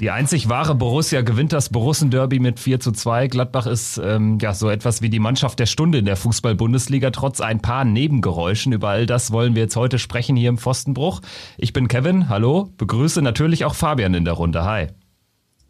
[0.00, 3.28] Die einzig wahre Borussia gewinnt das Borussen-Derby mit 4 zu 2.
[3.28, 7.42] Gladbach ist ähm, ja so etwas wie die Mannschaft der Stunde in der Fußball-Bundesliga, trotz
[7.42, 8.72] ein paar Nebengeräuschen.
[8.72, 11.20] Über all das wollen wir jetzt heute sprechen hier im Pfostenbruch.
[11.58, 14.64] Ich bin Kevin, hallo, begrüße natürlich auch Fabian in der Runde.
[14.64, 14.86] Hi.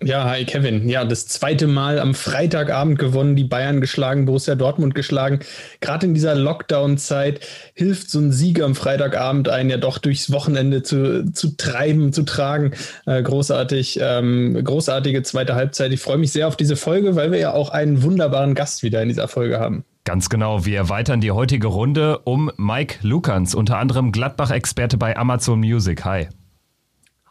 [0.03, 0.89] Ja, hi Kevin.
[0.89, 5.41] Ja, das zweite Mal am Freitagabend gewonnen, die Bayern geschlagen, Borussia Dortmund geschlagen.
[5.83, 7.41] Gerade in dieser Lockdown-Zeit
[7.75, 12.23] hilft so ein Sieg am Freitagabend einen ja doch durchs Wochenende zu, zu treiben, zu
[12.23, 12.73] tragen.
[13.05, 15.93] Äh, großartig, ähm, großartige zweite Halbzeit.
[15.93, 19.03] Ich freue mich sehr auf diese Folge, weil wir ja auch einen wunderbaren Gast wieder
[19.03, 19.85] in dieser Folge haben.
[20.05, 20.65] Ganz genau.
[20.65, 26.07] Wir erweitern die heutige Runde um Mike Lukans, unter anderem Gladbach-Experte bei Amazon Music.
[26.07, 26.29] Hi.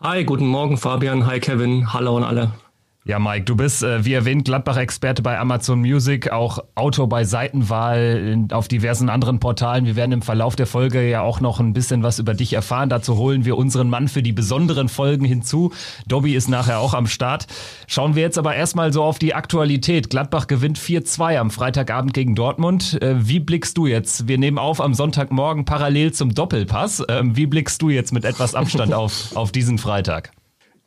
[0.01, 2.53] Hi, guten Morgen Fabian, hi Kevin, hallo an alle.
[3.05, 8.45] Ja, Mike, du bist, äh, wie erwähnt, Gladbach-Experte bei Amazon Music, auch Autor bei Seitenwahl
[8.51, 9.85] auf diversen anderen Portalen.
[9.85, 12.89] Wir werden im Verlauf der Folge ja auch noch ein bisschen was über dich erfahren.
[12.89, 15.71] Dazu holen wir unseren Mann für die besonderen Folgen hinzu.
[16.07, 17.47] Dobby ist nachher auch am Start.
[17.87, 20.09] Schauen wir jetzt aber erstmal so auf die Aktualität.
[20.09, 23.01] Gladbach gewinnt 4-2 am Freitagabend gegen Dortmund.
[23.01, 24.27] Äh, wie blickst du jetzt?
[24.27, 27.03] Wir nehmen auf am Sonntagmorgen parallel zum Doppelpass.
[27.07, 30.31] Ähm, wie blickst du jetzt mit etwas Abstand auf, auf diesen Freitag?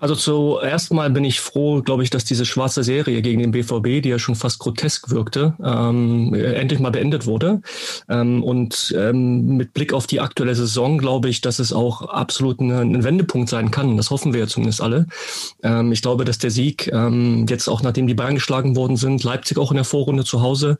[0.03, 4.03] Also zuerst mal bin ich froh, glaube ich, dass diese schwarze Serie gegen den BVB,
[4.03, 7.61] die ja schon fast grotesk wirkte, ähm, endlich mal beendet wurde.
[8.09, 12.59] Ähm, und ähm, mit Blick auf die aktuelle Saison glaube ich, dass es auch absolut
[12.59, 13.97] ein, ein Wendepunkt sein kann.
[13.97, 15.07] Das hoffen wir ja zumindest alle.
[15.63, 19.23] Ähm, ich glaube, dass der Sieg ähm, jetzt auch nachdem die Bayern geschlagen worden sind,
[19.23, 20.79] Leipzig auch in der Vorrunde zu Hause,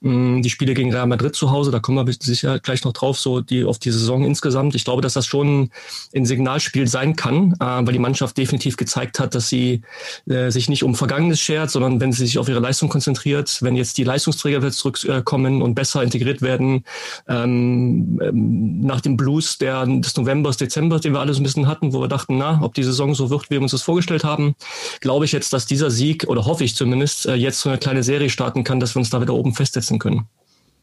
[0.00, 3.18] ähm, die Spiele gegen Real Madrid zu Hause, da kommen wir sicher gleich noch drauf,
[3.18, 4.76] so die auf die Saison insgesamt.
[4.76, 5.70] Ich glaube, dass das schon
[6.14, 9.82] ein Signalspiel sein kann, äh, weil die Mannschaft definitiv definitiv gezeigt hat, dass sie
[10.28, 13.74] äh, sich nicht um Vergangenes schert, sondern wenn sie sich auf ihre Leistung konzentriert, wenn
[13.74, 16.84] jetzt die Leistungsträger wieder zurückkommen und besser integriert werden,
[17.28, 21.66] ähm, ähm, nach dem Blues der, des Novembers, Dezembers, den wir alle so ein bisschen
[21.66, 24.24] hatten, wo wir dachten, na, ob die Saison so wird, wie wir uns das vorgestellt
[24.24, 24.54] haben,
[25.00, 28.02] glaube ich jetzt, dass dieser Sieg, oder hoffe ich zumindest, äh, jetzt so eine kleine
[28.02, 30.26] Serie starten kann, dass wir uns da wieder oben festsetzen können.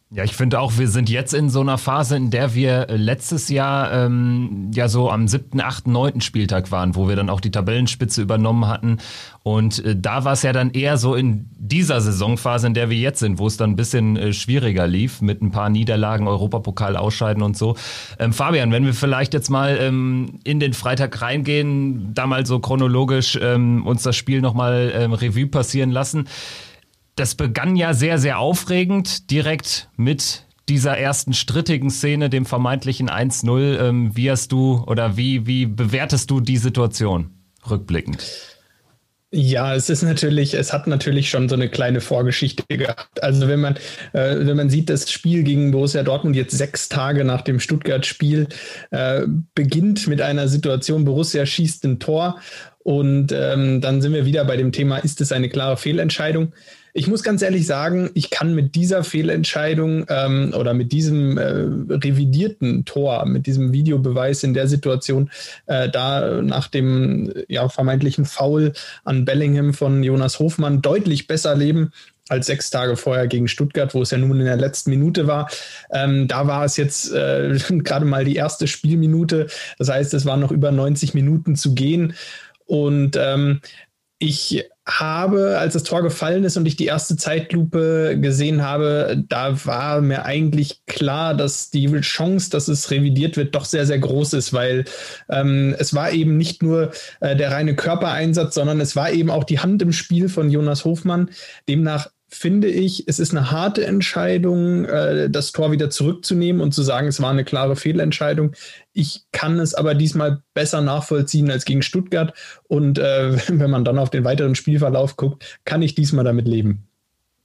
[0.10, 3.50] Ja, ich finde auch, wir sind jetzt in so einer Phase, in der wir letztes
[3.50, 7.52] Jahr ähm, ja so am siebten, achten, neunten Spieltag waren, wo wir dann auch die
[7.52, 9.00] Tabellenspitze übernommen hatten.
[9.44, 12.96] Und äh, da war es ja dann eher so in dieser Saisonphase, in der wir
[12.96, 16.96] jetzt sind, wo es dann ein bisschen äh, schwieriger lief mit ein paar Niederlagen, Europapokal
[16.96, 17.76] ausscheiden und so.
[18.18, 22.60] Ähm, Fabian, wenn wir vielleicht jetzt mal ähm, in den Freitag reingehen, da mal so
[22.60, 26.30] chronologisch ähm, uns das Spiel nochmal ähm, Revue passieren lassen
[27.18, 33.80] das begann ja sehr, sehr aufregend, direkt mit dieser ersten strittigen Szene, dem vermeintlichen 1-0.
[33.80, 37.32] Ähm, wie hast du oder wie, wie bewertest du die Situation
[37.70, 38.24] rückblickend?
[39.32, 43.22] Ja, es ist natürlich, es hat natürlich schon so eine kleine Vorgeschichte gehabt.
[43.22, 43.76] Also wenn man,
[44.14, 48.48] äh, wenn man sieht, das Spiel gegen Borussia Dortmund jetzt sechs Tage nach dem Stuttgart-Spiel
[48.92, 49.24] äh,
[49.54, 52.40] beginnt mit einer Situation, Borussia schießt ein Tor
[52.80, 56.54] und ähm, dann sind wir wieder bei dem Thema, ist es eine klare Fehlentscheidung?
[56.98, 61.44] Ich muss ganz ehrlich sagen, ich kann mit dieser Fehlentscheidung ähm, oder mit diesem äh,
[61.94, 65.30] revidierten Tor, mit diesem Videobeweis in der Situation,
[65.68, 71.92] äh, da nach dem ja, vermeintlichen Foul an Bellingham von Jonas Hofmann deutlich besser leben
[72.30, 75.52] als sechs Tage vorher gegen Stuttgart, wo es ja nun in der letzten Minute war.
[75.92, 79.46] Ähm, da war es jetzt äh, gerade mal die erste Spielminute.
[79.78, 82.16] Das heißt, es waren noch über 90 Minuten zu gehen.
[82.66, 83.62] Und ähm,
[84.18, 89.66] ich habe, als das Tor gefallen ist und ich die erste Zeitlupe gesehen habe, da
[89.66, 94.34] war mir eigentlich klar, dass die Chance, dass es revidiert wird, doch sehr, sehr groß
[94.34, 94.86] ist, weil
[95.30, 99.44] ähm, es war eben nicht nur äh, der reine Körpereinsatz, sondern es war eben auch
[99.44, 101.32] die Hand im Spiel von Jonas Hofmann.
[101.68, 106.84] Demnach finde ich, es ist eine harte Entscheidung, äh, das Tor wieder zurückzunehmen und zu
[106.84, 108.54] sagen, es war eine klare Fehlentscheidung.
[108.98, 112.34] Ich kann es aber diesmal besser nachvollziehen als gegen Stuttgart.
[112.64, 116.88] Und äh, wenn man dann auf den weiteren Spielverlauf guckt, kann ich diesmal damit leben.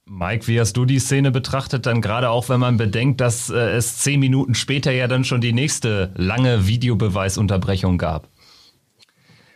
[0.05, 1.85] Mike, wie hast du die Szene betrachtet?
[1.85, 5.41] Dann gerade auch, wenn man bedenkt, dass äh, es zehn Minuten später ja dann schon
[5.41, 8.27] die nächste lange Videobeweisunterbrechung gab.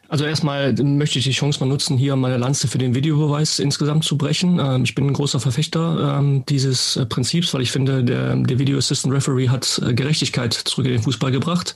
[0.09, 4.05] Also erstmal möchte ich die Chance mal nutzen, hier meine Lanze für den Videobeweis insgesamt
[4.05, 4.59] zu brechen.
[4.59, 8.59] Ähm, ich bin ein großer Verfechter ähm, dieses äh, Prinzips, weil ich finde, der, der
[8.59, 11.75] Video Assistant Referee hat äh, Gerechtigkeit zurück in den Fußball gebracht.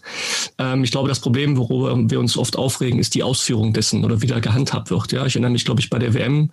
[0.58, 4.22] Ähm, ich glaube, das Problem, worüber wir uns oft aufregen, ist die Ausführung dessen oder
[4.22, 5.12] wie da gehandhabt wird.
[5.12, 6.52] Ja, ich erinnere mich, glaube ich, bei der WM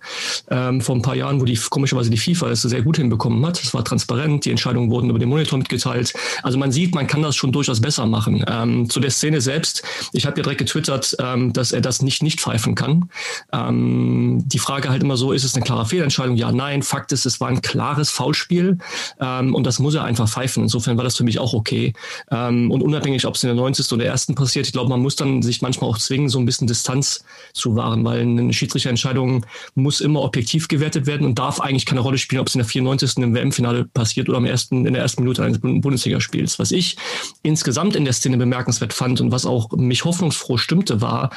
[0.49, 3.61] ähm, vor ein paar Jahren, wo die komischerweise die FIFA es sehr gut hinbekommen hat.
[3.61, 6.13] Es war transparent, die Entscheidungen wurden über den Monitor mitgeteilt.
[6.43, 8.43] Also man sieht, man kann das schon durchaus besser machen.
[8.47, 12.01] Ähm, zu der Szene selbst, ich habe ja direkt getwittert, ähm, dass dass er das
[12.01, 13.09] nicht nicht pfeifen kann.
[13.53, 16.35] Ähm, die Frage halt immer so, ist es eine klare Fehlentscheidung?
[16.35, 16.81] Ja, nein.
[16.81, 18.79] Fakt ist, es war ein klares Foulspiel
[19.19, 20.63] ähm, und das muss er einfach pfeifen.
[20.63, 21.93] Insofern war das für mich auch okay.
[22.31, 23.91] Ähm, und unabhängig, ob es in der 90.
[23.91, 26.67] oder ersten passiert, ich glaube, man muss dann sich manchmal auch zwingen, so ein bisschen
[26.67, 27.23] Distanz
[27.53, 29.45] zu wahren, weil eine Schiedsrichterentscheidung
[29.75, 32.67] muss immer objektiv gewertet werden und darf eigentlich keine Rolle spielen, ob es in der
[32.67, 33.17] 94.
[33.17, 36.57] im WM-Finale passiert oder am ersten, in der ersten Minute eines Bundesligaspiels.
[36.57, 36.97] Was ich
[37.43, 41.29] insgesamt in der Szene bemerkenswert fand und was auch mich hoffnungsfroh stimmte, war,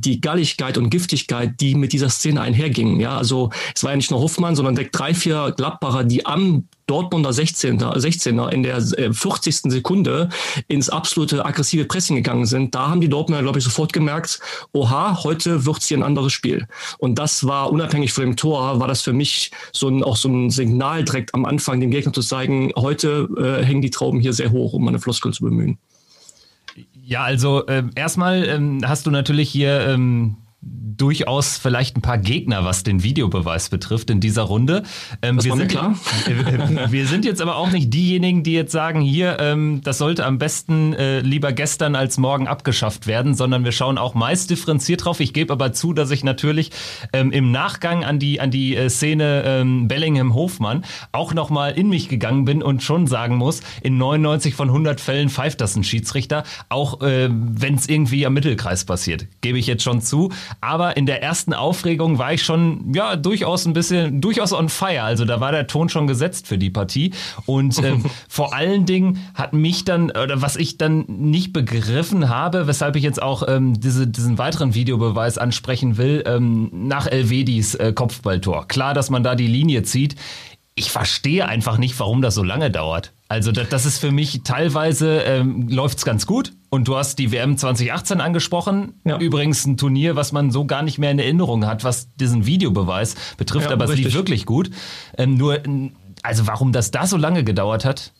[0.00, 3.00] die Galligkeit und Giftigkeit, die mit dieser Szene einhergingen.
[3.00, 6.68] Ja, also es war ja nicht nur Hoffmann, sondern direkt drei, vier Gladbacher, die am
[6.86, 9.64] Dortmunder 16er, 16er in der 40.
[9.64, 10.28] Äh, Sekunde
[10.68, 12.74] ins absolute aggressive Pressing gegangen sind.
[12.74, 14.40] Da haben die Dortmunder, glaube ich, sofort gemerkt,
[14.72, 16.66] oha, heute wird hier ein anderes Spiel.
[16.98, 20.28] Und das war unabhängig von dem Tor, war das für mich so ein, auch so
[20.28, 24.32] ein Signal direkt am Anfang, dem Gegner zu zeigen, heute äh, hängen die Trauben hier
[24.32, 25.78] sehr hoch, um meine Floskel zu bemühen.
[27.08, 30.38] Ja, also äh, erstmal ähm, hast du natürlich hier ähm,
[30.96, 34.82] durchaus vielleicht ein paar Gegner, was den Videobeweis betrifft in dieser Runde.
[35.22, 35.94] Ähm, das wir, sind, klar.
[36.90, 40.38] wir sind jetzt aber auch nicht diejenigen, die jetzt sagen, hier, ähm, das sollte am
[40.38, 45.20] besten äh, lieber gestern als morgen abgeschafft werden, sondern wir schauen auch meist differenziert drauf.
[45.20, 46.70] Ich gebe aber zu, dass ich natürlich
[47.12, 52.08] ähm, im Nachgang an die, an die äh, Szene ähm, Bellingham-Hofmann auch nochmal in mich
[52.08, 56.44] gegangen bin und schon sagen muss, in 99 von 100 Fällen pfeift das ein Schiedsrichter,
[56.70, 59.26] auch äh, wenn es irgendwie am Mittelkreis passiert.
[59.42, 60.30] Gebe ich jetzt schon zu.
[60.60, 65.02] Aber in der ersten Aufregung war ich schon, ja, durchaus ein bisschen, durchaus on fire.
[65.02, 67.12] Also da war der Ton schon gesetzt für die Partie.
[67.46, 72.66] Und ähm, vor allen Dingen hat mich dann, oder was ich dann nicht begriffen habe,
[72.66, 77.92] weshalb ich jetzt auch ähm, diese, diesen weiteren Videobeweis ansprechen will, ähm, nach Elvedis äh,
[77.92, 78.68] Kopfballtor.
[78.68, 80.16] Klar, dass man da die Linie zieht.
[80.78, 83.12] Ich verstehe einfach nicht, warum das so lange dauert.
[83.28, 86.52] Also das, das ist für mich teilweise ähm, läuft's ganz gut.
[86.68, 89.00] Und du hast die WM 2018 angesprochen.
[89.04, 89.18] Ja.
[89.18, 93.16] Übrigens ein Turnier, was man so gar nicht mehr in Erinnerung hat, was diesen Videobeweis
[93.38, 93.66] betrifft.
[93.66, 94.06] Ja, aber richtig.
[94.06, 94.70] es lief wirklich gut.
[95.16, 95.62] Ähm, nur,
[96.22, 98.12] also warum das da so lange gedauert hat,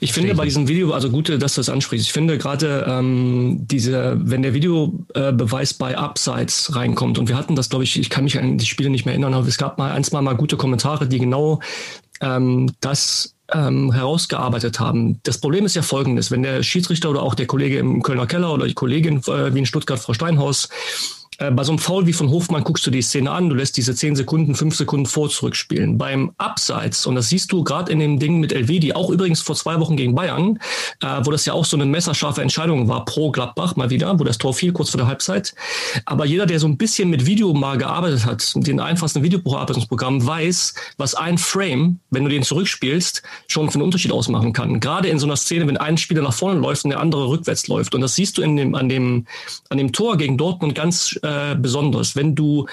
[0.00, 2.06] ich finde bei diesem Video, also gut, dass du das ansprichst.
[2.06, 7.68] Ich finde gerade ähm, diese, wenn der Videobeweis bei Upsides reinkommt und wir hatten das,
[7.68, 9.92] glaube ich, ich kann mich an die Spiele nicht mehr erinnern, aber es gab mal
[9.92, 11.60] eins mal mal gute Kommentare, die genau
[12.22, 15.20] ähm, das ähm, herausgearbeitet haben.
[15.22, 18.54] Das Problem ist ja folgendes, wenn der Schiedsrichter oder auch der Kollege im Kölner Keller
[18.54, 20.68] oder die Kollegin äh, wie in Stuttgart, Frau Steinhaus,
[21.40, 23.76] äh, bei so einem Foul wie von Hofmann guckst du die Szene an, du lässt
[23.76, 25.96] diese 10 Sekunden, 5 Sekunden vor zurückspielen.
[25.96, 29.56] Beim Abseits, und das siehst du gerade in dem Ding mit Elvedi, auch übrigens vor
[29.56, 30.58] zwei Wochen gegen Bayern,
[31.02, 34.24] äh, wo das ja auch so eine messerscharfe Entscheidung war pro Gladbach mal wieder, wo
[34.24, 35.54] das Tor fiel kurz vor der Halbzeit.
[36.04, 40.74] Aber jeder, der so ein bisschen mit Video mal gearbeitet hat, den einfachsten Videobearbeitungsprogramm, weiß,
[40.98, 44.78] was ein Frame, wenn du den zurückspielst, schon für einen Unterschied ausmachen kann.
[44.78, 47.66] Gerade in so einer Szene, wenn ein Spieler nach vorne läuft und der andere rückwärts
[47.66, 47.94] läuft.
[47.94, 49.26] Und das siehst du in dem, an, dem,
[49.70, 52.16] an dem Tor gegen Dortmund ganz äh, äh, Besonderes.
[52.16, 52.66] Wenn du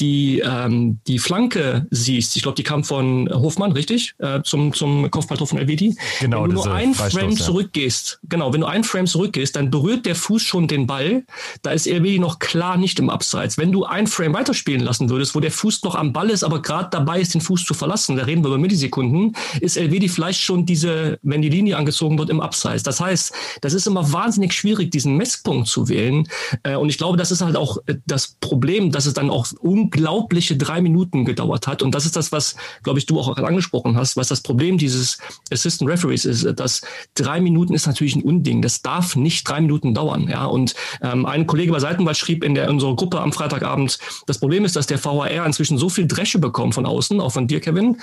[0.00, 4.14] die, ähm, die Flanke siehst, ich glaube, die kam von Hofmann, richtig?
[4.18, 5.96] Äh, zum, zum Kopfballtor von Elvedi.
[6.20, 10.06] Genau, wenn du nur ein Frame zurückgehst, genau, wenn du ein Frame zurückgehst, dann berührt
[10.06, 11.24] der Fuß schon den Ball.
[11.62, 13.58] Da ist Elvedi noch klar nicht im Abseits.
[13.58, 16.62] Wenn du ein Frame weiterspielen lassen würdest, wo der Fuß noch am Ball ist, aber
[16.62, 20.40] gerade dabei ist, den Fuß zu verlassen, da reden wir über Millisekunden, ist Elvedi vielleicht
[20.40, 22.82] schon diese, wenn die Linie angezogen wird, im Abseits.
[22.82, 26.26] Das heißt, das ist immer wahnsinnig schwierig, diesen Messpunkt zu wählen.
[26.64, 29.46] Äh, und ich glaube, das ist halt auch äh, das Problem, dass es dann auch
[29.60, 31.82] um unglaubliche drei Minuten gedauert hat.
[31.82, 35.18] Und das ist das, was, glaube ich, du auch angesprochen hast, was das Problem dieses
[35.50, 36.82] Assistant Referees ist, dass
[37.14, 38.62] drei Minuten ist natürlich ein Unding.
[38.62, 40.28] Das darf nicht drei Minuten dauern.
[40.28, 43.98] Ja, und ähm, ein Kollege bei Seitenwald schrieb in der in unserer Gruppe am Freitagabend,
[44.26, 47.46] das Problem ist, dass der VHR inzwischen so viel Dresche bekommt von außen, auch von
[47.46, 47.98] dir, Kevin,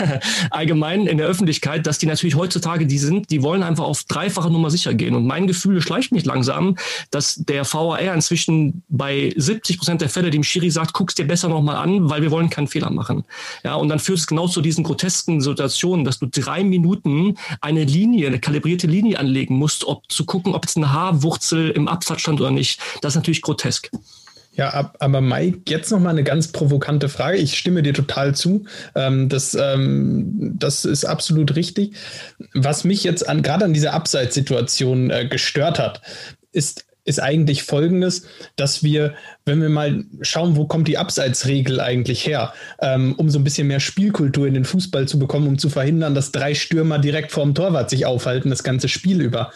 [0.50, 4.50] allgemein in der Öffentlichkeit, dass die natürlich heutzutage die sind, die wollen einfach auf dreifache
[4.50, 5.14] Nummer sicher gehen.
[5.14, 6.76] Und mein Gefühl schleicht mich langsam,
[7.10, 11.48] dass der VHR inzwischen bei 70 Prozent der Fälle dem Schiri sagt, guckst dir besser
[11.48, 13.24] nochmal an, weil wir wollen keinen Fehler machen.
[13.64, 17.84] Ja, und dann führt es genau zu diesen grotesken Situationen, dass du drei Minuten eine
[17.84, 22.20] Linie, eine kalibrierte Linie anlegen musst, ob zu gucken, ob jetzt eine Haarwurzel im Absatz
[22.22, 22.80] stand oder nicht.
[23.02, 23.90] Das ist natürlich grotesk.
[24.60, 27.38] Ja, aber Mike, jetzt noch mal eine ganz provokante Frage.
[27.38, 28.64] Ich stimme dir total zu.
[28.94, 31.94] Ähm, das, ähm, das ist absolut richtig.
[32.52, 36.02] Was mich jetzt an, gerade an dieser Abseitssituation äh, gestört hat,
[36.52, 38.26] ist ist eigentlich folgendes,
[38.56, 39.14] dass wir,
[39.44, 43.68] wenn wir mal schauen, wo kommt die Abseitsregel eigentlich her, ähm, um so ein bisschen
[43.68, 47.54] mehr Spielkultur in den Fußball zu bekommen, um zu verhindern, dass drei Stürmer direkt vorm
[47.54, 49.52] Torwart sich aufhalten, das ganze Spiel über.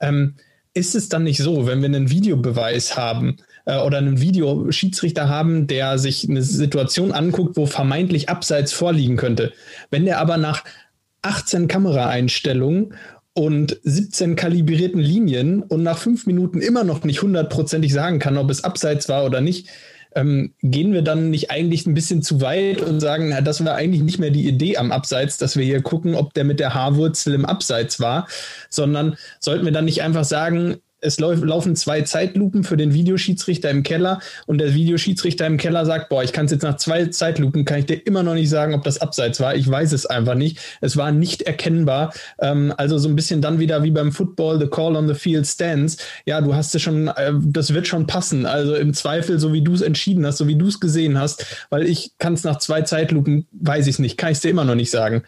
[0.00, 0.34] Ähm,
[0.74, 5.66] ist es dann nicht so, wenn wir einen Videobeweis haben äh, oder einen Videoschiedsrichter haben,
[5.66, 9.52] der sich eine Situation anguckt, wo vermeintlich Abseits vorliegen könnte,
[9.90, 10.64] wenn der aber nach
[11.22, 12.94] 18 Kameraeinstellungen
[13.36, 18.50] und 17 kalibrierten Linien und nach fünf Minuten immer noch nicht hundertprozentig sagen kann, ob
[18.50, 19.68] es abseits war oder nicht,
[20.14, 23.74] ähm, gehen wir dann nicht eigentlich ein bisschen zu weit und sagen, na, das war
[23.74, 26.72] eigentlich nicht mehr die Idee am Abseits, dass wir hier gucken, ob der mit der
[26.72, 28.26] Haarwurzel im Abseits war,
[28.70, 33.82] sondern sollten wir dann nicht einfach sagen, es laufen zwei Zeitlupen für den Videoschiedsrichter im
[33.82, 37.64] Keller und der Videoschiedsrichter im Keller sagt, boah, ich kann es jetzt nach zwei Zeitlupen,
[37.64, 39.54] kann ich dir immer noch nicht sagen, ob das abseits war.
[39.54, 40.58] Ich weiß es einfach nicht.
[40.80, 42.14] Es war nicht erkennbar.
[42.40, 45.46] Ähm, also so ein bisschen dann wieder wie beim Football, the call on the field
[45.46, 45.98] stands.
[46.24, 48.46] Ja, du hast es schon, äh, das wird schon passen.
[48.46, 51.66] Also im Zweifel, so wie du es entschieden hast, so wie du es gesehen hast,
[51.70, 54.50] weil ich kann es nach zwei Zeitlupen, weiß ich es nicht, kann ich es dir
[54.50, 55.22] immer noch nicht sagen.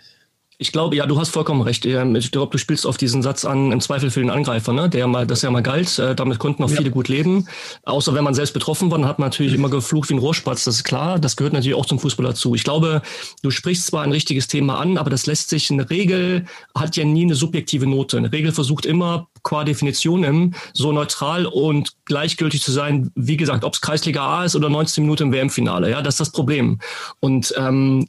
[0.61, 1.85] Ich glaube, ja, du hast vollkommen recht.
[1.85, 4.89] Ich glaube, du spielst auf diesen Satz an, im Zweifel für den Angreifer, ne?
[4.89, 6.01] der mal, das ja mal galt.
[6.01, 6.79] Äh, damit konnten auch ja.
[6.79, 7.47] viele gut leben.
[7.85, 10.65] Außer wenn man selbst betroffen war, dann hat man natürlich immer geflucht wie ein Rohrspatz.
[10.65, 11.21] Das ist klar.
[11.21, 12.57] Das gehört natürlich auch zum Fußball dazu.
[12.57, 13.03] Ich glaube,
[13.43, 17.05] du sprichst zwar ein richtiges Thema an, aber das lässt sich, eine Regel hat ja
[17.05, 18.17] nie eine subjektive Note.
[18.17, 23.73] Eine Regel versucht immer qua Definition so neutral und gleichgültig zu sein, wie gesagt, ob
[23.73, 25.91] es Kreisliga A ist oder 19 Minuten im WM-Finale.
[25.91, 26.79] Ja, das ist das Problem.
[27.21, 28.07] Und ähm,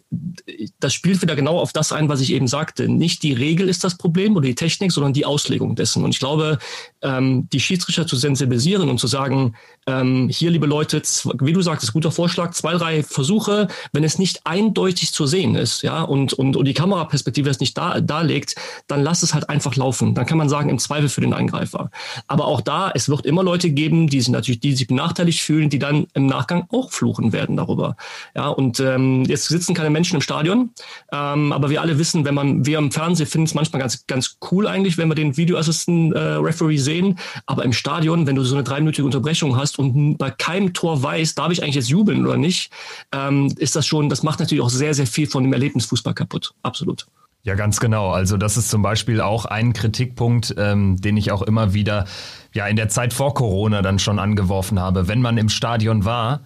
[0.79, 2.89] das spielt wieder genau auf das ein, was ich eben sagte.
[2.89, 6.03] Nicht die Regel ist das Problem oder die Technik, sondern die Auslegung dessen.
[6.03, 6.58] Und ich glaube,
[7.01, 9.55] ähm, die Schiedsrichter zu sensibilisieren und zu sagen,
[9.89, 11.01] ähm, hier, liebe Leute,
[11.41, 15.55] wie du sagst, ist guter Vorschlag, zwei, drei Versuche, wenn es nicht eindeutig zu sehen
[15.55, 18.55] ist, ja, und, und, und die Kameraperspektive es nicht da, darlegt,
[18.88, 20.13] dann lass es halt einfach laufen.
[20.13, 21.89] Dann kann man sagen, im Zweifel für den Angreifer.
[22.27, 25.69] Aber auch da, es wird immer Leute geben, die sich natürlich, die sich benachteiligt fühlen,
[25.69, 27.96] die dann im Nachgang auch fluchen werden darüber.
[28.36, 30.69] Ja, und ähm, jetzt sitzen keine Menschen im Stadion,
[31.12, 34.38] ähm, aber wir alle wissen, wenn man, wir im Fernsehen finden es manchmal ganz, ganz
[34.51, 38.55] cool eigentlich, wenn wir den Videoassistent äh, Referee sehen, aber im Stadion, wenn du so
[38.55, 42.36] eine dreiminütige Unterbrechung hast und bei keinem Tor weiß, darf ich eigentlich jetzt jubeln oder
[42.36, 42.69] nicht,
[43.13, 46.53] ähm, ist das schon, das macht natürlich auch sehr, sehr viel von dem Erlebnisfußball kaputt.
[46.63, 47.07] Absolut.
[47.43, 48.09] Ja, ganz genau.
[48.12, 52.03] Also das ist zum Beispiel auch ein Kritikpunkt, ähm, den ich auch immer wieder
[52.53, 55.07] ja in der Zeit vor Corona dann schon angeworfen habe.
[55.07, 56.41] Wenn man im Stadion war,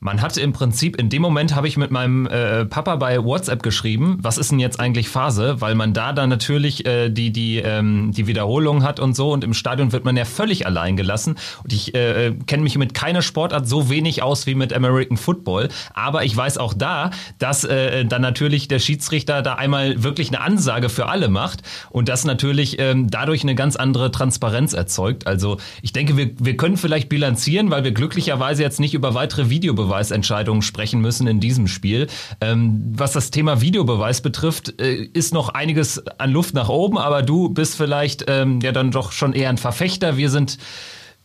[0.00, 3.64] man hatte im Prinzip, in dem Moment habe ich mit meinem äh, Papa bei WhatsApp
[3.64, 7.58] geschrieben, was ist denn jetzt eigentlich Phase, weil man da dann natürlich äh, die, die,
[7.58, 11.36] ähm, die Wiederholung hat und so und im Stadion wird man ja völlig allein gelassen.
[11.64, 15.68] Und ich äh, kenne mich mit keiner Sportart so wenig aus wie mit American Football,
[15.94, 20.40] aber ich weiß auch da, dass äh, dann natürlich der Schiedsrichter da einmal wirklich eine
[20.40, 25.26] Ansage für alle macht und das natürlich ähm, dadurch eine ganz andere Transparenz erzeugt.
[25.26, 29.50] Also ich denke, wir, wir können vielleicht bilanzieren, weil wir glücklicherweise jetzt nicht über weitere
[29.50, 32.06] Videobeweise Videobeweisentscheidungen sprechen müssen in diesem Spiel.
[32.40, 37.22] Ähm, was das Thema Videobeweis betrifft, äh, ist noch einiges an Luft nach oben, aber
[37.22, 40.16] du bist vielleicht ähm, ja dann doch schon eher ein Verfechter.
[40.16, 40.58] Wir sind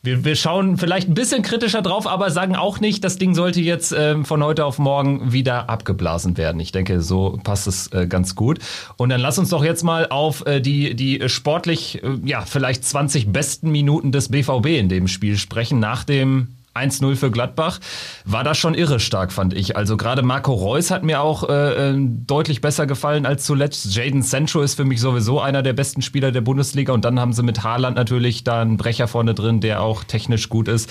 [0.05, 3.61] wir, wir schauen vielleicht ein bisschen kritischer drauf, aber sagen auch nicht, das Ding sollte
[3.61, 6.59] jetzt ähm, von heute auf morgen wieder abgeblasen werden.
[6.59, 8.59] Ich denke, so passt es äh, ganz gut.
[8.97, 12.83] Und dann lass uns doch jetzt mal auf äh, die, die sportlich, äh, ja, vielleicht
[12.83, 17.79] 20 besten Minuten des BVB in dem Spiel sprechen, nach dem 1-0 für Gladbach,
[18.25, 19.77] war das schon irre stark, fand ich.
[19.77, 23.95] Also gerade Marco Reus hat mir auch äh, äh, deutlich besser gefallen als zuletzt.
[23.95, 27.33] Jaden Sancho ist für mich sowieso einer der besten Spieler der Bundesliga und dann haben
[27.33, 30.89] sie mit Haaland natürlich da einen Brecher vorne drin, der auch technisch gut ist.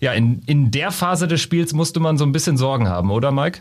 [0.00, 3.32] Ja, in, in der Phase des Spiels musste man so ein bisschen Sorgen haben, oder
[3.32, 3.60] Mike?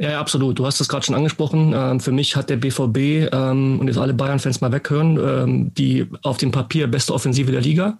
[0.00, 0.60] Ja, absolut.
[0.60, 1.72] Du hast es gerade schon angesprochen.
[1.74, 6.06] Ähm, für mich hat der BVB, ähm, und jetzt alle Bayern-Fans mal weghören, ähm, die
[6.22, 7.98] auf dem Papier beste Offensive der Liga.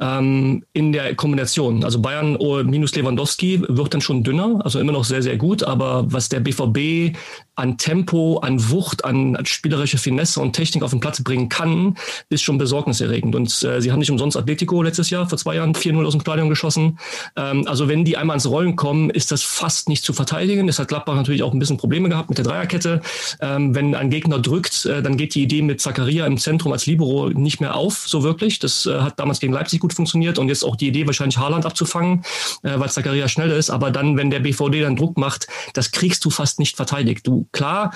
[0.00, 2.38] Ähm, in der Kombination, also Bayern
[2.70, 5.64] minus Lewandowski wird dann schon dünner, also immer noch sehr, sehr gut.
[5.64, 7.16] Aber was der BVB
[7.56, 11.96] an Tempo, an Wucht, an, an spielerische Finesse und Technik auf den Platz bringen kann,
[12.28, 13.34] ist schon besorgniserregend.
[13.34, 16.20] Und äh, sie haben nicht umsonst Atletico letztes Jahr vor zwei Jahren 4-0 aus dem
[16.20, 17.00] Stadion geschossen.
[17.34, 20.68] Ähm, also wenn die einmal ins Rollen kommen, ist das fast nicht zu verteidigen.
[20.68, 23.00] Das hat Gladbach natürlich auch ein bisschen Probleme gehabt mit der Dreierkette.
[23.40, 26.86] Ähm, wenn ein Gegner drückt, äh, dann geht die Idee mit Zakaria im Zentrum als
[26.86, 28.58] Libero nicht mehr auf, so wirklich.
[28.58, 31.66] Das äh, hat damals gegen Leipzig gut funktioniert und jetzt auch die Idee, wahrscheinlich Haaland
[31.66, 32.24] abzufangen,
[32.62, 33.70] äh, weil Zakaria schneller ist.
[33.70, 37.26] Aber dann, wenn der BVD dann Druck macht, das kriegst du fast nicht verteidigt.
[37.26, 37.92] Du klar,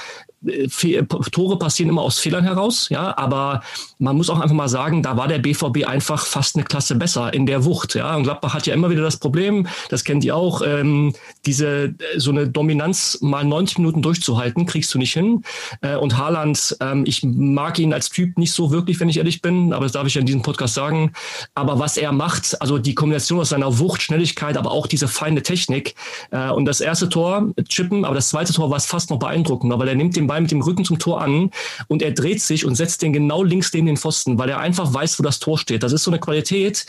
[1.32, 3.62] Tore passieren immer aus Fehlern heraus, ja, aber
[3.98, 7.34] man muss auch einfach mal sagen, da war der BVB einfach fast eine Klasse besser
[7.34, 8.14] in der Wucht, ja.
[8.14, 11.12] Und Gladbach hat ja immer wieder das Problem, das kennt ihr auch, ähm,
[11.44, 15.42] diese so eine Dominanz mal 90 Minuten durchzuhalten, kriegst du nicht hin.
[15.80, 19.42] Äh, und Haaland, ähm, ich mag ihn als Typ nicht so wirklich, wenn ich ehrlich
[19.42, 21.12] bin, aber das darf ich ja in diesem Podcast sagen.
[21.54, 25.42] Aber was er macht, also die Kombination aus seiner Wucht, Schnelligkeit, aber auch diese feine
[25.42, 25.94] Technik
[26.30, 29.78] äh, und das erste Tor, Chippen, aber das zweite Tor war es fast noch beeindruckender,
[29.78, 31.50] weil er nimmt den Ball mit dem Rücken zum Tor an
[31.88, 34.92] und er dreht sich und setzt den genau links neben den Pfosten, weil er einfach
[34.92, 35.82] weiß, wo das Tor steht.
[35.82, 36.86] Das ist so eine Qualität,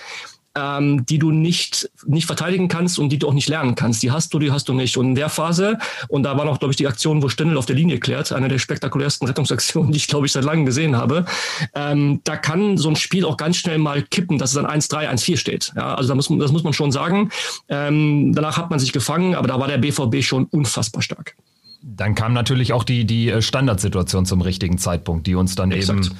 [0.55, 4.01] ähm, die du nicht, nicht verteidigen kannst und die du auch nicht lernen kannst.
[4.03, 4.97] Die hast du, die hast du nicht.
[4.97, 5.77] Und in der Phase,
[6.07, 8.47] und da war noch, glaube ich, die Aktion, wo Stendel auf der Linie klärt, eine
[8.47, 11.25] der spektakulärsten Rettungsaktionen, die ich, glaube ich, seit langem gesehen habe,
[11.75, 15.09] ähm, da kann so ein Spiel auch ganz schnell mal kippen, dass es dann 1-3,
[15.09, 15.73] 1-4 steht.
[15.75, 17.29] Ja, also da muss man, das muss man schon sagen.
[17.67, 21.35] Ähm, danach hat man sich gefangen, aber da war der BVB schon unfassbar stark.
[21.81, 26.05] Dann kam natürlich auch die, die äh, Standardsituation zum richtigen Zeitpunkt, die uns dann Exakt.
[26.05, 26.17] eben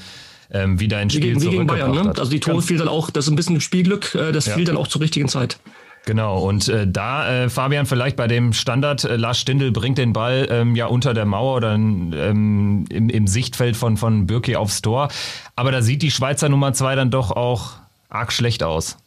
[0.52, 2.14] ähm, wieder ins Spiel wie, wie gegen Bayern, ne?
[2.18, 4.56] Also die Tore fiel dann auch, das ist ein bisschen Spielglück, äh, das ja.
[4.56, 5.60] fiel dann auch zur richtigen Zeit.
[6.06, 10.14] Genau, und äh, da, äh, Fabian, vielleicht bei dem Standard, äh, Lars Stindl bringt den
[10.14, 14.82] Ball ähm, ja unter der Mauer oder ähm, im, im Sichtfeld von, von Birki aufs
[14.82, 15.10] Tor.
[15.56, 17.74] Aber da sieht die Schweizer Nummer zwei dann doch auch
[18.08, 18.98] arg schlecht aus.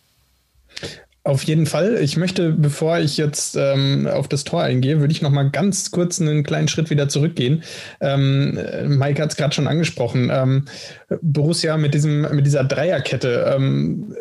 [1.24, 1.98] Auf jeden Fall.
[2.02, 5.92] Ich möchte, bevor ich jetzt ähm, auf das Tor eingehe, würde ich noch mal ganz
[5.92, 7.62] kurz einen kleinen Schritt wieder zurückgehen.
[8.00, 10.30] Ähm, Mike hat es gerade schon angesprochen.
[10.32, 10.64] Ähm,
[11.20, 13.54] Borussia mit diesem mit dieser Dreierkette.
[13.56, 14.16] Ähm,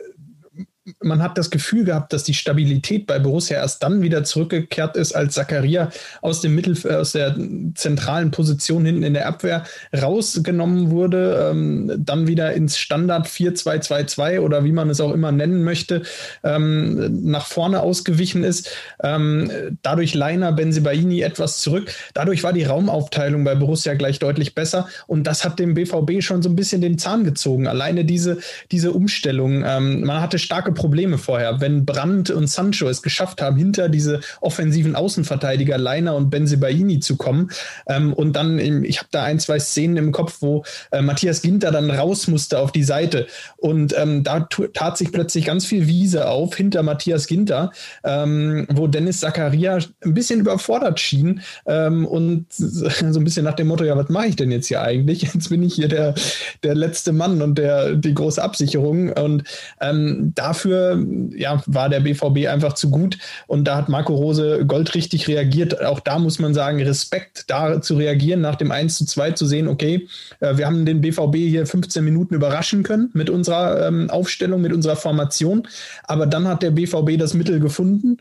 [1.01, 5.13] man hat das Gefühl gehabt, dass die Stabilität bei Borussia erst dann wieder zurückgekehrt ist,
[5.13, 5.89] als Zakaria
[6.21, 7.35] aus dem Mittel, äh, aus der
[7.75, 9.63] zentralen Position hinten in der Abwehr
[9.99, 15.63] rausgenommen wurde, ähm, dann wieder ins Standard 4-2-2-2 oder wie man es auch immer nennen
[15.63, 16.03] möchte,
[16.43, 18.71] ähm, nach vorne ausgewichen ist.
[19.03, 21.91] Ähm, dadurch Leiner Benzibaini etwas zurück.
[22.13, 26.41] Dadurch war die Raumaufteilung bei Borussia gleich deutlich besser und das hat dem BVB schon
[26.41, 27.67] so ein bisschen den Zahn gezogen.
[27.67, 28.39] Alleine diese,
[28.71, 29.63] diese Umstellung.
[29.65, 31.61] Ähm, man hatte starke Probleme vorher.
[31.61, 37.17] Wenn Brandt und Sancho es geschafft haben, hinter diese offensiven Außenverteidiger Leiner und Benzebaini zu
[37.17, 37.51] kommen
[37.87, 41.43] ähm, und dann, im, ich habe da ein, zwei Szenen im Kopf, wo äh, Matthias
[41.43, 45.85] Ginter dann raus musste auf die Seite und ähm, da tat sich plötzlich ganz viel
[45.85, 47.71] Wiese auf hinter Matthias Ginter,
[48.03, 53.67] ähm, wo Dennis Zakaria ein bisschen überfordert schien ähm, und so ein bisschen nach dem
[53.67, 55.21] Motto, ja, was mache ich denn jetzt hier eigentlich?
[55.33, 56.15] Jetzt bin ich hier der,
[56.63, 59.43] der letzte Mann und der, die große Absicherung und
[59.79, 64.65] ähm, dafür dafür ja, war der BVB einfach zu gut und da hat Marco Rose
[64.65, 65.83] goldrichtig reagiert.
[65.83, 69.45] Auch da muss man sagen, Respekt, da zu reagieren, nach dem 1 zu 2 zu
[69.45, 70.07] sehen, okay,
[70.39, 74.73] äh, wir haben den BVB hier 15 Minuten überraschen können mit unserer ähm, Aufstellung, mit
[74.73, 75.67] unserer Formation,
[76.03, 78.17] aber dann hat der BVB das Mittel gefunden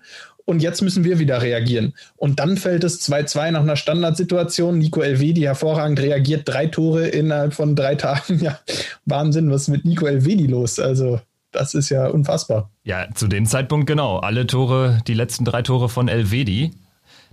[0.46, 1.94] und jetzt müssen wir wieder reagieren.
[2.16, 4.79] Und dann fällt es 2-2 nach einer Standardsituation.
[4.79, 8.40] Nico Elvedi hervorragend reagiert, drei Tore innerhalb von drei Tagen.
[8.40, 8.59] Ja,
[9.05, 10.81] Wahnsinn, was ist mit Nico Elvedi los?
[10.81, 11.20] Also
[11.53, 12.71] das ist ja unfassbar.
[12.85, 14.19] Ja, zu dem Zeitpunkt genau.
[14.19, 16.73] Alle Tore, die letzten drei Tore von Elvedi.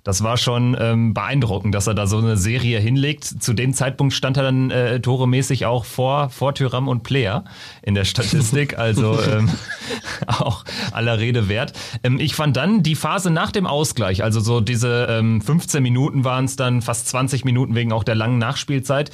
[0.08, 3.26] Das war schon ähm, beeindruckend, dass er da so eine Serie hinlegt.
[3.26, 7.44] Zu dem Zeitpunkt stand er dann äh, toremäßig auch vor, vor Tyram und Player
[7.82, 8.78] in der Statistik.
[8.88, 9.50] Also ähm,
[10.28, 11.74] auch aller Rede wert.
[12.04, 16.24] Ähm, ich fand dann die Phase nach dem Ausgleich, also so diese ähm, 15 Minuten
[16.24, 19.12] waren es dann, fast 20 Minuten wegen auch der langen Nachspielzeit.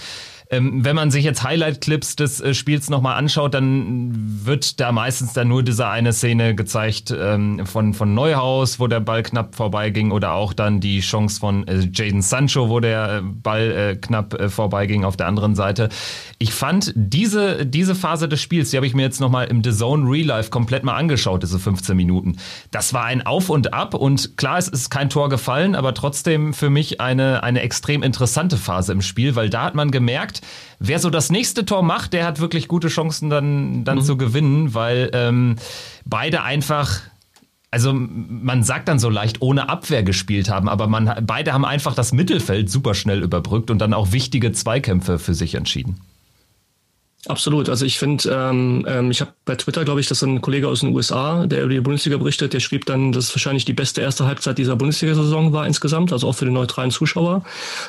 [0.54, 4.12] Ähm, wenn man sich jetzt Highlight-Clips des äh, Spiels nochmal anschaut, dann
[4.46, 9.00] wird da meistens dann nur diese eine Szene gezeigt ähm, von, von Neuhaus, wo der
[9.00, 13.22] Ball knapp vorbeiging oder auch dann die Chance von äh, Jaden Sancho, wo der äh,
[13.24, 15.90] Ball äh, knapp äh, vorbeiging auf der anderen Seite.
[16.38, 19.72] Ich fand diese, diese Phase des Spiels, die habe ich mir jetzt nochmal im The
[19.72, 22.38] Zone Real Life komplett mal angeschaut, diese 15 Minuten.
[22.70, 26.54] Das war ein Auf und Ab und klar, es ist kein Tor gefallen, aber trotzdem
[26.54, 30.43] für mich eine, eine extrem interessante Phase im Spiel, weil da hat man gemerkt,
[30.80, 34.04] wer so das nächste Tor macht, der hat wirklich gute Chancen dann, dann mhm.
[34.04, 35.56] zu gewinnen, weil ähm,
[36.06, 37.02] beide einfach
[37.72, 41.96] also man sagt dann so leicht ohne Abwehr gespielt haben, aber man beide haben einfach
[41.96, 46.00] das Mittelfeld super schnell überbrückt und dann auch wichtige Zweikämpfe für sich entschieden.
[47.28, 47.70] Absolut.
[47.70, 50.82] Also ich finde, ähm, ähm, ich habe bei Twitter, glaube ich, dass ein Kollege aus
[50.82, 54.02] den USA, der über die Bundesliga berichtet, der schrieb dann, dass es wahrscheinlich die beste
[54.02, 57.46] erste Halbzeit dieser Bundesliga-Saison war insgesamt, also auch für den neutralen Zuschauer.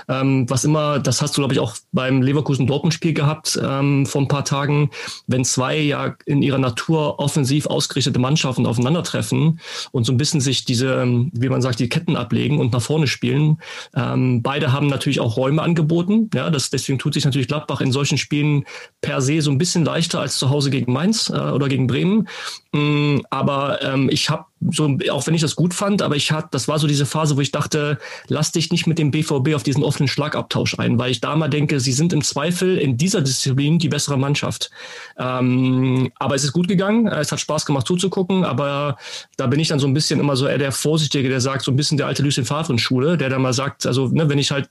[0.08, 4.28] Ähm, was immer, das hast du, glaube ich, auch beim Leverkusen-Dortmund-Spiel gehabt ähm, vor ein
[4.28, 4.90] paar Tagen,
[5.26, 9.58] wenn zwei ja in ihrer Natur offensiv ausgerichtete Mannschaften aufeinandertreffen
[9.90, 12.82] und so ein bisschen sich diese, ähm, wie man sagt, die Ketten ablegen und nach
[12.82, 13.58] vorne spielen.
[13.96, 16.30] Ähm, beide haben natürlich auch Räume angeboten.
[16.32, 18.64] Ja, das, deswegen tut sich natürlich Gladbach in solchen Spielen
[19.00, 22.28] per se so ein bisschen leichter als zu Hause gegen Mainz äh, oder gegen Bremen.
[22.74, 26.48] Mm, aber ähm, ich habe so, auch wenn ich das gut fand, aber ich hatte,
[26.52, 29.62] das war so diese Phase, wo ich dachte, lass dich nicht mit dem BVB auf
[29.62, 33.20] diesen offenen Schlagabtausch ein, weil ich da mal denke, sie sind im Zweifel in dieser
[33.20, 34.70] Disziplin die bessere Mannschaft.
[35.18, 38.96] Ähm, aber es ist gut gegangen, es hat Spaß gemacht zuzugucken, aber
[39.36, 41.70] da bin ich dann so ein bisschen immer so eher der Vorsichtige, der sagt, so
[41.70, 44.50] ein bisschen der alte Lucien Favre Schule, der dann mal sagt, also ne, wenn ich
[44.50, 44.68] halt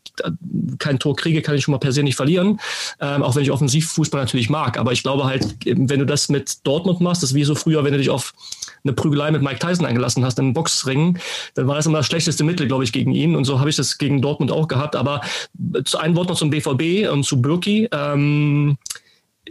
[0.80, 2.60] kein Tor kriege, kann ich schon mal per se nicht verlieren,
[3.00, 6.66] ähm, auch wenn ich Offensivfußball natürlich mag, aber ich glaube halt, wenn du das mit
[6.66, 8.34] Dortmund machst, das ist wie so früher, wenn du dich auf
[8.84, 11.18] eine Prügelei mit Mike Tyson eingelassen hast im Boxring,
[11.56, 13.36] dann war das immer das schlechteste Mittel, glaube ich, gegen ihn.
[13.36, 14.96] Und so habe ich das gegen Dortmund auch gehabt.
[14.96, 15.22] Aber
[15.86, 17.88] zu ein Wort noch zum BVB und zu Birki.
[17.92, 18.78] Ähm,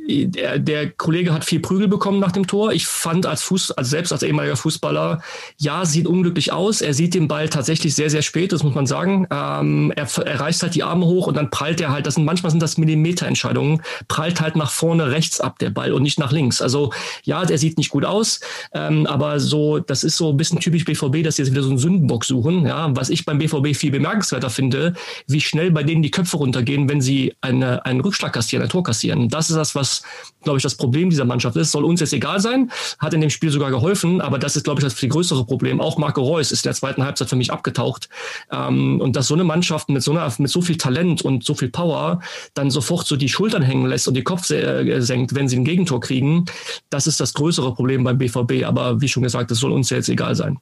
[0.09, 2.73] der, der Kollege hat viel Prügel bekommen nach dem Tor.
[2.73, 5.23] Ich fand als Fuß, als selbst als ehemaliger Fußballer,
[5.59, 6.81] ja, sieht unglücklich aus.
[6.81, 9.27] Er sieht den Ball tatsächlich sehr, sehr spät, das muss man sagen.
[9.31, 12.25] Ähm, er, er reißt halt die Arme hoch und dann prallt er halt, das sind
[12.25, 16.33] manchmal sind das Millimeterentscheidungen, prallt halt nach vorne rechts ab der Ball und nicht nach
[16.33, 16.61] links.
[16.61, 16.93] Also
[17.25, 18.41] ja, der sieht nicht gut aus,
[18.75, 21.71] ähm, aber so, das ist so ein bisschen typisch BVB, dass sie jetzt wieder so
[21.71, 22.67] einen Sündenbock suchen.
[22.67, 24.95] Ja, was ich beim BVB viel bemerkenswerter finde,
[25.27, 28.83] wie schnell bei denen die Köpfe runtergehen, wenn sie eine, einen Rückschlag kassieren, ein Tor
[28.83, 29.29] kassieren.
[29.29, 30.03] Das ist das, was was,
[30.43, 31.73] glaube ich, das Problem dieser Mannschaft ist.
[31.73, 34.81] Soll uns jetzt egal sein, hat in dem Spiel sogar geholfen, aber das ist, glaube
[34.81, 35.81] ich, das viel größere Problem.
[35.81, 38.09] Auch Marco Reus ist in der zweiten Halbzeit für mich abgetaucht.
[38.51, 41.55] Ähm, und dass so eine Mannschaft mit so, einer, mit so viel Talent und so
[41.55, 42.21] viel Power
[42.55, 45.65] dann sofort so die Schultern hängen lässt und die Kopf äh, senkt, wenn sie ein
[45.65, 46.47] Gegentor kriegen,
[46.91, 48.65] das ist das größere Problem beim BVB.
[48.65, 50.59] Aber wie schon gesagt, das soll uns jetzt egal sein.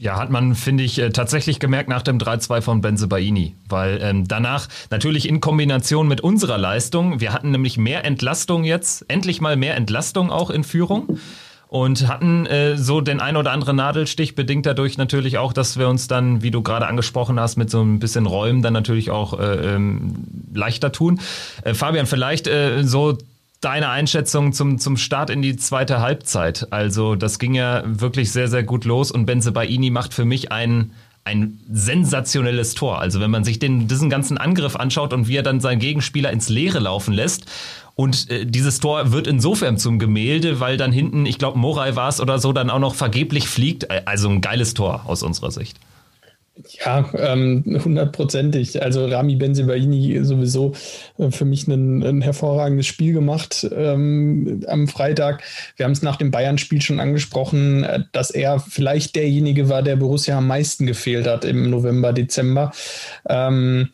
[0.00, 3.54] Ja, hat man, finde ich, äh, tatsächlich gemerkt nach dem 3-2 von Benze Baini.
[3.68, 9.04] Weil ähm, danach natürlich in Kombination mit unserer Leistung, wir hatten nämlich mehr Entlastung jetzt,
[9.08, 11.18] endlich mal mehr Entlastung auch in Führung.
[11.68, 15.86] Und hatten äh, so den ein oder anderen Nadelstich, bedingt dadurch natürlich auch, dass wir
[15.86, 19.38] uns dann, wie du gerade angesprochen hast, mit so ein bisschen Räumen dann natürlich auch
[19.38, 20.14] äh, ähm,
[20.54, 21.20] leichter tun.
[21.62, 23.18] Äh, Fabian, vielleicht äh, so
[23.60, 26.68] deine Einschätzung zum, zum Start in die zweite Halbzeit.
[26.70, 30.50] Also das ging ja wirklich sehr, sehr gut los und Benze Baini macht für mich
[30.50, 30.92] ein,
[31.24, 33.00] ein sensationelles Tor.
[33.00, 36.30] Also wenn man sich den, diesen ganzen Angriff anschaut und wie er dann seinen Gegenspieler
[36.30, 37.46] ins Leere laufen lässt.
[37.94, 42.08] Und äh, dieses Tor wird insofern zum Gemälde, weil dann hinten, ich glaube, Moray war
[42.08, 43.90] es oder so, dann auch noch vergeblich fliegt.
[44.06, 45.78] Also ein geiles Tor aus unserer Sicht.
[46.84, 48.82] Ja, ähm, hundertprozentig.
[48.82, 50.72] also Rami Benzebaini sowieso
[51.18, 55.42] äh, für mich ein, ein, hervorragendes Spiel gemacht ähm, am Freitag.
[55.76, 59.96] Wir haben es nach dem Bayern-Spiel schon angesprochen, äh, dass er vielleicht derjenige war, der
[59.96, 62.72] Borussia am meisten gefehlt hat im November, Dezember.
[63.28, 63.90] Ähm,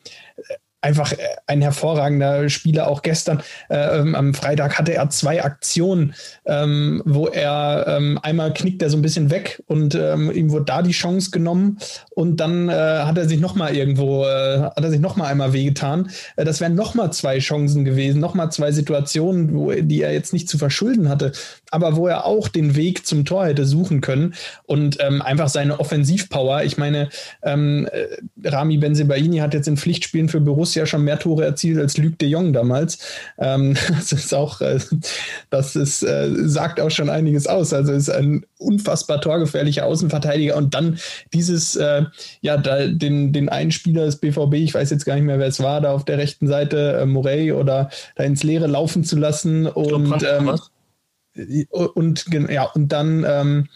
[0.87, 2.89] einfach äh, ein hervorragender Spieler.
[2.89, 8.55] Auch gestern äh, ähm, am Freitag hatte er zwei Aktionen, ähm, wo er ähm, einmal
[8.55, 11.79] knickt er so ein bisschen weg und ähm, ihm wurde da die Chance genommen
[12.15, 15.27] und dann äh, hat er sich noch mal irgendwo äh, hat er sich noch mal
[15.27, 16.11] einmal wehgetan.
[16.37, 20.13] Äh, das wären noch mal zwei Chancen gewesen, noch mal zwei Situationen, wo, die er
[20.13, 21.33] jetzt nicht zu verschulden hatte,
[21.73, 25.81] aber wo er auch den Weg zum Tor hätte suchen können und ähm, einfach seine
[25.81, 26.63] Offensivpower.
[26.63, 27.09] Ich meine,
[27.43, 31.79] ähm, äh, Rami Benzebaini hat jetzt in Pflichtspielen für Borussia ja schon mehr Tore erzielt
[31.79, 32.99] als Luc de Jong damals.
[33.39, 34.79] Ähm, das ist auch, äh,
[35.51, 37.73] das ist, äh, sagt auch schon einiges aus.
[37.73, 40.99] Also ist ein unfassbar torgefährlicher Außenverteidiger und dann
[41.33, 42.05] dieses, äh,
[42.41, 45.49] ja, da, den, den einen Spieler des BVB, ich weiß jetzt gar nicht mehr, wer
[45.49, 49.17] es war, da auf der rechten Seite, äh, Morey oder da ins Leere laufen zu
[49.17, 50.59] lassen und, ähm,
[51.73, 53.69] und ja, und dann ähm,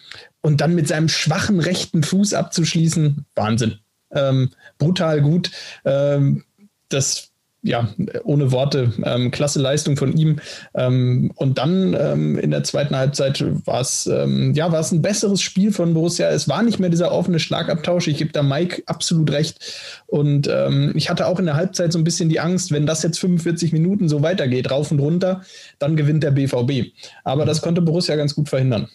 [0.42, 3.78] und dann mit seinem schwachen rechten Fuß abzuschließen, Wahnsinn.
[4.12, 5.50] Ähm, brutal gut.
[5.84, 6.44] Ähm,
[6.90, 7.30] das
[7.62, 7.88] ja,
[8.24, 10.40] ohne Worte, ähm, klasse Leistung von ihm.
[10.74, 15.02] Ähm, und dann ähm, in der zweiten Halbzeit war es ähm, ja, war es ein
[15.02, 16.30] besseres Spiel von Borussia.
[16.30, 18.08] Es war nicht mehr dieser offene Schlagabtausch.
[18.08, 19.58] Ich gebe da Mike absolut recht.
[20.06, 23.02] Und ähm, ich hatte auch in der Halbzeit so ein bisschen die Angst, wenn das
[23.02, 25.42] jetzt 45 Minuten so weitergeht, rauf und runter,
[25.78, 26.92] dann gewinnt der BVB.
[27.24, 28.88] Aber das konnte Borussia ganz gut verhindern.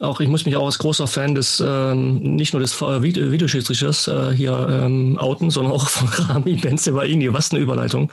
[0.00, 4.08] Auch ich muss mich auch als großer Fan des ähm, nicht nur des äh, Videoschiedsrichters
[4.08, 7.30] äh, hier ähm, outen, sondern auch von Rami Benzebaini.
[7.34, 8.10] Was eine Überleitung.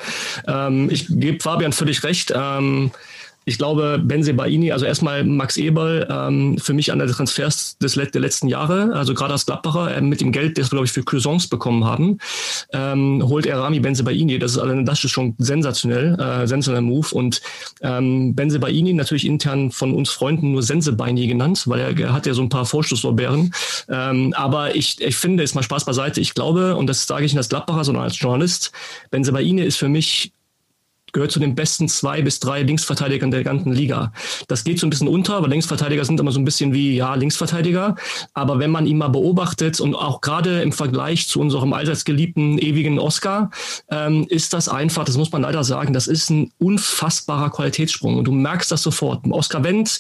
[0.48, 2.34] Ähm, ich gebe Fabian völlig recht.
[2.36, 2.92] Ähm,
[3.48, 7.94] ich glaube, Benze Baini, also erstmal Max Eberl, ähm, für mich einer der Transfers des,
[7.94, 10.92] der letzten Jahre, also gerade als Gladbacher, äh, mit dem Geld, das wir, glaube ich,
[10.92, 12.18] für Cuisance bekommen haben,
[12.74, 14.38] ähm, holt er Rami Benze Baini.
[14.38, 17.08] Das ist, das ist schon sensationell, äh, sensationeller Move.
[17.14, 17.42] Und
[17.82, 22.12] ähm, Benze Baini, natürlich intern von uns Freunden nur Sense Baini genannt, weil er, er
[22.12, 23.54] hat ja so ein paar Vorschusslorbeeren.
[23.88, 26.20] Ähm, aber ich, ich finde, ist mal Spaß beiseite.
[26.20, 28.74] Ich glaube, und das sage ich nicht als Gladbacher, sondern als Journalist,
[29.10, 30.34] Benze Baini ist für mich
[31.18, 34.14] gehört zu den besten zwei bis drei Linksverteidigern der ganzen Liga.
[34.48, 37.16] Das geht so ein bisschen unter, weil Linksverteidiger sind immer so ein bisschen wie, ja,
[37.16, 37.96] Linksverteidiger.
[38.36, 42.60] Aber wenn man ihn mal beobachtet und auch gerade im Vergleich zu unserem allseits geliebten
[42.60, 43.50] ewigen Oscar,
[43.90, 48.18] ähm, ist das einfach, das muss man leider sagen, das ist ein unfassbarer Qualitätssprung.
[48.18, 49.26] Und du merkst das sofort.
[49.32, 50.00] Oscar Wendt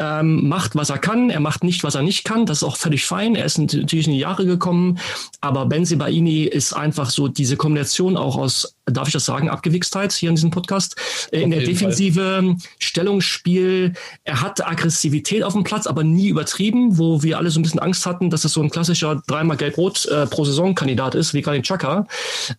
[0.00, 2.46] ähm, macht, was er kann, er macht nicht, was er nicht kann.
[2.46, 3.34] Das ist auch völlig fein.
[3.34, 4.98] Er ist natürlich in die Jahre gekommen,
[5.40, 10.28] aber Benzibaini ist einfach so diese Kombination auch aus, darf ich das sagen, Abgewichstheit hier
[10.28, 10.96] in diesem Podcast,
[11.32, 12.56] äh, in der Defensive, Fall.
[12.78, 13.94] Stellungsspiel.
[14.24, 17.80] Er hat Aggressivität auf dem Platz, aber nie übertrieben, wo wir alle so ein bisschen
[17.80, 21.42] Angst hatten, dass es so ein klassischer dreimal Gelb-Rot äh, pro Saison Kandidat ist, wie
[21.42, 22.06] Granit Chaka.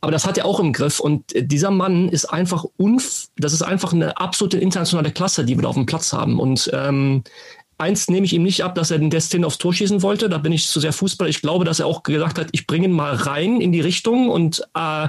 [0.01, 3.61] Aber das hat er auch im Griff und dieser Mann ist einfach unf das ist
[3.61, 7.23] einfach eine absolute internationale Klasse, die wir da auf dem Platz haben und ähm,
[7.79, 10.27] Eins nehme ich ihm nicht ab, dass er den Destin aufs Tor schießen wollte.
[10.27, 11.29] Da bin ich zu sehr Fußball.
[11.29, 14.29] Ich glaube, dass er auch gesagt hat, ich bringe ihn mal rein in die Richtung.
[14.29, 15.07] Und äh,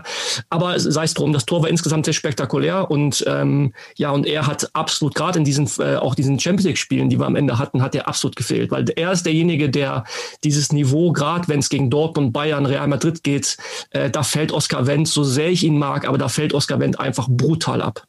[0.49, 4.47] aber sei es drum, das Tor war insgesamt sehr spektakulär und ähm, ja und er
[4.47, 7.59] hat absolut gerade in diesen äh, auch diesen Champions League Spielen, die wir am Ende
[7.59, 10.05] hatten, hat er absolut gefehlt, weil er ist derjenige, der
[10.45, 13.57] dieses Niveau gerade, wenn es gegen Dortmund, Bayern, Real Madrid geht,
[13.91, 17.01] äh, da fällt Oscar Wendt, so sehr ich ihn mag, aber da fällt Oscar Wendt
[17.01, 18.05] einfach brutal ab.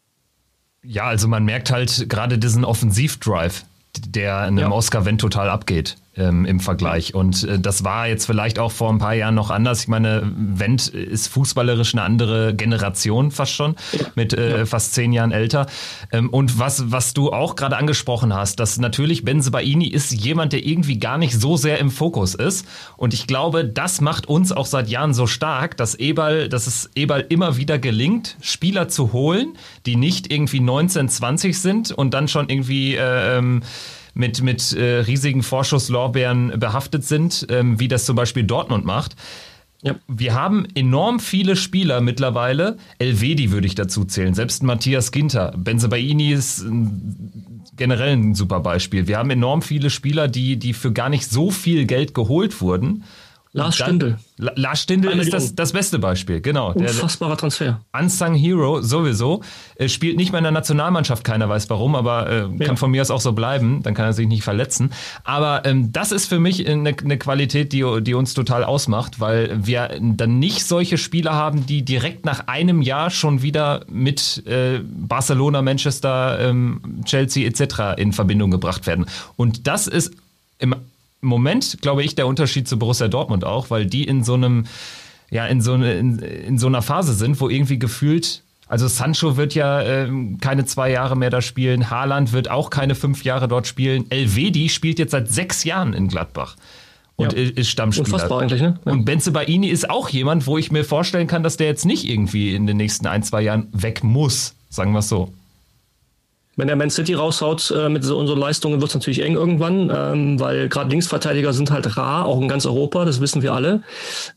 [0.84, 3.64] Ja, also man merkt halt gerade diesen Offensivdrive,
[4.00, 4.72] der einem ja.
[4.72, 7.16] Oscar Wendt total abgeht ähm, im Vergleich.
[7.16, 9.82] Und äh, das war jetzt vielleicht auch vor ein paar Jahren noch anders.
[9.82, 13.76] Ich meine, Wendt ist fußballerisch eine andere Generation fast schon,
[14.16, 14.66] mit äh, ja.
[14.66, 15.68] fast zehn Jahren älter.
[16.12, 20.66] Ähm, und was, was du auch gerade angesprochen hast, dass natürlich Benzebaini ist jemand, der
[20.66, 22.68] irgendwie gar nicht so sehr im Fokus ist.
[22.98, 26.90] Und ich glaube, das macht uns auch seit Jahren so stark, dass Eberl, dass es
[26.96, 29.54] Eberl immer wieder gelingt, Spieler zu holen,
[29.86, 33.62] die nicht irgendwie 19, 20 sind und dann schon irgendwie äh, ähm,
[34.14, 39.16] mit, mit äh, riesigen Vorschusslorbeeren behaftet sind, ähm, wie das zum Beispiel Dortmund macht.
[39.84, 39.96] Ja.
[40.08, 42.78] Wir haben enorm viele Spieler mittlerweile.
[43.00, 44.34] Elvedi würde ich dazu zählen.
[44.34, 45.54] Selbst Matthias Ginter.
[45.58, 46.66] Benzebaini ist
[47.78, 49.08] generell ein super Beispiel.
[49.08, 53.04] Wir haben enorm viele Spieler, die, die für gar nicht so viel Geld geholt wurden
[53.54, 54.18] Lars Stindl.
[54.38, 56.72] Lars Stindl ist das, das beste Beispiel, genau.
[56.72, 57.82] Unfassbarer Transfer.
[57.92, 59.42] Unsung Hero sowieso.
[59.76, 62.66] Er spielt nicht mehr in der Nationalmannschaft, keiner weiß warum, aber äh, ja.
[62.66, 64.94] kann von mir aus auch so bleiben, dann kann er sich nicht verletzen.
[65.26, 69.66] Aber ähm, das ist für mich eine, eine Qualität, die, die uns total ausmacht, weil
[69.66, 74.80] wir dann nicht solche Spieler haben, die direkt nach einem Jahr schon wieder mit äh,
[74.82, 78.00] Barcelona, Manchester, ähm, Chelsea etc.
[78.00, 79.08] in Verbindung gebracht werden.
[79.36, 80.14] Und das ist
[80.58, 80.76] im
[81.22, 84.66] Moment, glaube ich, der Unterschied zu Borussia Dortmund auch, weil die in so einem,
[85.30, 89.36] ja, in so, eine, in, in so einer Phase sind, wo irgendwie gefühlt also Sancho
[89.36, 91.90] wird ja ähm, keine zwei Jahre mehr da spielen.
[91.90, 94.10] Haaland wird auch keine fünf Jahre dort spielen.
[94.10, 96.56] Elvedi spielt jetzt seit sechs Jahren in Gladbach
[97.18, 97.40] und ja.
[97.40, 98.06] ist Stammspieler.
[98.06, 98.80] Unfassbar eigentlich, ne?
[98.86, 98.92] Ja.
[98.94, 102.08] Und Benze Baini ist auch jemand, wo ich mir vorstellen kann, dass der jetzt nicht
[102.08, 105.34] irgendwie in den nächsten ein, zwei Jahren weg muss, sagen wir es so.
[106.62, 109.92] Wenn der Man City raushaut äh, mit so unseren Leistungen, wird es natürlich eng irgendwann,
[109.92, 113.82] ähm, weil gerade Linksverteidiger sind halt rar, auch in ganz Europa, das wissen wir alle.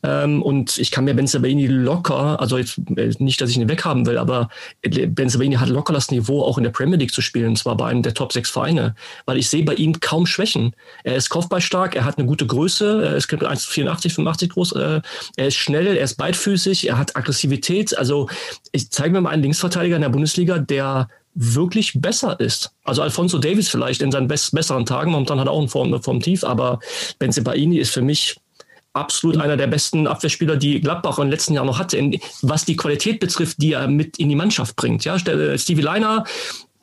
[0.02, 4.06] Ähm, und ich kann mir Benzabaini locker, also jetzt äh, nicht, dass ich ihn weghaben
[4.06, 4.48] will, aber
[4.80, 7.88] Benzabaini hat locker das Niveau, auch in der Premier League zu spielen, und zwar bei
[7.88, 8.94] einem der Top 6 Vereine,
[9.26, 10.74] weil ich sehe bei ihm kaum Schwächen.
[11.02, 15.02] Er ist kopfballstark, er hat eine gute Größe, er ist 1,84, 85 groß, äh,
[15.36, 17.98] er ist schnell, er ist beidfüßig, er hat Aggressivität.
[17.98, 18.30] Also
[18.72, 22.72] ich zeige mir mal einen Linksverteidiger in der Bundesliga, der wirklich besser ist.
[22.84, 26.02] Also Alfonso Davis vielleicht in seinen best besseren Tagen, momentan hat er auch einen Form,
[26.02, 26.78] Form tief, aber
[27.18, 28.36] Benzebaini ist für mich
[28.92, 31.98] absolut einer der besten Abwehrspieler, die Gladbach den letzten Jahren noch hatte,
[32.42, 35.04] was die Qualität betrifft, die er mit in die Mannschaft bringt.
[35.04, 36.24] Ja, Stevie Leiner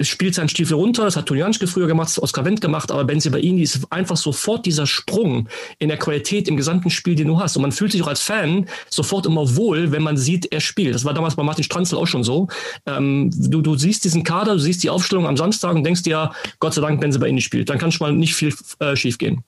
[0.08, 3.04] spielt seinen Stiefel runter, das hat Tulianschke früher gemacht, das hat Oskar Wendt gemacht, aber
[3.04, 5.48] Benzibaini ist einfach sofort dieser Sprung
[5.80, 7.56] in der Qualität im gesamten Spiel, den du hast.
[7.56, 10.96] Und man fühlt sich auch als Fan sofort immer wohl, wenn man sieht, er spielt.
[10.96, 12.48] Das war damals bei Martin Stranzl auch schon so.
[12.86, 16.32] Ähm, du, du siehst diesen Kader, du siehst die Aufstellung am Samstag und denkst dir,
[16.60, 17.70] Gott sei Dank, Benzibaini spielt.
[17.70, 19.44] Dann kann schon mal nicht viel äh, schief gehen.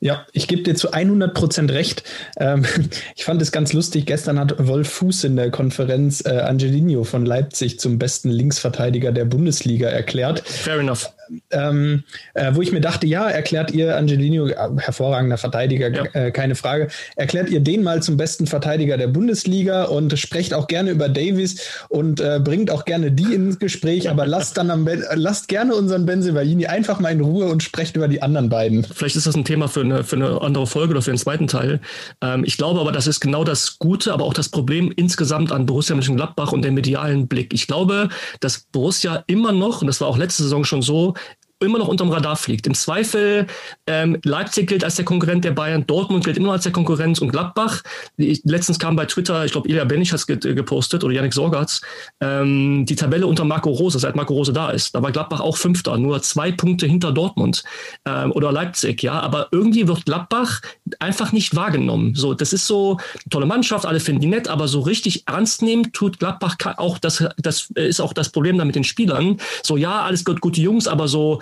[0.00, 2.04] Ja, ich gebe dir zu 100 Prozent recht.
[2.38, 2.64] Ähm,
[3.16, 4.06] ich fand es ganz lustig.
[4.06, 9.24] Gestern hat Wolf Fuß in der Konferenz äh, Angelino von Leipzig zum besten Linksverteidiger der
[9.24, 10.40] Bundesliga erklärt.
[10.40, 11.12] Fair enough
[11.50, 16.04] ähm, äh, wo ich mir dachte, ja, erklärt ihr Angelino, äh, hervorragender Verteidiger, ja.
[16.12, 20.66] äh, keine Frage, erklärt ihr den mal zum besten Verteidiger der Bundesliga und sprecht auch
[20.66, 24.88] gerne über Davies und äh, bringt auch gerne die ins Gespräch, aber lasst dann am
[25.14, 28.84] lasst gerne unseren Benzebaini einfach mal in Ruhe und sprecht über die anderen beiden.
[28.84, 31.46] Vielleicht ist das ein Thema für eine, für eine andere Folge oder für den zweiten
[31.46, 31.80] Teil.
[32.20, 35.66] Ähm, ich glaube aber, das ist genau das Gute, aber auch das Problem insgesamt an
[35.66, 37.52] Borussia Mönchengladbach und dem medialen Blick.
[37.52, 38.08] Ich glaube,
[38.40, 41.14] dass Borussia immer noch, und das war auch letzte Saison schon so,
[41.60, 42.66] immer noch unterm Radar fliegt.
[42.66, 43.46] Im Zweifel
[43.86, 47.30] ähm, Leipzig gilt als der Konkurrent der Bayern, Dortmund gilt immer als der Konkurrent und
[47.30, 47.82] Gladbach.
[48.16, 51.80] Ich, letztens kam bei Twitter, ich glaube, Ilja Benich hat es gepostet oder Yannick Sorgatz,
[52.20, 54.94] ähm, die Tabelle unter Marco Rose, seit Marco Rose da ist.
[54.94, 57.64] Da war Gladbach auch Fünfter, nur zwei Punkte hinter Dortmund
[58.04, 59.18] ähm, oder Leipzig, ja.
[59.20, 60.60] Aber irgendwie wird Gladbach
[61.00, 62.14] einfach nicht wahrgenommen.
[62.14, 62.98] So, das ist so
[63.30, 66.98] tolle Mannschaft, alle finden die nett, aber so richtig ernst nehmen tut Gladbach auch.
[66.98, 69.38] Das, das ist auch das Problem da mit den Spielern.
[69.62, 71.40] So, ja, alles gut, gute Jungs, aber so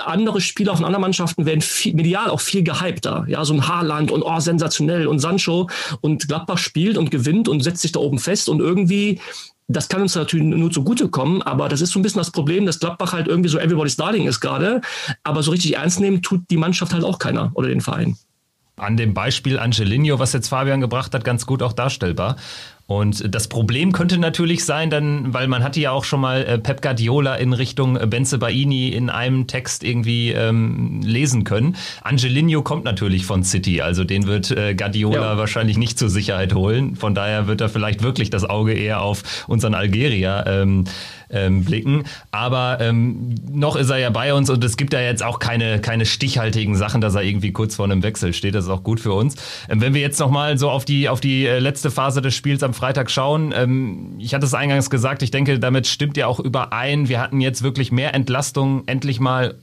[0.00, 3.24] andere Spieler von anderen Mannschaften werden viel, medial auch viel gehypter.
[3.28, 5.68] Ja, so ein Haaland und oh, sensationell und Sancho
[6.00, 9.20] und Gladbach spielt und gewinnt und setzt sich da oben fest und irgendwie
[9.68, 12.80] das kann uns natürlich nur zugutekommen, aber das ist so ein bisschen das Problem, dass
[12.80, 14.82] Gladbach halt irgendwie so everybody's darling ist gerade,
[15.22, 18.16] aber so richtig ernst nehmen tut die Mannschaft halt auch keiner oder den Verein
[18.76, 22.36] an dem Beispiel Angelino, was jetzt Fabian gebracht hat, ganz gut auch darstellbar.
[22.86, 26.58] Und das Problem könnte natürlich sein, dann, weil man hatte ja auch schon mal äh,
[26.58, 31.76] Pep Guardiola in Richtung äh, Benze Baini in einem Text irgendwie ähm, lesen können.
[32.02, 35.38] Angelino kommt natürlich von City, also den wird äh, Guardiola ja.
[35.38, 36.96] wahrscheinlich nicht zur Sicherheit holen.
[36.96, 40.84] Von daher wird er vielleicht wirklich das Auge eher auf unseren Algerier ähm,
[41.32, 42.04] ähm, blicken.
[42.30, 45.80] Aber ähm, noch ist er ja bei uns und es gibt ja jetzt auch keine,
[45.80, 48.54] keine stichhaltigen Sachen, dass er irgendwie kurz vor einem Wechsel steht.
[48.54, 49.36] Das ist auch gut für uns.
[49.68, 52.62] Ähm, wenn wir jetzt nochmal so auf die, auf die äh, letzte Phase des Spiels
[52.62, 56.40] am Freitag schauen, ähm, ich hatte es eingangs gesagt, ich denke, damit stimmt ja auch
[56.40, 57.08] überein.
[57.08, 59.56] Wir hatten jetzt wirklich mehr Entlastung endlich mal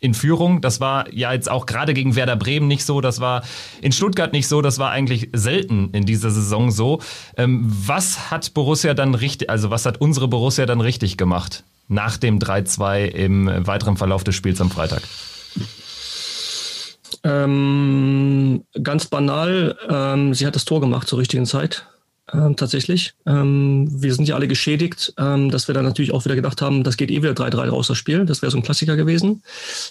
[0.00, 0.60] in Führung.
[0.60, 3.42] Das war ja jetzt auch gerade gegen Werder Bremen nicht so, das war
[3.80, 7.00] in Stuttgart nicht so, das war eigentlich selten in dieser Saison so.
[7.36, 12.16] Ähm, was hat Borussia dann richtig, also was hat unsere Borussia dann richtig gemacht nach
[12.16, 15.02] dem 3-2 im weiteren Verlauf des Spiels am Freitag?
[17.24, 21.86] Ähm, ganz banal, ähm, sie hat das Tor gemacht zur richtigen Zeit
[22.32, 23.14] ähm, tatsächlich.
[23.24, 26.82] Ähm, wir sind ja alle geschädigt, ähm, dass wir dann natürlich auch wieder gedacht haben,
[26.82, 28.26] das geht eh wieder 3-3 raus, das Spiel.
[28.26, 29.42] Das wäre so ein Klassiker gewesen.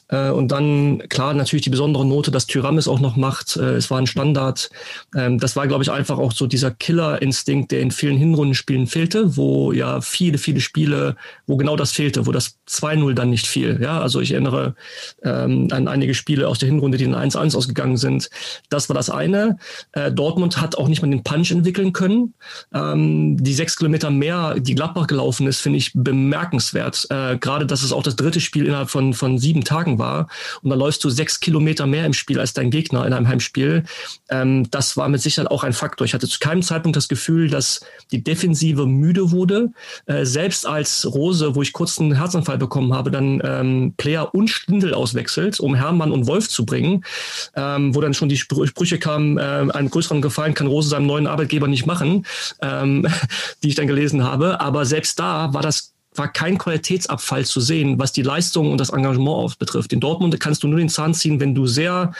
[0.09, 3.55] Äh, und dann, klar, natürlich die besondere Note, dass Tyram auch noch macht.
[3.55, 4.69] Äh, es war ein Standard.
[5.15, 9.37] Ähm, das war, glaube ich, einfach auch so dieser Killer-Instinkt, der in vielen Hinrundenspielen fehlte,
[9.37, 11.15] wo ja viele, viele Spiele,
[11.47, 13.79] wo genau das fehlte, wo das 2-0 dann nicht fiel.
[13.81, 14.75] Ja, also ich erinnere
[15.23, 18.29] ähm, an einige Spiele aus der Hinrunde, die in 1-1 ausgegangen sind.
[18.69, 19.57] Das war das eine.
[19.93, 22.24] Äh, Dortmund hat auch nicht mal den Punch entwickeln können.
[22.73, 27.07] Ähm, die sechs Kilometer mehr, die Gladbach gelaufen ist, finde ich bemerkenswert.
[27.09, 30.27] Äh, Gerade, dass es auch das dritte Spiel innerhalb von, von sieben Tagen war.
[30.61, 33.83] Und dann läufst du sechs Kilometer mehr im Spiel als dein Gegner in einem Heimspiel.
[34.29, 36.05] Ähm, das war mit Sicherheit auch ein Faktor.
[36.05, 39.71] Ich hatte zu keinem Zeitpunkt das Gefühl, dass die Defensive müde wurde.
[40.05, 44.49] Äh, selbst als Rose, wo ich kurz einen Herzanfall bekommen habe, dann ähm, Player und
[44.49, 47.03] Stindel auswechselt, um Hermann und Wolf zu bringen,
[47.55, 51.27] ähm, wo dann schon die Sprüche kamen, äh, einen größeren Gefallen kann Rose seinem neuen
[51.27, 52.14] Arbeitgeber nicht machen
[52.62, 53.08] ähm,
[53.63, 54.62] die ich dann gelesen habe.
[54.62, 58.89] Aber selbst da war das war kein Qualitätsabfall zu sehen, was die Leistung und das
[58.89, 59.91] Engagement betrifft.
[59.91, 62.13] In Dortmund kannst du nur den Zahn ziehen, wenn du sehr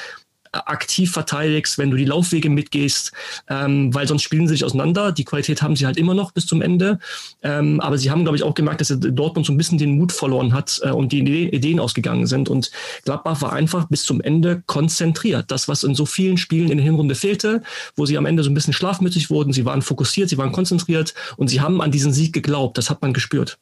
[0.56, 3.12] aktiv verteidigst, wenn du die Laufwege mitgehst,
[3.50, 5.12] ähm, weil sonst spielen sie sich auseinander.
[5.12, 7.00] Die Qualität haben sie halt immer noch bis zum Ende.
[7.44, 10.12] Ähm, aber sie haben, glaube ich, auch gemerkt, dass Dortmund so ein bisschen den Mut
[10.12, 12.50] verloren hat äh, und die Ideen ausgegangen sind.
[12.50, 12.72] Und
[13.04, 15.52] Gladbach war einfach bis zum Ende konzentriert.
[15.52, 17.62] Das, was in so vielen Spielen in der Hinrunde fehlte,
[17.96, 19.54] wo sie am Ende so ein bisschen schlafmützig wurden.
[19.54, 22.78] Sie waren fokussiert, sie waren konzentriert und sie haben an diesen Sieg geglaubt.
[22.78, 23.58] Das hat man gespürt.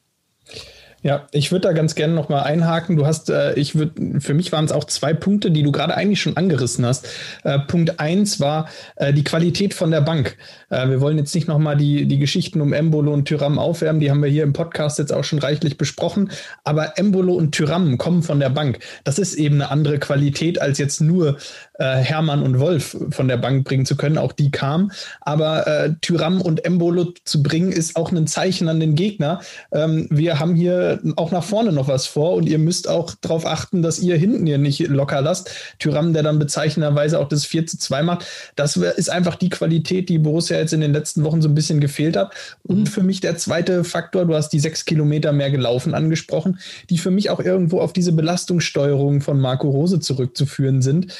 [1.04, 2.96] Ja, ich würde da ganz gerne nochmal einhaken.
[2.96, 5.94] Du hast, äh, ich würde, für mich waren es auch zwei Punkte, die du gerade
[5.94, 7.06] eigentlich schon angerissen hast.
[7.42, 10.38] Äh, Punkt eins war äh, die Qualität von der Bank.
[10.70, 14.10] Äh, wir wollen jetzt nicht nochmal die, die Geschichten um Embolo und Tyram aufwärmen, die
[14.10, 16.30] haben wir hier im Podcast jetzt auch schon reichlich besprochen.
[16.64, 18.78] Aber Embolo und Tyram kommen von der Bank.
[19.04, 21.36] Das ist eben eine andere Qualität, als jetzt nur
[21.78, 24.18] äh, Hermann und Wolf von der Bank bringen zu können.
[24.18, 24.92] Auch die kamen.
[25.20, 29.40] Aber äh, Tyram und Embolo zu bringen, ist auch ein Zeichen an den Gegner.
[29.72, 33.46] Ähm, wir haben hier auch nach vorne noch was vor und ihr müsst auch darauf
[33.46, 35.50] achten, dass ihr hinten hier nicht locker lasst.
[35.78, 40.08] Tyram, der dann bezeichnenderweise auch das 4 zu 2 macht, das ist einfach die Qualität,
[40.08, 42.32] die Borussia jetzt in den letzten Wochen so ein bisschen gefehlt hat.
[42.62, 42.86] Und mhm.
[42.86, 46.58] für mich der zweite Faktor, du hast die sechs Kilometer mehr gelaufen angesprochen,
[46.90, 51.12] die für mich auch irgendwo auf diese Belastungssteuerung von Marco Rose zurückzuführen sind,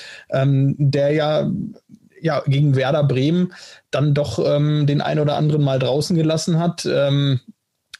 [0.44, 1.50] ähm, der ja
[2.20, 3.52] ja, gegen Werder Bremen
[3.90, 6.88] dann doch ähm, den ein oder anderen mal draußen gelassen hat.
[6.90, 7.40] Ähm,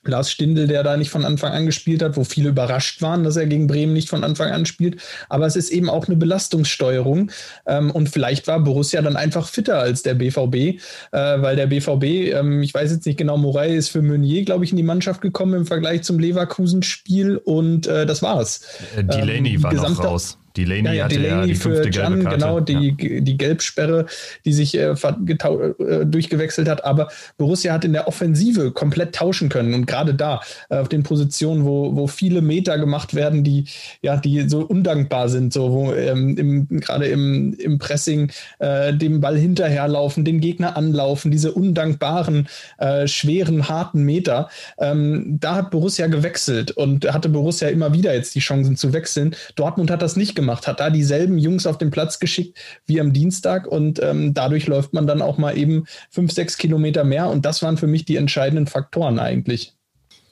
[0.06, 3.36] Lars Stindl, der da nicht von Anfang an gespielt hat, wo viele überrascht waren, dass
[3.36, 5.00] er gegen Bremen nicht von Anfang an spielt.
[5.28, 7.30] Aber es ist eben auch eine Belastungssteuerung.
[7.66, 10.78] Ähm, und vielleicht war Borussia dann einfach fitter als der BVB, äh,
[11.12, 14.70] weil der BVB, ähm, ich weiß jetzt nicht genau, Morey ist für Meunier, glaube ich,
[14.70, 18.60] in die Mannschaft gekommen im Vergleich zum Leverkusen-Spiel und äh, äh, das war's.
[18.96, 20.38] Delaney ähm, war noch raus.
[20.56, 23.20] Delaney ja, ja, hatte Delaney ja die fünfte für Can, Genau, die, ja.
[23.20, 24.06] die Gelbsperre,
[24.44, 26.84] die sich äh, äh, durchgewechselt hat.
[26.84, 29.74] Aber Borussia hat in der Offensive komplett tauschen können.
[29.74, 30.40] Und gerade da,
[30.70, 33.64] äh, auf den Positionen, wo, wo viele Meter gemacht werden, die,
[34.00, 39.20] ja, die so undankbar sind, so wo ähm, im, gerade im, im Pressing äh, dem
[39.20, 42.46] Ball hinterherlaufen, den Gegner anlaufen, diese undankbaren,
[42.78, 44.48] äh, schweren, harten Meter.
[44.78, 49.34] Ähm, da hat Borussia gewechselt und hatte Borussia immer wieder jetzt die Chancen zu wechseln.
[49.56, 53.00] Dortmund hat das nicht gemacht gemacht, hat da dieselben Jungs auf den Platz geschickt wie
[53.00, 57.28] am Dienstag und ähm, dadurch läuft man dann auch mal eben fünf, sechs Kilometer mehr
[57.28, 59.74] und das waren für mich die entscheidenden Faktoren eigentlich.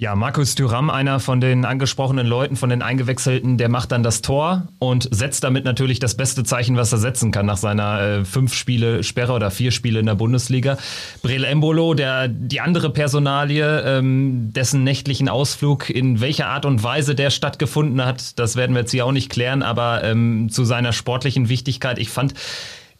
[0.02, 4.20] Ja, Markus Thüram, einer von den angesprochenen Leuten, von den Eingewechselten, der macht dann das
[4.20, 8.24] Tor und setzt damit natürlich das beste Zeichen, was er setzen kann nach seiner äh,
[8.24, 10.76] fünf Spiele Sperre oder vier Spiele in der Bundesliga.
[11.22, 17.14] Brel Embolo, der die andere Personalie, ähm, dessen nächtlichen Ausflug, in welcher Art und Weise
[17.14, 20.92] der stattgefunden hat, das werden wir jetzt hier auch nicht klären, aber ähm, zu seiner
[20.92, 22.34] sportlichen Wichtigkeit, ich fand,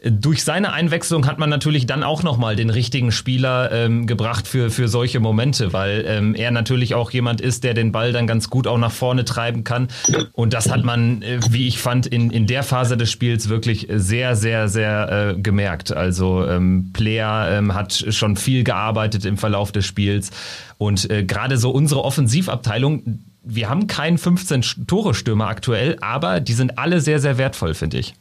[0.05, 4.71] durch seine Einwechslung hat man natürlich dann auch nochmal den richtigen Spieler ähm, gebracht für,
[4.71, 8.51] für solche Momente, weil ähm, er natürlich auch jemand ist, der den Ball dann ganz
[8.51, 9.89] gut auch nach vorne treiben kann.
[10.33, 13.87] Und das hat man, äh, wie ich fand, in, in der Phase des Spiels wirklich
[13.91, 15.93] sehr, sehr, sehr äh, gemerkt.
[15.93, 20.31] Also ähm, Player ähm, hat schon viel gearbeitet im Verlauf des Spiels.
[20.79, 27.01] Und äh, gerade so unsere Offensivabteilung, wir haben keinen 15-Tore-Stürmer aktuell, aber die sind alle
[27.01, 28.15] sehr, sehr wertvoll, finde ich.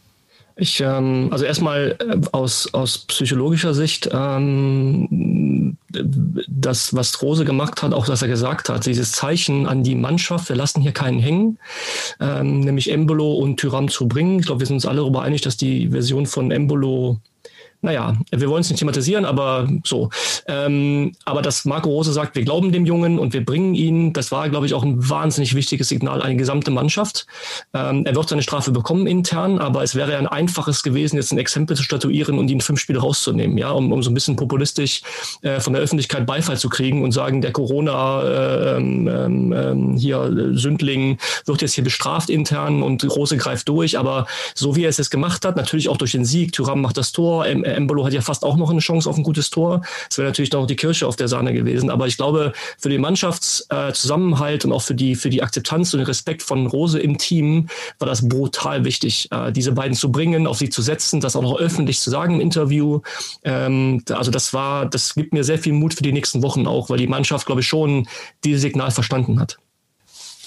[0.55, 7.93] Ich, ähm, also erstmal äh, aus, aus psychologischer Sicht, ähm, das, was Rose gemacht hat,
[7.93, 11.57] auch was er gesagt hat, dieses Zeichen an die Mannschaft, wir lassen hier keinen hängen,
[12.19, 14.39] ähm, nämlich Embolo und Tyram zu bringen.
[14.39, 17.19] Ich glaube, wir sind uns alle darüber einig, dass die Version von Embolo
[17.81, 20.09] naja, wir wollen es nicht thematisieren, aber so.
[20.47, 24.31] Ähm, aber dass Marco Rose sagt, wir glauben dem Jungen und wir bringen ihn, das
[24.31, 27.25] war, glaube ich, auch ein wahnsinnig wichtiges Signal an die gesamte Mannschaft.
[27.73, 31.39] Ähm, er wird seine Strafe bekommen intern, aber es wäre ein einfaches gewesen, jetzt ein
[31.39, 35.01] Exempel zu statuieren und ihn fünf Spiele rauszunehmen, ja, um, um so ein bisschen populistisch
[35.41, 40.51] äh, von der Öffentlichkeit Beifall zu kriegen und sagen, der Corona äh, ähm, ähm hier
[40.53, 44.97] Sündling wird jetzt hier bestraft intern und Rose greift durch, aber so wie er es
[44.97, 48.13] jetzt gemacht hat, natürlich auch durch den Sieg, Thuram macht das Tor, äh, Embolo hat
[48.13, 49.81] ja fast auch noch eine Chance auf ein gutes Tor.
[50.09, 51.89] Das wäre natürlich noch die Kirsche auf der Sahne gewesen.
[51.89, 55.99] Aber ich glaube, für den Mannschaftszusammenhalt äh, und auch für die, für die Akzeptanz und
[55.99, 57.67] den Respekt von Rose im Team
[57.99, 61.41] war das brutal wichtig, äh, diese beiden zu bringen, auf sie zu setzen, das auch
[61.41, 63.01] noch öffentlich zu sagen im Interview.
[63.43, 66.89] Ähm, also das war, das gibt mir sehr viel Mut für die nächsten Wochen auch,
[66.89, 68.07] weil die Mannschaft, glaube ich, schon
[68.43, 69.60] dieses Signal verstanden hat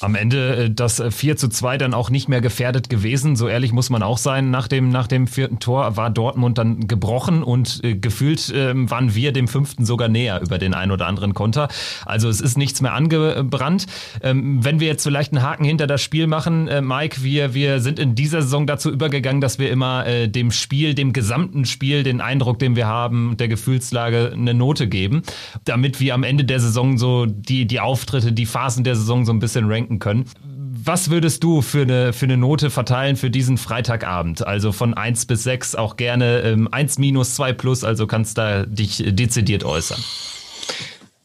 [0.05, 3.37] am Ende äh, das 4 äh, zu 2 dann auch nicht mehr gefährdet gewesen.
[3.37, 4.51] So ehrlich muss man auch sein.
[4.51, 9.15] Nach dem, nach dem vierten Tor war Dortmund dann gebrochen und äh, gefühlt äh, waren
[9.15, 11.69] wir dem fünften sogar näher über den ein oder anderen Konter.
[12.05, 13.87] Also es ist nichts mehr angebrannt.
[14.23, 17.81] Ähm, wenn wir jetzt vielleicht einen Haken hinter das Spiel machen, äh, Mike, wir, wir
[17.81, 22.21] sind in dieser Saison dazu übergegangen, dass wir immer dem Spiel, dem gesamten Spiel, den
[22.21, 25.23] Eindruck, den wir haben, der Gefühlslage eine Note geben,
[25.65, 29.33] damit wir am Ende der Saison so die, die Auftritte, die Phasen der Saison so
[29.33, 30.25] ein bisschen ranken denken können.
[30.87, 34.47] Was würdest du für eine, für eine Note verteilen für diesen Freitagabend?
[34.47, 38.67] Also von 1 bis 6 auch gerne ähm, 1 minus 2 plus, also kannst da
[38.67, 39.99] dich dezidiert äußern.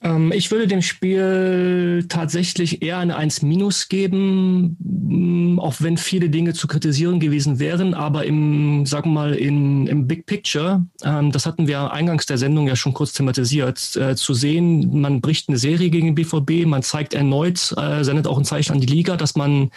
[0.01, 6.29] Ähm, ich würde dem Spiel tatsächlich eher eine 1 minus geben, mm, auch wenn viele
[6.29, 11.31] Dinge zu kritisieren gewesen wären, aber im, sagen wir mal, in, im Big Picture, ähm,
[11.31, 15.49] das hatten wir eingangs der Sendung ja schon kurz thematisiert, äh, zu sehen, man bricht
[15.49, 19.17] eine Serie gegen BVB, man zeigt erneut, äh, sendet auch ein Zeichen an die Liga,
[19.17, 19.69] dass man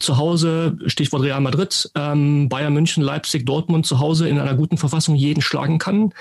[0.00, 4.78] zu Hause, Stichwort Real Madrid, ähm, Bayern München, Leipzig, Dortmund zu Hause in einer guten
[4.78, 6.14] Verfassung jeden schlagen kann.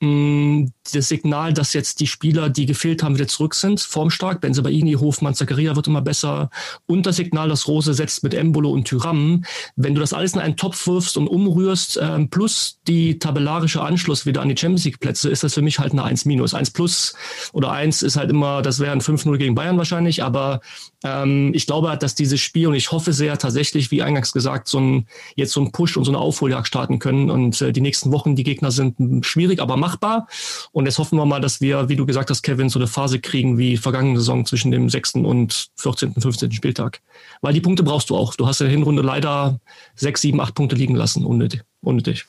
[0.00, 4.40] Mm, das Signal, dass jetzt die Spieler, die gefehlt haben, wieder zurück sind, formstark.
[4.40, 6.48] Benzebaini, Hofmann, Zakaria wird immer besser.
[6.86, 9.44] Und das Signal, das Rose setzt mit Embolo und Tyram.
[9.76, 14.24] Wenn du das alles in einen Topf wirfst und umrührst, ähm, plus die tabellarische Anschluss
[14.24, 16.54] wieder an die Champions League Plätze, ist das für mich halt eine 1 minus.
[16.54, 17.14] 1 plus
[17.52, 20.60] oder 1 ist halt immer, das wäre ein 5-0 gegen Bayern wahrscheinlich, aber
[21.04, 24.80] ähm, ich glaube, dass dieses Spiel und ich hoffe sehr tatsächlich, wie eingangs gesagt, so
[24.80, 28.12] ein, jetzt so ein Push und so eine Aufholjagd starten können und äh, die nächsten
[28.12, 28.96] Wochen, die Gegner sind
[29.26, 30.28] schwierig, aber machbar machbar.
[30.72, 33.20] Und jetzt hoffen wir mal, dass wir, wie du gesagt hast, Kevin, so eine Phase
[33.20, 35.14] kriegen wie vergangene Saison zwischen dem 6.
[35.14, 36.52] und 14., 15.
[36.52, 37.00] Spieltag.
[37.40, 38.34] Weil die Punkte brauchst du auch.
[38.34, 39.60] Du hast in der Hinrunde leider
[39.96, 41.62] 6, 7, 8 Punkte liegen lassen, unnötig.
[41.82, 42.26] unnötig.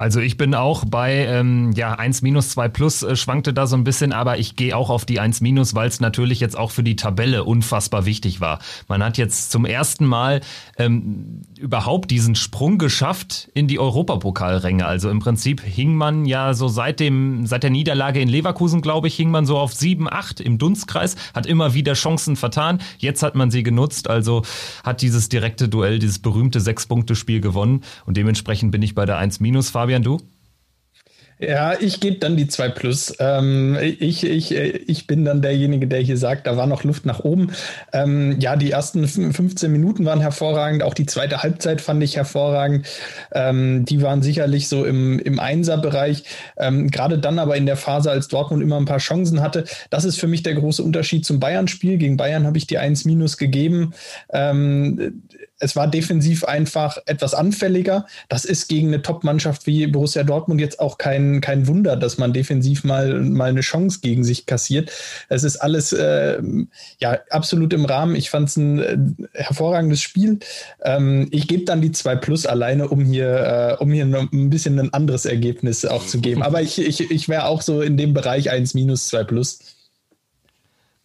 [0.00, 3.74] Also ich bin auch bei ähm, ja 1 minus 2 plus äh, schwankte da so
[3.74, 6.70] ein bisschen, aber ich gehe auch auf die 1 minus, weil es natürlich jetzt auch
[6.70, 8.60] für die Tabelle unfassbar wichtig war.
[8.86, 10.40] Man hat jetzt zum ersten Mal
[10.76, 14.86] ähm, überhaupt diesen Sprung geschafft in die Europapokalränge.
[14.86, 19.08] Also im Prinzip hing man ja so seit dem seit der Niederlage in Leverkusen, glaube
[19.08, 22.78] ich, hing man so auf 7, 8 im Dunstkreis, hat immer wieder Chancen vertan.
[22.98, 24.42] Jetzt hat man sie genutzt, also
[24.84, 29.40] hat dieses direkte Duell, dieses berühmte Sechs-Punkte-Spiel gewonnen und dementsprechend bin ich bei der 1
[29.40, 29.70] minus.
[29.70, 30.20] Fabian, du?
[31.40, 33.14] Ja, ich gebe dann die 2 Plus.
[33.20, 37.20] Ähm, ich, ich, ich bin dann derjenige, der hier sagt, da war noch Luft nach
[37.20, 37.52] oben.
[37.92, 40.82] Ähm, ja, die ersten 15 Minuten waren hervorragend.
[40.82, 42.88] Auch die zweite Halbzeit fand ich hervorragend.
[43.32, 46.24] Ähm, die waren sicherlich so im, im Einser-Bereich.
[46.56, 49.64] Ähm, gerade dann aber in der Phase, als Dortmund immer ein paar Chancen hatte.
[49.90, 51.98] Das ist für mich der große Unterschied zum Bayern-Spiel.
[51.98, 53.94] Gegen Bayern habe ich die 1 Minus gegeben.
[55.58, 58.06] Es war defensiv einfach etwas anfälliger.
[58.28, 62.32] Das ist gegen eine Top-Mannschaft wie Borussia Dortmund jetzt auch kein, kein Wunder, dass man
[62.32, 64.90] defensiv mal, mal eine Chance gegen sich kassiert.
[65.28, 66.40] Es ist alles äh,
[67.00, 68.14] ja absolut im Rahmen.
[68.14, 68.98] Ich fand es ein äh,
[69.32, 70.38] hervorragendes Spiel.
[70.82, 74.78] Ähm, ich gebe dann die 2 Plus alleine, um hier, äh, um hier ein bisschen
[74.78, 76.42] ein anderes Ergebnis auch zu geben.
[76.42, 79.58] Aber ich, ich, ich wäre auch so in dem Bereich 1 minus 2 Plus.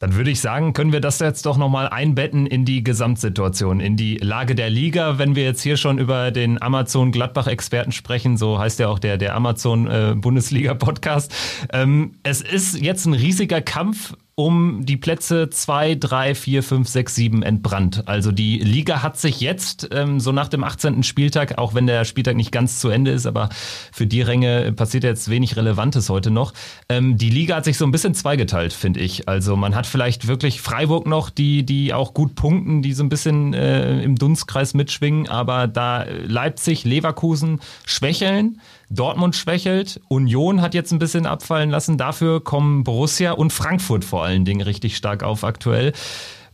[0.03, 3.95] Dann würde ich sagen, können wir das jetzt doch nochmal einbetten in die Gesamtsituation, in
[3.95, 5.17] die Lage der Liga.
[5.17, 9.33] Wenn wir jetzt hier schon über den Amazon-Gladbach-Experten sprechen, so heißt ja auch der, der
[9.33, 11.31] Amazon-Bundesliga-Podcast.
[11.71, 16.87] Äh, ähm, es ist jetzt ein riesiger Kampf um die Plätze 2, 3, 4, 5,
[16.87, 18.07] 6, 7 entbrannt.
[18.07, 21.03] Also die Liga hat sich jetzt ähm, so nach dem 18.
[21.03, 23.49] Spieltag, auch wenn der Spieltag nicht ganz zu Ende ist, aber
[23.91, 26.53] für die Ränge passiert jetzt wenig Relevantes heute noch.
[26.89, 29.27] Ähm, die Liga hat sich so ein bisschen zweigeteilt, finde ich.
[29.27, 33.09] Also man hat vielleicht wirklich Freiburg noch, die, die auch gut punkten, die so ein
[33.09, 38.59] bisschen äh, im Dunstkreis mitschwingen, aber da Leipzig, Leverkusen schwächeln.
[38.93, 44.23] Dortmund schwächelt, Union hat jetzt ein bisschen abfallen lassen, dafür kommen Borussia und Frankfurt vor
[44.23, 45.93] allen Dingen richtig stark auf aktuell.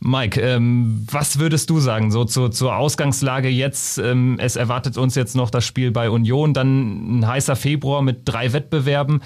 [0.02, 3.98] Mike, ähm, was würdest du sagen, so zu, zur Ausgangslage jetzt?
[3.98, 8.22] Ähm, es erwartet uns jetzt noch das Spiel bei Union, dann ein heißer Februar mit
[8.24, 9.20] drei Wettbewerben.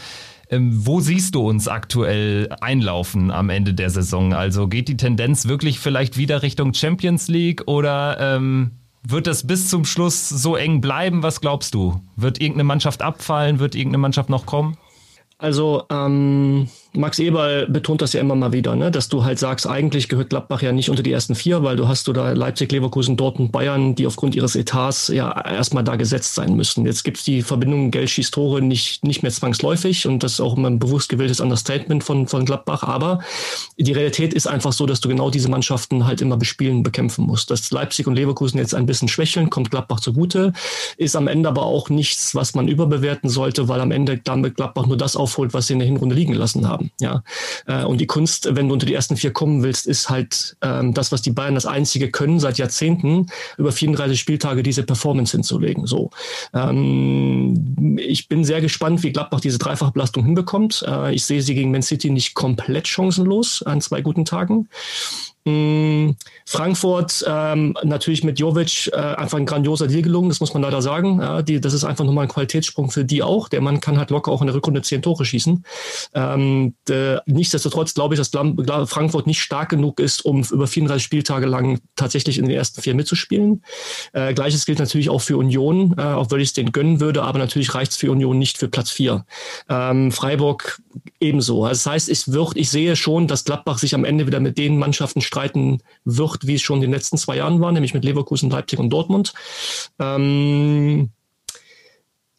[0.51, 4.35] Ähm, wo siehst du uns aktuell einlaufen am Ende der Saison?
[4.35, 8.73] Also geht die Tendenz wirklich vielleicht wieder Richtung Champions League oder ähm,
[9.07, 11.23] wird das bis zum Schluss so eng bleiben?
[11.23, 12.01] Was glaubst du?
[12.17, 13.59] Wird irgendeine Mannschaft abfallen?
[13.59, 14.77] Wird irgendeine Mannschaft noch kommen?
[15.39, 18.93] Also ähm, Max Eberl betont das ja immer mal wieder, ne?
[18.93, 21.89] dass du halt sagst, eigentlich gehört Gladbach ja nicht unter die ersten vier, weil du
[21.89, 26.37] hast du da Leipzig, Leverkusen, Dortmund, Bayern, die aufgrund ihres Etats ja erstmal da gesetzt
[26.37, 26.87] sein müssen.
[26.87, 30.57] Jetzt gibt's die Verbindung Geld schießt Tore nicht, nicht mehr zwangsläufig und das ist auch
[30.57, 33.19] immer ein bewusst gewähltes Understatement von, von Gladbach, aber
[33.77, 37.51] die Realität ist einfach so, dass du genau diese Mannschaften halt immer bespielen, bekämpfen musst.
[37.51, 40.53] Dass Leipzig und Leverkusen jetzt ein bisschen schwächeln, kommt Gladbach zugute,
[40.97, 44.87] ist am Ende aber auch nichts, was man überbewerten sollte, weil am Ende damit Gladbach
[44.87, 46.84] nur das aufholt, was sie in der Hinrunde liegen lassen haben.
[47.01, 47.23] Ja.
[47.67, 50.95] Äh, und die Kunst, wenn du unter die ersten vier kommen willst, ist halt ähm,
[50.95, 53.27] das, was die Bayern das einzige können seit Jahrzehnten,
[53.59, 55.87] über 34 Spieltage diese Performance hinzulegen.
[55.87, 56.11] So.
[56.53, 60.85] Ähm, ich bin sehr gespannt, wie Gladbach diese Dreifachbelastung hinbekommt.
[60.87, 64.69] Äh, ich sehe sie gegen Man City nicht komplett chancenlos an zwei guten Tagen.
[65.45, 66.13] Mm,
[66.47, 70.81] Frankfurt ähm, natürlich mit Jovic äh, einfach ein grandioser Deal gelungen, das muss man leider
[70.81, 71.21] sagen.
[71.21, 73.49] Ja, die, das ist einfach nochmal ein Qualitätssprung für die auch.
[73.49, 75.65] Der Mann kann halt locker auch in der Rückrunde zehn Tore schießen.
[76.15, 78.31] Ähm, de, nichtsdestotrotz glaube ich, dass
[78.91, 82.95] Frankfurt nicht stark genug ist, um über 34 Spieltage lang tatsächlich in den ersten vier
[82.95, 83.63] mitzuspielen.
[84.15, 87.23] Äh, Gleiches gilt natürlich auch für Union, äh, auch wenn ich es denen gönnen würde,
[87.23, 89.27] aber natürlich reicht es für Union nicht für Platz vier.
[89.69, 90.81] Ähm, Freiburg
[91.21, 91.65] ebenso.
[91.65, 94.59] Also das heißt, ich, wird, ich sehe schon, dass Gladbach sich am Ende wieder mit
[94.59, 98.05] den Mannschaften streiten wird, wie es schon in den letzten zwei Jahren war, nämlich mit
[98.05, 99.33] Leverkusen, Leipzig und Dortmund.
[99.99, 101.11] Ähm,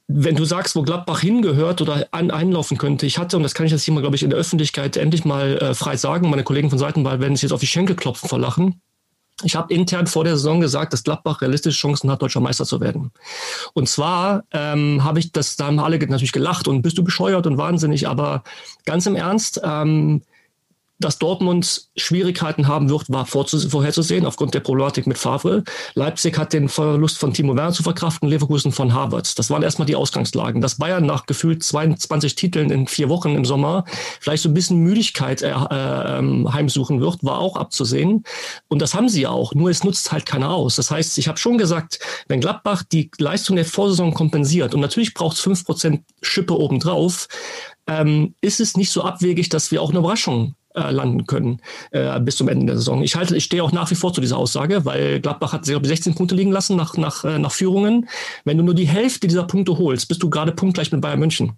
[0.07, 3.65] wenn du sagst, wo Gladbach hingehört oder an, einlaufen könnte, ich hatte, und das kann
[3.65, 6.43] ich jetzt hier mal, glaube ich, in der Öffentlichkeit endlich mal äh, frei sagen, meine
[6.43, 8.81] Kollegen von Seitenwahl werden es jetzt auf die Schenkel klopfen vor Lachen.
[9.43, 12.79] Ich habe intern vor der Saison gesagt, dass Gladbach realistische Chancen hat, deutscher Meister zu
[12.79, 13.11] werden.
[13.73, 17.45] Und zwar ähm, habe ich das, da haben alle natürlich gelacht und bist du bescheuert
[17.45, 18.43] und wahnsinnig, aber
[18.85, 20.21] ganz im Ernst, ähm,
[20.99, 25.63] dass Dortmund Schwierigkeiten haben wird, war vorherzusehen aufgrund der Problematik mit Favre.
[25.93, 29.37] Leipzig hat den Verlust von Timo Werner zu verkraften, Leverkusen von Harvard.
[29.37, 30.61] Das waren erstmal die Ausgangslagen.
[30.61, 33.83] Dass Bayern nach gefühlt 22 Titeln in vier Wochen im Sommer
[34.21, 38.23] vielleicht so ein bisschen Müdigkeit äh, äh, heimsuchen wird, war auch abzusehen.
[38.69, 39.53] Und das haben sie ja auch.
[39.53, 40.77] Nur es nutzt halt keiner aus.
[40.77, 45.13] Das heißt, ich habe schon gesagt, wenn Gladbach die Leistung der Vorsaison kompensiert und natürlich
[45.13, 47.27] braucht es fünf Prozent Schippe obendrauf,
[47.87, 51.61] ähm, ist es nicht so abwegig, dass wir auch eine Überraschung äh, landen können
[51.91, 53.01] äh, bis zum Ende der Saison.
[53.03, 56.15] Ich halte, ich stehe auch nach wie vor zu dieser Aussage, weil Gladbach hat 16
[56.15, 58.07] Punkte liegen lassen nach, nach, äh, nach Führungen.
[58.43, 61.53] Wenn du nur die Hälfte dieser Punkte holst, bist du gerade punktgleich mit Bayern München.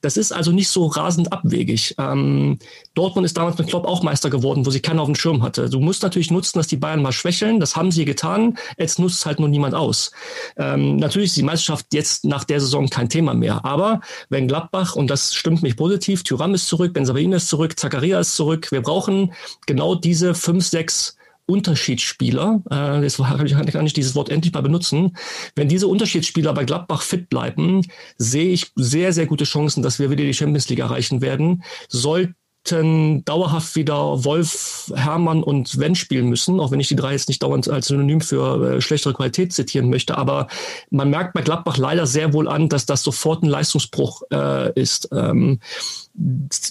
[0.00, 1.94] Das ist also nicht so rasend abwegig.
[1.98, 2.58] Ähm,
[2.94, 5.68] Dortmund ist damals mit Klopp auch Meister geworden, wo sie keiner auf dem Schirm hatte.
[5.68, 7.60] Du musst natürlich nutzen, dass die Bayern mal schwächeln.
[7.60, 8.58] Das haben sie getan.
[8.78, 10.10] Jetzt nutzt halt nur niemand aus.
[10.56, 13.64] Ähm, natürlich ist die Meisterschaft jetzt nach der Saison kein Thema mehr.
[13.64, 18.20] Aber wenn Gladbach, und das stimmt mich positiv, Thuram ist zurück, Benzabain ist zurück, Zakaria
[18.20, 18.57] ist zurück.
[18.70, 19.32] Wir brauchen
[19.66, 21.16] genau diese fünf, sechs
[21.48, 23.16] Unterschiedsspieler, äh, jetzt
[23.72, 25.16] kann ich dieses Wort endlich mal benutzen,
[25.56, 27.86] wenn diese Unterschiedsspieler bei Gladbach fit bleiben,
[28.18, 31.62] sehe ich sehr, sehr gute Chancen, dass wir wieder die Champions League erreichen werden.
[31.88, 32.34] Sollte
[32.68, 37.28] sollten dauerhaft wieder Wolf, Hermann und Wendt spielen müssen, auch wenn ich die drei jetzt
[37.28, 40.16] nicht dauernd als Synonym für äh, schlechtere Qualität zitieren möchte.
[40.16, 40.48] Aber
[40.90, 45.08] man merkt bei Gladbach leider sehr wohl an, dass das sofort ein Leistungsbruch äh, ist.
[45.12, 45.60] Ähm,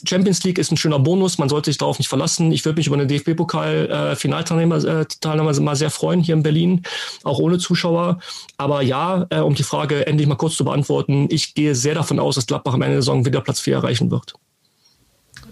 [0.06, 2.52] Champions League ist ein schöner Bonus, man sollte sich darauf nicht verlassen.
[2.52, 6.82] Ich würde mich über eine DFB-Pokal-Finalteilnehmer äh, Teilnehmer mal sehr freuen hier in Berlin,
[7.24, 8.20] auch ohne Zuschauer.
[8.58, 12.20] Aber ja, äh, um die Frage endlich mal kurz zu beantworten, ich gehe sehr davon
[12.20, 14.34] aus, dass Gladbach am Ende der Saison wieder Platz 4 erreichen wird.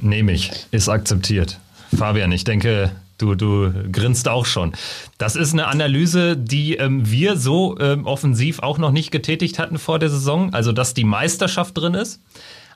[0.02, 1.60] Nehme ich, ist akzeptiert.
[1.96, 4.74] Fabian, ich denke, Du, du grinst auch schon.
[5.18, 9.78] Das ist eine Analyse, die ähm, wir so ähm, offensiv auch noch nicht getätigt hatten
[9.78, 10.54] vor der Saison.
[10.54, 12.22] Also, dass die Meisterschaft drin ist.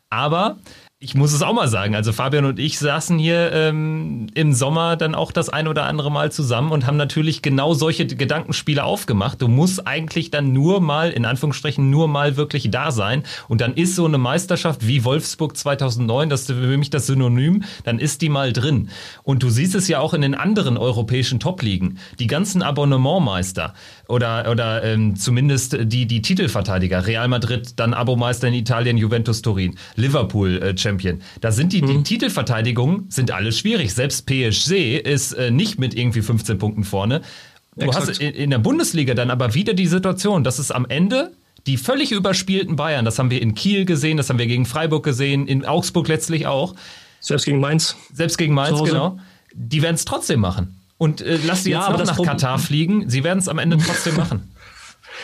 [0.10, 0.58] Aber
[1.02, 4.98] ich muss es auch mal sagen, also Fabian und ich saßen hier ähm, im Sommer
[4.98, 9.42] dann auch das ein oder andere Mal zusammen und haben natürlich genau solche Gedankenspiele aufgemacht.
[9.42, 13.24] Du musst eigentlich dann nur mal, in Anführungsstrichen, nur mal wirklich da sein.
[13.48, 17.64] Und dann ist so eine Meisterschaft wie Wolfsburg 2009, das ist für mich das Synonym,
[17.86, 18.90] dann ist die mal drin.
[19.24, 21.98] Und du siehst es ja auch in den anderen europäischen Top-Ligen.
[22.20, 23.74] Die ganzen Abonnementmeister
[24.10, 29.78] oder, oder ähm, zumindest die, die Titelverteidiger, Real Madrid, dann Abomeister in Italien, Juventus Turin,
[29.96, 31.22] Liverpool, äh, Champion.
[31.42, 31.88] Da sind die, mhm.
[31.88, 33.94] die Titelverteidigungen sind alles schwierig.
[33.94, 37.22] Selbst PSG ist äh, nicht mit irgendwie 15 Punkten vorne.
[37.76, 38.10] Du Exakt.
[38.10, 41.32] hast in, in der Bundesliga dann aber wieder die Situation, dass es am Ende
[41.68, 45.04] die völlig überspielten Bayern, das haben wir in Kiel gesehen, das haben wir gegen Freiburg
[45.04, 46.74] gesehen, in Augsburg letztlich auch.
[47.20, 47.96] Selbst gegen Mainz.
[48.14, 49.20] Selbst gegen Mainz, genau.
[49.54, 50.80] Die werden es trotzdem machen.
[50.98, 53.10] Und äh, lass sie jetzt ja, noch nach Katar fliegen.
[53.10, 54.52] Sie werden es am Ende trotzdem machen.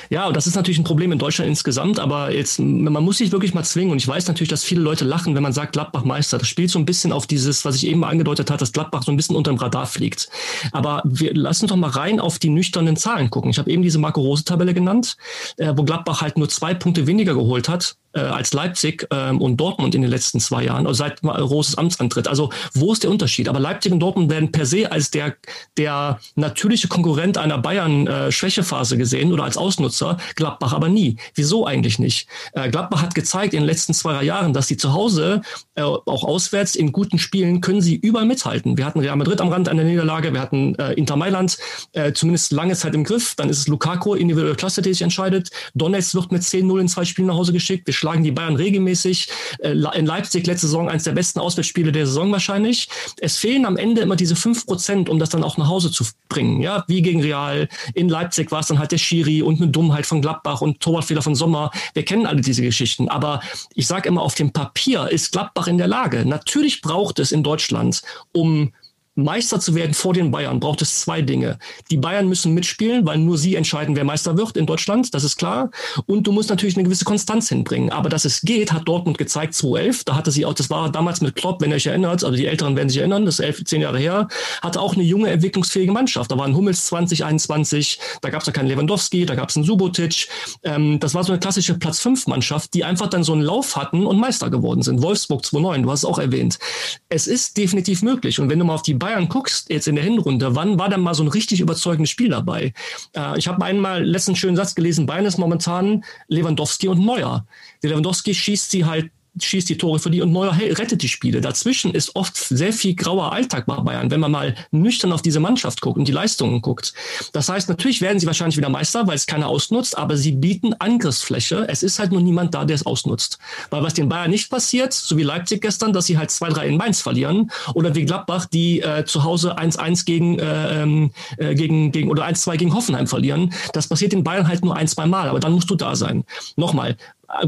[0.10, 3.32] Ja, und das ist natürlich ein Problem in Deutschland insgesamt, aber jetzt, man muss sich
[3.32, 3.92] wirklich mal zwingen.
[3.92, 6.38] Und ich weiß natürlich, dass viele Leute lachen, wenn man sagt Gladbach Meister.
[6.38, 9.04] Das spielt so ein bisschen auf dieses, was ich eben mal angedeutet habe, dass Gladbach
[9.04, 10.30] so ein bisschen unter dem Radar fliegt.
[10.72, 13.52] Aber wir lassen doch mal rein auf die nüchternen Zahlen gucken.
[13.52, 15.18] Ich habe eben diese Marco Rose Tabelle genannt,
[15.58, 19.58] äh, wo Gladbach halt nur zwei Punkte weniger geholt hat äh, als Leipzig ähm, und
[19.58, 22.28] Dortmund in den letzten zwei Jahren, also seit Roses Amtsantritt.
[22.28, 23.50] Also wo ist der Unterschied?
[23.50, 25.36] Aber Leipzig und Dortmund werden per se als der,
[25.78, 31.18] der natürliche Konkurrent einer Bayern-Schwächephase äh, gesehen oder als Ausnutzer, Gladbach aber nie.
[31.36, 32.28] Wieso eigentlich nicht?
[32.54, 35.42] Äh, Gladbach hat gezeigt in den letzten zwei Jahren, dass sie zu Hause,
[35.76, 38.78] äh, auch auswärts in guten Spielen, können sie überall mithalten.
[38.78, 41.58] Wir hatten Real Madrid am Rand einer Niederlage, wir hatten äh, Inter Mailand
[41.94, 45.50] äh, zumindest lange Zeit im Griff, dann ist es Lukaku, individuelle Klasse, die sich entscheidet.
[45.74, 47.88] Donetsk wird mit 10-0 in zwei Spielen nach Hause geschickt.
[47.88, 49.30] Wir schlagen die Bayern regelmäßig.
[49.60, 52.88] Äh, in Leipzig letzte Saison eines der besten Auswärtsspiele der Saison wahrscheinlich.
[53.20, 56.04] Es fehlen am Ende immer diese fünf Prozent, um das dann auch nach Hause zu
[56.30, 56.62] bringen.
[56.62, 57.68] Ja, wie gegen Real.
[57.96, 61.24] In Leipzig war es dann halt der Schiri und eine Dummheit von Gladbach und Torwartfehler
[61.24, 61.72] von Sommer.
[61.96, 63.10] Wir kennen alle diese Geschichten.
[63.10, 63.42] Aber
[63.74, 66.28] ich sage immer, auf dem Papier ist Gladbach in der Lage.
[66.28, 68.04] Natürlich braucht es in Deutschland,
[68.34, 68.72] um
[69.16, 71.58] Meister zu werden vor den Bayern, braucht es zwei Dinge.
[71.90, 75.38] Die Bayern müssen mitspielen, weil nur sie entscheiden, wer Meister wird in Deutschland, das ist
[75.38, 75.72] klar.
[76.06, 77.92] Und du musst natürlich eine gewisse Konstanz hinbringen.
[77.92, 80.04] Aber dass es geht, hat Dortmund gezeigt 2011.
[80.04, 82.46] Da hatte sie auch, das war damals mit Klopp, wenn ihr euch erinnert, also die
[82.46, 84.28] Älteren werden sich erinnern, das ist elf, zehn Jahre her,
[84.62, 86.32] hatte auch eine junge, entwicklungsfähige Mannschaft.
[86.32, 90.28] Da waren Hummels 2021, da gab es ja keinen Lewandowski, da gab es einen Subotic.
[90.64, 93.78] Ähm, das war so eine klassische Platz 5 Mannschaft, die einfach dann so einen Lauf
[93.78, 95.02] hatten und Meister geworden sind.
[95.02, 96.60] Wolfsburg 2009, du hast es auch erwähnt.
[97.08, 98.40] Es ist definitiv möglich.
[98.40, 100.98] Und wenn du mal auf die Bayern guckst, jetzt in der Hinrunde, wann war da
[100.98, 102.74] mal so ein richtig überzeugendes Spiel dabei?
[103.16, 107.46] Äh, ich habe einmal letzten schönen Satz gelesen, Bayern ist momentan Lewandowski und Neuer.
[107.84, 109.12] Der Lewandowski schießt sie halt
[109.42, 111.42] schießt die Tore für die und Neuer rettet die Spiele.
[111.42, 115.40] Dazwischen ist oft sehr viel grauer Alltag bei Bayern, wenn man mal nüchtern auf diese
[115.40, 116.94] Mannschaft guckt und die Leistungen guckt.
[117.34, 120.74] Das heißt, natürlich werden sie wahrscheinlich wieder Meister, weil es keiner ausnutzt, aber sie bieten
[120.74, 121.66] Angriffsfläche.
[121.68, 123.38] Es ist halt nur niemand da, der es ausnutzt.
[123.70, 126.78] Weil was den Bayern nicht passiert, so wie Leipzig gestern, dass sie halt 2-3 in
[126.78, 131.92] Mainz verlieren oder wie Gladbach, die äh, zu Hause 1-1 gegen, äh, ähm, äh, gegen,
[131.92, 133.54] gegen oder 1-2 gegen Hoffenheim verlieren.
[133.74, 136.24] Das passiert den Bayern halt nur ein, zwei Mal, aber dann musst du da sein.
[136.56, 136.98] Nochmal,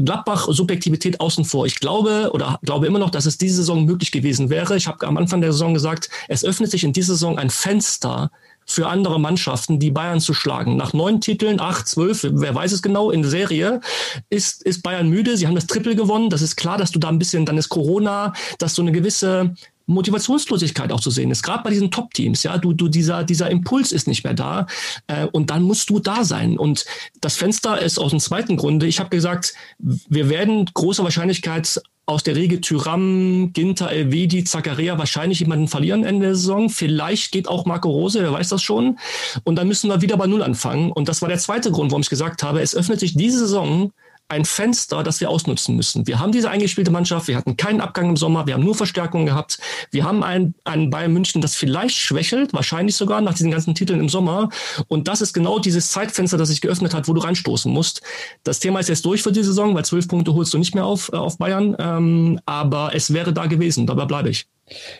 [0.04, 1.66] Gladbach Subjektivität außen vor.
[1.66, 4.76] Ich glaube oder glaube immer noch, dass es diese Saison möglich gewesen wäre.
[4.76, 8.30] Ich habe am Anfang der Saison gesagt, es öffnet sich in dieser Saison ein Fenster
[8.68, 10.76] für andere Mannschaften, die Bayern zu schlagen.
[10.76, 13.80] Nach neun Titeln, acht, zwölf, wer weiß es genau, in Serie
[14.28, 15.38] ist, ist Bayern müde.
[15.38, 16.28] Sie haben das Triple gewonnen.
[16.28, 19.54] Das ist klar, dass du da ein bisschen, dann ist Corona, dass du eine gewisse
[19.88, 22.42] Motivationslosigkeit auch zu sehen ist, gerade bei diesen Top-Teams.
[22.42, 24.66] Ja, du, du, dieser, dieser Impuls ist nicht mehr da
[25.06, 26.58] äh, und dann musst du da sein.
[26.58, 26.84] Und
[27.20, 28.86] das Fenster ist aus dem zweiten Grunde.
[28.86, 35.40] Ich habe gesagt, wir werden großer Wahrscheinlichkeit aus der Regel Tyram, Ginter, Elvedi, Zakaria wahrscheinlich
[35.40, 36.70] jemanden verlieren Ende der Saison.
[36.70, 38.98] Vielleicht geht auch Marco Rose, wer weiß das schon.
[39.44, 40.90] Und dann müssen wir wieder bei Null anfangen.
[40.90, 43.92] Und das war der zweite Grund, warum ich gesagt habe, es öffnet sich diese Saison
[44.28, 46.06] ein Fenster, das wir ausnutzen müssen.
[46.06, 49.26] Wir haben diese eingespielte Mannschaft, wir hatten keinen Abgang im Sommer, wir haben nur Verstärkungen
[49.26, 49.58] gehabt.
[49.90, 54.00] Wir haben ein, ein Bayern München, das vielleicht schwächelt, wahrscheinlich sogar nach diesen ganzen Titeln
[54.00, 54.50] im Sommer.
[54.88, 58.02] Und das ist genau dieses Zeitfenster, das sich geöffnet hat, wo du reinstoßen musst.
[58.44, 60.84] Das Thema ist jetzt durch für die Saison, weil zwölf Punkte holst du nicht mehr
[60.84, 61.74] auf, äh, auf Bayern.
[61.78, 64.46] Ähm, aber es wäre da gewesen, dabei bleibe ich.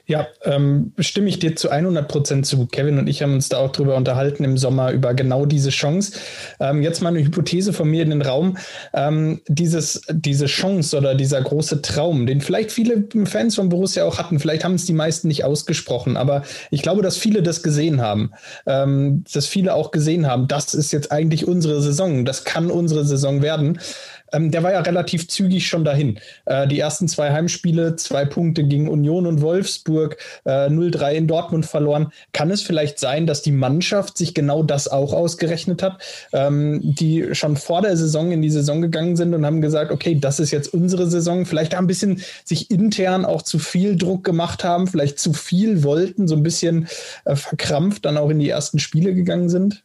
[0.06, 2.66] Ja, ähm, stimme ich dir zu 100 Prozent zu.
[2.66, 6.12] Kevin und ich haben uns da auch drüber unterhalten im Sommer über genau diese Chance.
[6.60, 8.56] Ähm, jetzt mal eine Hypothese von mir in den Raum.
[8.92, 14.18] Ähm, dieses, diese Chance oder dieser große Traum, den vielleicht viele Fans von Borussia auch
[14.18, 18.00] hatten, vielleicht haben es die meisten nicht ausgesprochen, aber ich glaube, dass viele das gesehen
[18.00, 18.32] haben.
[18.66, 22.24] Ähm, dass viele auch gesehen haben, das ist jetzt eigentlich unsere Saison.
[22.24, 23.78] Das kann unsere Saison werden
[24.33, 26.18] ähm, der war ja relativ zügig schon dahin.
[26.47, 31.66] Äh, die ersten zwei Heimspiele, zwei Punkte gegen Union und Wolfsburg, äh, 0-3 in Dortmund
[31.66, 32.12] verloren.
[32.33, 36.03] Kann es vielleicht sein, dass die Mannschaft sich genau das auch ausgerechnet hat,
[36.33, 40.18] ähm, die schon vor der Saison in die Saison gegangen sind und haben gesagt, okay,
[40.18, 41.47] das ist jetzt unsere Saison.
[41.47, 46.29] Vielleicht ein bisschen sich intern auch zu viel Druck gemacht haben, vielleicht zu viel wollten,
[46.29, 46.89] so ein bisschen
[47.24, 49.85] äh, verkrampft dann auch in die ersten Spiele gegangen sind?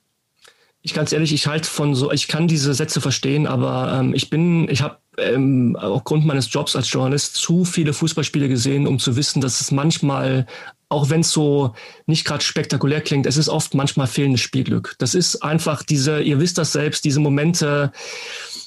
[0.85, 4.29] Ich ganz ehrlich, ich halte von so, ich kann diese Sätze verstehen, aber ähm, ich
[4.29, 9.15] bin, ich habe ähm, aufgrund meines Jobs als Journalist zu viele Fußballspiele gesehen, um zu
[9.15, 10.45] wissen, dass es manchmal,
[10.93, 11.73] auch wenn es so
[12.05, 14.95] nicht gerade spektakulär klingt, es ist oft manchmal fehlendes Spielglück.
[14.99, 17.91] Das ist einfach diese, ihr wisst das selbst, diese Momente,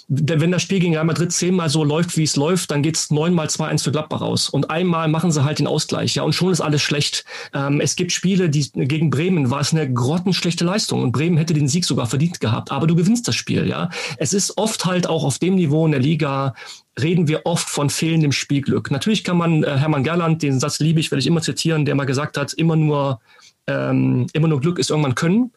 [0.09, 3.11] wenn das Spiel gegen Real Madrid zehnmal so läuft, wie es läuft, dann geht es
[3.11, 4.49] neunmal 2-1 für Gladbach raus.
[4.49, 7.24] Und einmal machen sie halt den Ausgleich, ja, und schon ist alles schlecht.
[7.53, 11.55] Ähm, es gibt Spiele, die gegen Bremen war es eine grottenschlechte Leistung und Bremen hätte
[11.55, 12.70] den Sieg sogar verdient gehabt.
[12.70, 13.91] Aber du gewinnst das Spiel, ja.
[14.18, 16.55] Es ist oft halt auch auf dem Niveau in der Liga,
[17.01, 18.90] reden wir oft von fehlendem Spielglück.
[18.90, 21.94] Natürlich kann man äh, Hermann Gerland, den Satz liebe ich, werde ich immer zitieren, der
[21.94, 23.20] mal gesagt hat, immer nur
[23.66, 25.52] ähm, immer nur Glück ist irgendwann Können,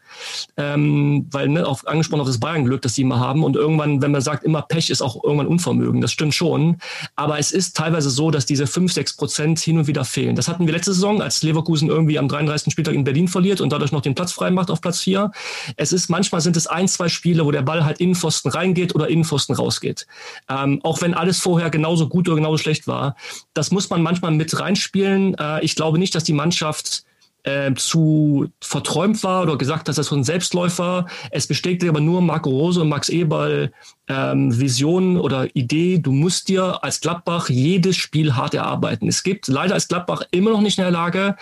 [0.57, 4.11] ähm, weil ne, auf, angesprochen auf das Bayern-Glück, das sie immer haben und irgendwann, wenn
[4.11, 6.77] man sagt, immer Pech ist auch irgendwann Unvermögen, das stimmt schon,
[7.15, 10.35] aber es ist teilweise so, dass diese 5, 6 Prozent hin und wieder fehlen.
[10.35, 12.71] Das hatten wir letzte Saison, als Leverkusen irgendwie am 33.
[12.71, 15.31] Spieltag in Berlin verliert und dadurch noch den Platz frei macht auf Platz 4.
[15.75, 19.07] Es ist, manchmal sind es ein, zwei Spiele, wo der Ball halt Innenpfosten reingeht oder
[19.07, 20.07] Innenpfosten rausgeht.
[20.49, 23.15] Ähm, auch wenn alles vorher genauso gut oder genauso schlecht war.
[23.53, 25.35] Das muss man manchmal mit reinspielen.
[25.35, 27.03] Äh, ich glaube nicht, dass die Mannschaft
[27.43, 31.05] äh, zu verträumt war oder gesagt hat, das ist ein Selbstläufer.
[31.31, 33.71] Es bestätigte aber nur Marco Rose und Max Eberl
[34.07, 39.07] ähm, Vision oder Idee, du musst dir als Gladbach jedes Spiel hart erarbeiten.
[39.07, 41.35] Es gibt leider als Gladbach immer noch nicht in der Lage,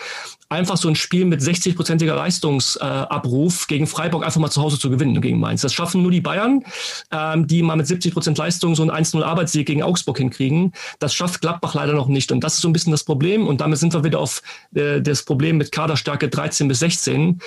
[0.49, 4.89] einfach so ein Spiel mit 60-prozentiger Leistungsabruf äh, gegen Freiburg einfach mal zu Hause zu
[4.89, 5.61] gewinnen gegen Mainz.
[5.61, 6.63] Das schaffen nur die Bayern,
[7.11, 10.73] ähm, die mal mit 70 Prozent Leistung so einen 1-0 Arbeitssieg gegen Augsburg hinkriegen.
[10.99, 12.31] Das schafft Gladbach leider noch nicht.
[12.31, 13.47] Und das ist so ein bisschen das Problem.
[13.47, 14.41] Und damit sind wir wieder auf
[14.73, 17.41] äh, das Problem mit Kaderstärke 13 bis 16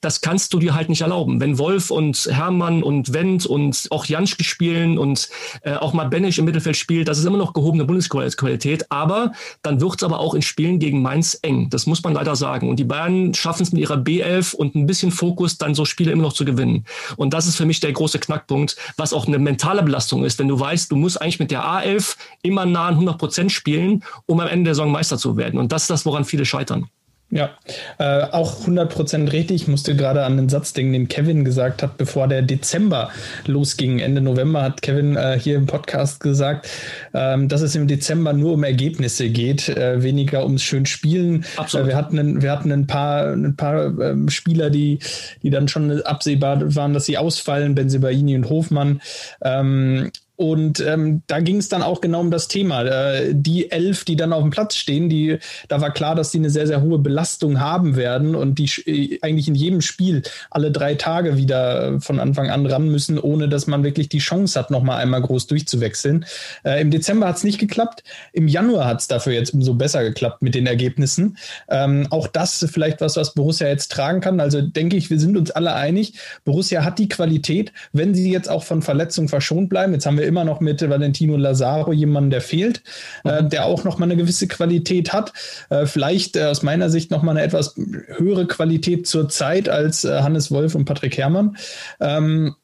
[0.00, 1.40] das kannst du dir halt nicht erlauben.
[1.40, 5.28] Wenn Wolf und Hermann und Wendt und auch Janschke spielen und
[5.62, 8.90] äh, auch mal Benisch im Mittelfeld spielt, das ist immer noch gehobene Bundesqualität.
[8.90, 9.32] Aber
[9.62, 11.70] dann wird es aber auch in Spielen gegen Mainz eng.
[11.70, 12.68] Das muss man leider sagen.
[12.68, 16.12] Und die Bayern schaffen es mit ihrer B11 und ein bisschen Fokus, dann so Spiele
[16.12, 16.84] immer noch zu gewinnen.
[17.16, 20.48] Und das ist für mich der große Knackpunkt, was auch eine mentale Belastung ist, wenn
[20.48, 24.40] du weißt, du musst eigentlich mit der A11 immer nah an 100 Prozent spielen, um
[24.40, 25.58] am Ende der Saison Meister zu werden.
[25.58, 26.88] Und das ist das, woran viele scheitern.
[27.28, 27.50] Ja,
[27.98, 29.62] äh, auch 100% richtig.
[29.62, 33.10] Ich musste gerade an den Satz denken, den Kevin gesagt hat, bevor der Dezember
[33.46, 33.98] losging.
[33.98, 36.68] Ende November hat Kevin äh, hier im Podcast gesagt,
[37.14, 41.44] ähm, dass es im Dezember nur um Ergebnisse geht, äh, weniger ums schön Spielen.
[41.56, 41.86] Absolut.
[41.86, 45.00] Äh, wir, hatten ein, wir hatten ein paar, ein paar ähm, Spieler, die,
[45.42, 49.00] die dann schon absehbar waren, dass sie ausfallen, Benzibaini und Hofmann.
[49.42, 52.84] Ähm, und ähm, da ging es dann auch genau um das Thema.
[52.84, 56.38] Äh, die elf, die dann auf dem Platz stehen, die, da war klar, dass die
[56.38, 60.70] eine sehr, sehr hohe Belastung haben werden und die äh, eigentlich in jedem Spiel alle
[60.70, 64.70] drei Tage wieder von Anfang an ran müssen, ohne dass man wirklich die Chance hat,
[64.70, 66.26] nochmal einmal groß durchzuwechseln.
[66.64, 68.04] Äh, Im Dezember hat es nicht geklappt.
[68.32, 71.38] Im Januar hat es dafür jetzt umso besser geklappt mit den Ergebnissen.
[71.68, 74.40] Ähm, auch das vielleicht was, was Borussia jetzt tragen kann.
[74.40, 76.14] Also denke ich, wir sind uns alle einig.
[76.44, 79.94] Borussia hat die Qualität, wenn sie jetzt auch von Verletzungen verschont bleiben.
[79.94, 82.82] Jetzt haben wir immer noch mit Valentino Lazaro jemanden, der fehlt,
[83.24, 83.46] äh, mhm.
[83.46, 85.32] äh, der auch noch mal eine gewisse Qualität hat.
[85.70, 87.74] Äh, vielleicht äh, aus meiner Sicht noch mal eine etwas
[88.16, 91.56] höhere Qualität zur Zeit als äh, Hannes Wolf und Patrick Herrmann.
[92.00, 92.54] Ähm,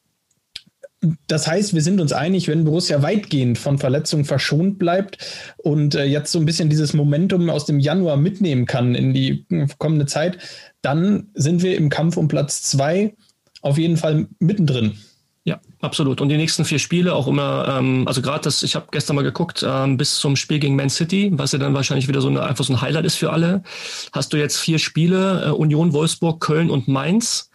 [1.26, 5.18] das heißt, wir sind uns einig, wenn Borussia weitgehend von Verletzungen verschont bleibt
[5.56, 9.44] und äh, jetzt so ein bisschen dieses Momentum aus dem Januar mitnehmen kann in die
[9.78, 10.38] kommende Zeit,
[10.80, 13.14] dann sind wir im Kampf um Platz zwei
[13.62, 14.98] auf jeden Fall mittendrin.
[15.45, 16.20] Ja, absolut.
[16.20, 19.22] Und die nächsten vier Spiele auch immer, ähm, also gerade das, ich habe gestern mal
[19.22, 22.45] geguckt, ähm, bis zum Spiel gegen Man City, was ja dann wahrscheinlich wieder so eine,
[22.45, 23.64] einfach so ein Highlight ist für alle,
[24.12, 27.51] hast du jetzt vier Spiele, äh, Union, Wolfsburg, Köln und Mainz.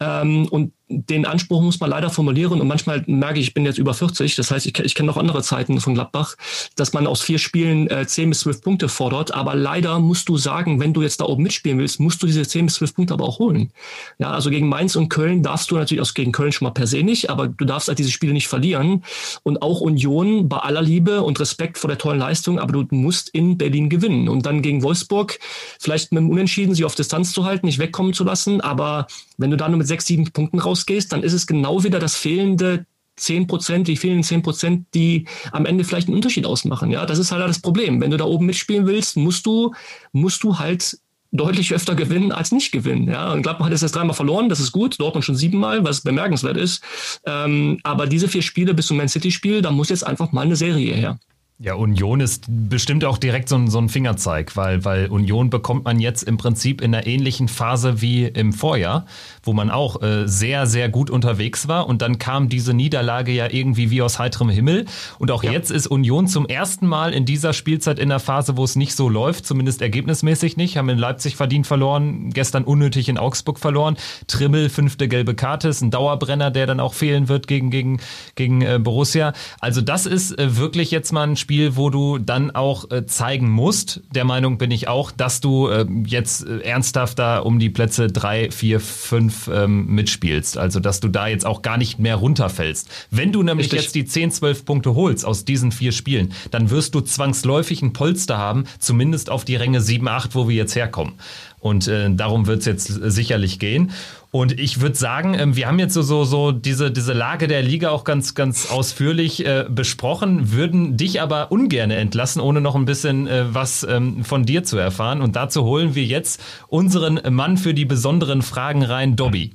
[0.00, 3.78] Ähm, und den Anspruch muss man leider formulieren und manchmal merke ich, ich bin jetzt
[3.78, 6.36] über 40, das heißt, ich, ich kenne noch andere Zeiten von Gladbach,
[6.74, 10.36] dass man aus vier Spielen äh, 10 bis 12 Punkte fordert, aber leider musst du
[10.36, 13.14] sagen, wenn du jetzt da oben mitspielen willst, musst du diese 10 bis 12 Punkte
[13.14, 13.70] aber auch holen.
[14.18, 16.86] Ja, also gegen Mainz und Köln darfst du natürlich, auch gegen Köln schon mal per
[16.86, 19.04] se nicht, aber du darfst halt diese Spiele nicht verlieren.
[19.42, 23.28] Und auch Union bei aller Liebe und Respekt vor der tollen Leistung, aber du musst
[23.30, 24.28] in Berlin gewinnen.
[24.28, 25.38] Und dann gegen Wolfsburg
[25.78, 29.06] vielleicht mit dem Unentschieden sie auf Distanz zu halten, nicht wegkommen zu lassen, aber
[29.38, 32.16] wenn du da nur mit sechs, sieben Punkten rausgehst, dann ist es genau wieder das
[32.16, 36.90] fehlende 10 Prozent, die fehlenden 10 Prozent, die am Ende vielleicht einen Unterschied ausmachen.
[36.90, 38.00] Ja, das ist halt das Problem.
[38.00, 39.74] Wenn du da oben mitspielen willst, musst du,
[40.12, 40.98] musst du halt
[41.32, 43.08] deutlich öfter gewinnen als nicht gewinnen.
[43.08, 44.98] Ja, und Gladbach hat es jetzt dreimal verloren, das ist gut.
[44.98, 46.82] Dortmund schon siebenmal, was bemerkenswert ist.
[47.24, 50.42] Ähm, aber diese vier Spiele bis zum Man City Spiel, da muss jetzt einfach mal
[50.42, 51.20] eine Serie her.
[51.62, 55.84] Ja, Union ist bestimmt auch direkt so ein, so ein Fingerzeig, weil, weil Union bekommt
[55.84, 59.04] man jetzt im Prinzip in einer ähnlichen Phase wie im Vorjahr,
[59.42, 61.86] wo man auch äh, sehr, sehr gut unterwegs war.
[61.86, 64.86] Und dann kam diese Niederlage ja irgendwie wie aus heiterem Himmel.
[65.18, 65.52] Und auch ja.
[65.52, 68.96] jetzt ist Union zum ersten Mal in dieser Spielzeit in einer Phase, wo es nicht
[68.96, 70.78] so läuft, zumindest ergebnismäßig nicht.
[70.78, 73.98] Haben in Leipzig verdient verloren, gestern unnötig in Augsburg verloren.
[74.28, 78.00] Trimmel, fünfte gelbe Karte, ist ein Dauerbrenner, der dann auch fehlen wird gegen, gegen,
[78.34, 79.34] gegen äh, Borussia.
[79.60, 83.06] Also das ist äh, wirklich jetzt mal ein Spiel, Spiel, wo du dann auch äh,
[83.06, 87.58] zeigen musst, der Meinung bin ich auch, dass du äh, jetzt äh, ernsthaft da um
[87.58, 90.56] die Plätze drei, vier, fünf ähm, mitspielst.
[90.56, 92.88] Also, dass du da jetzt auch gar nicht mehr runterfällst.
[93.10, 93.82] Wenn du nämlich Richtig.
[93.82, 97.92] jetzt die 10, 12 Punkte holst aus diesen vier Spielen, dann wirst du zwangsläufig ein
[97.92, 101.14] Polster haben, zumindest auf die Ränge 7, 8, wo wir jetzt herkommen.
[101.60, 103.92] Und äh, darum wird es jetzt sicherlich gehen.
[104.32, 107.62] Und ich würde sagen, ähm, wir haben jetzt so, so, so diese, diese Lage der
[107.62, 112.84] Liga auch ganz, ganz ausführlich äh, besprochen, würden dich aber ungern entlassen, ohne noch ein
[112.84, 115.20] bisschen äh, was ähm, von dir zu erfahren.
[115.20, 119.52] Und dazu holen wir jetzt unseren Mann für die besonderen Fragen rein, Dobby.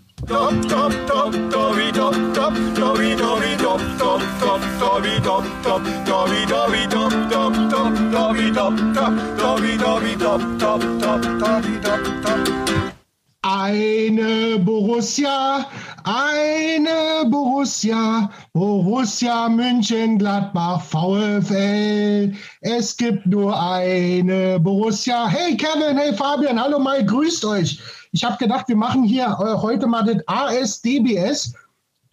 [13.44, 15.68] Eine Borussia,
[16.04, 22.34] eine Borussia, Borussia München-Gladbach VfL.
[22.62, 25.28] Es gibt nur eine Borussia.
[25.28, 27.80] Hey Kevin, hey Fabian, hallo Mike, grüßt euch.
[28.16, 31.54] Ich habe gedacht, wir machen hier äh, heute mal das ASDBS.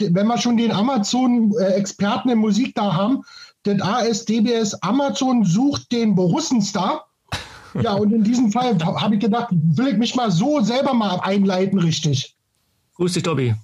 [0.01, 3.23] Wenn wir schon den Amazon-Experten in Musik da haben,
[3.63, 7.07] das ASDBS Amazon sucht den Borussenstar.
[7.81, 11.21] Ja, und in diesem Fall habe ich gedacht, will ich mich mal so selber mal
[11.23, 12.35] einleiten, richtig.
[12.97, 13.55] Grüß dich, Dobby.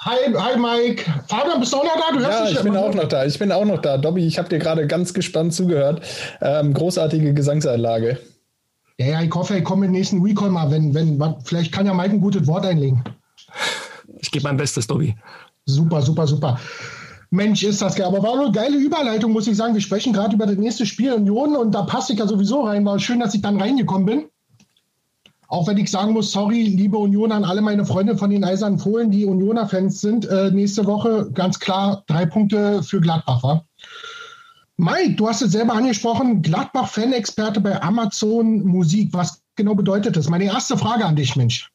[0.00, 1.04] Hi, hi Mike.
[1.28, 2.16] Fabian, bist du auch noch da?
[2.16, 3.24] Du ja, ich bin auch noch da.
[3.24, 3.96] Ich bin auch noch da.
[3.96, 6.02] Dobby, ich habe dir gerade ganz gespannt zugehört.
[6.40, 8.18] Ähm, großartige Gesangseinlage.
[8.98, 11.92] Ja, ja, ich hoffe, ich komme im nächsten Recall mal, wenn, wenn, vielleicht kann ja
[11.92, 13.04] Mike ein gutes Wort einlegen.
[14.20, 15.14] Ich gebe mein Bestes, Dobby.
[15.66, 16.58] Super, super, super.
[17.30, 18.06] Mensch, ist das geil.
[18.06, 19.74] Aber war eine geile Überleitung, muss ich sagen.
[19.74, 22.84] Wir sprechen gerade über das nächste Spiel Union und da passe ich ja sowieso rein.
[22.84, 24.24] War schön, dass ich dann reingekommen bin.
[25.48, 28.78] Auch wenn ich sagen muss, sorry, liebe Union, an alle meine Freunde von den Eisernen
[28.78, 30.26] Fohlen, die Unioner-Fans sind.
[30.26, 33.42] Äh, nächste Woche ganz klar drei Punkte für Gladbach.
[33.42, 33.64] Wa?
[34.78, 39.08] Mike, du hast es selber angesprochen, Gladbach-Fan-Experte bei Amazon Musik.
[39.12, 40.28] Was genau bedeutet das?
[40.28, 41.72] Meine erste Frage an dich, Mensch.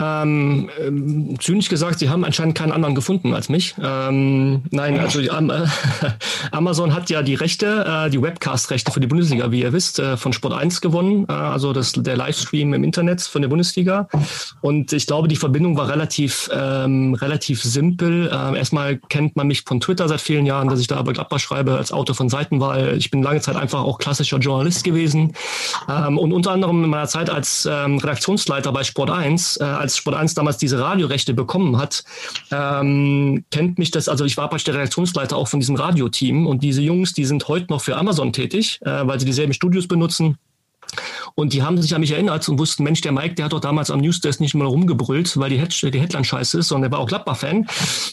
[0.00, 3.74] Ähm, ähm, zynisch gesagt, sie haben anscheinend keinen anderen gefunden als mich.
[3.82, 5.32] Ähm, nein, also die, äh,
[6.52, 10.16] Amazon hat ja die Rechte, äh, die Webcast-Rechte für die Bundesliga, wie ihr wisst, äh,
[10.16, 11.26] von Sport 1 gewonnen.
[11.28, 14.08] Äh, also das, der Livestream im Internet von der Bundesliga.
[14.60, 18.30] Und ich glaube, die Verbindung war relativ, ähm, relativ simpel.
[18.32, 21.40] Ähm, erstmal kennt man mich von Twitter seit vielen Jahren, dass ich da aber Gladbach
[21.40, 22.96] schreibe als Autor von Seitenwahl.
[22.96, 25.32] Ich bin lange Zeit einfach auch klassischer Journalist gewesen.
[25.88, 30.16] Ähm, und unter anderem in meiner Zeit als Redaktionsleiter bei Sport 1, äh, als Sport
[30.16, 32.04] 1 damals diese Radiorechte bekommen hat,
[32.50, 36.62] ähm, kennt mich das, also ich war praktisch der Redaktionsleiter auch von diesem Radioteam und
[36.62, 40.36] diese Jungs, die sind heute noch für Amazon tätig, äh, weil sie dieselben Studios benutzen
[41.38, 43.60] und die haben sich an mich erinnert und wussten, Mensch, der Mike, der hat doch
[43.60, 46.98] damals am Newsdesk nicht mal rumgebrüllt, weil die, Head die Headline scheiße ist, sondern der
[46.98, 47.68] war auch Gladbach-Fan.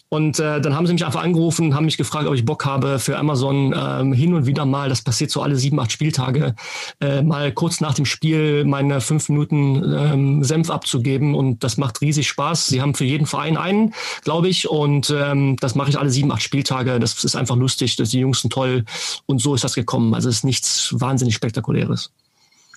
[0.09, 2.99] Und äh, dann haben sie mich einfach angerufen, haben mich gefragt, ob ich Bock habe
[2.99, 6.53] für Amazon ähm, hin und wieder mal, das passiert so alle sieben, acht Spieltage,
[7.01, 11.33] äh, mal kurz nach dem Spiel meine fünf Minuten ähm, Senf abzugeben.
[11.33, 12.67] Und das macht riesig Spaß.
[12.67, 14.69] Sie haben für jeden Verein einen, glaube ich.
[14.69, 16.99] Und ähm, das mache ich alle sieben, acht Spieltage.
[16.99, 18.85] Das ist einfach lustig, dass die Jungs sind toll.
[19.25, 20.13] Und so ist das gekommen.
[20.13, 22.11] Also es ist nichts wahnsinnig Spektakuläres.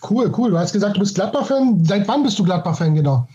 [0.02, 0.50] Cool, cool.
[0.50, 1.84] Du hast gesagt, du bist Gladbach-Fan.
[1.84, 3.26] Seit wann bist du Gladbach-Fan genau?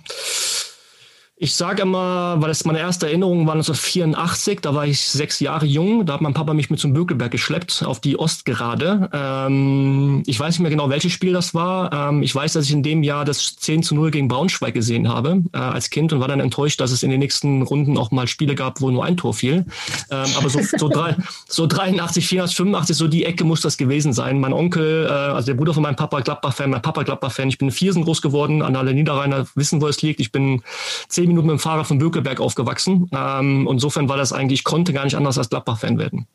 [1.43, 5.65] Ich sage immer, weil das meine erste Erinnerung war 1984, da war ich sechs Jahre
[5.65, 9.09] jung, da hat mein Papa mich mit zum Bökelberg geschleppt auf die Ostgerade.
[9.11, 11.91] Ähm, ich weiß nicht mehr genau, welches Spiel das war.
[11.91, 15.09] Ähm, ich weiß, dass ich in dem Jahr das 10 zu 0 gegen Braunschweig gesehen
[15.09, 18.11] habe äh, als Kind und war dann enttäuscht, dass es in den nächsten Runden auch
[18.11, 19.65] mal Spiele gab, wo nur ein Tor fiel.
[20.11, 21.17] Ähm, aber so, so, drei,
[21.49, 24.39] so 83, 84, 85, so die Ecke muss das gewesen sein.
[24.39, 27.49] Mein Onkel, äh, also der Bruder von meinem Papa, Gladbach-Fan, mein Papa Gladbach-Fan.
[27.49, 30.21] Ich bin in Viersen groß geworden, an alle Niederrheiner wissen, wo es liegt.
[30.21, 30.61] Ich bin
[31.09, 33.09] zehn Minuten mit dem Fahrrad von Bökelberg aufgewachsen.
[33.13, 36.27] Ähm, insofern war das eigentlich, ich konnte gar nicht anders als Gladbach-Fan werden.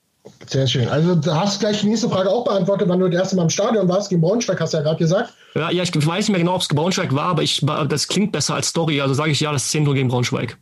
[0.46, 0.88] Sehr schön.
[0.88, 3.50] Also du hast gleich die nächste Frage auch beantwortet, wann du das erste Mal im
[3.50, 5.32] Stadion warst, gegen Braunschweig, hast du ja gerade gesagt.
[5.54, 8.32] Ja, ja, ich weiß nicht mehr genau, ob es Braunschweig war, aber ich, das klingt
[8.32, 9.00] besser als Story.
[9.00, 10.58] Also sage ich ja, das 10 Uhr gegen Braunschweig.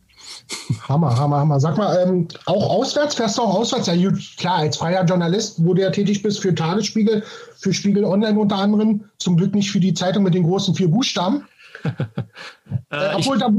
[0.87, 1.59] Hammer, Hammer, Hammer.
[1.59, 3.87] Sag mal, ähm, auch auswärts, fährst du auch auswärts?
[3.87, 7.23] Ja, klar, als freier Journalist, wo du ja tätig bist für Tagesspiegel,
[7.57, 10.89] für Spiegel Online unter anderem, zum Glück nicht für die Zeitung mit den großen vier
[10.89, 11.45] Buchstaben.
[12.91, 13.51] äh, obwohl, da,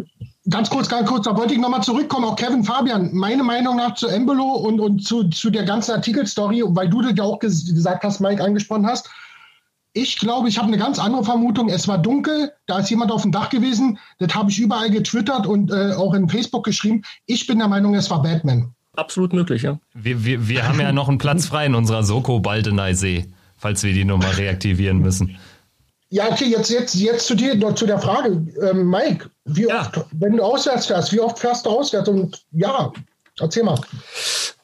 [0.49, 3.95] ganz kurz, ganz kurz, da wollte ich nochmal zurückkommen, auch Kevin Fabian, meine Meinung nach
[3.95, 8.05] zu Embolo und, und zu, zu der ganzen Artikelstory, weil du das ja auch gesagt
[8.05, 9.09] hast, Mike, angesprochen hast.
[9.95, 11.69] Ich glaube, ich habe eine ganz andere Vermutung.
[11.69, 13.99] Es war dunkel, da ist jemand auf dem Dach gewesen.
[14.19, 17.03] Das habe ich überall getwittert und äh, auch in Facebook geschrieben.
[17.27, 18.73] Ich bin der Meinung, es war Batman.
[18.95, 19.79] Absolut möglich, ja.
[19.95, 23.27] Wir, wir, wir haben ja noch einen Platz frei in unserer Soko Baldeneysee,
[23.57, 25.37] falls wir die Nummer reaktivieren müssen.
[26.11, 29.81] Ja, okay, jetzt, jetzt, jetzt zu dir, zu der Frage, ähm, Mike, wie ja.
[29.81, 32.09] oft, wenn du auswärts fährst, wie oft fährst du auswärts?
[32.09, 32.93] Und ja,
[33.41, 33.81] erzähl mal.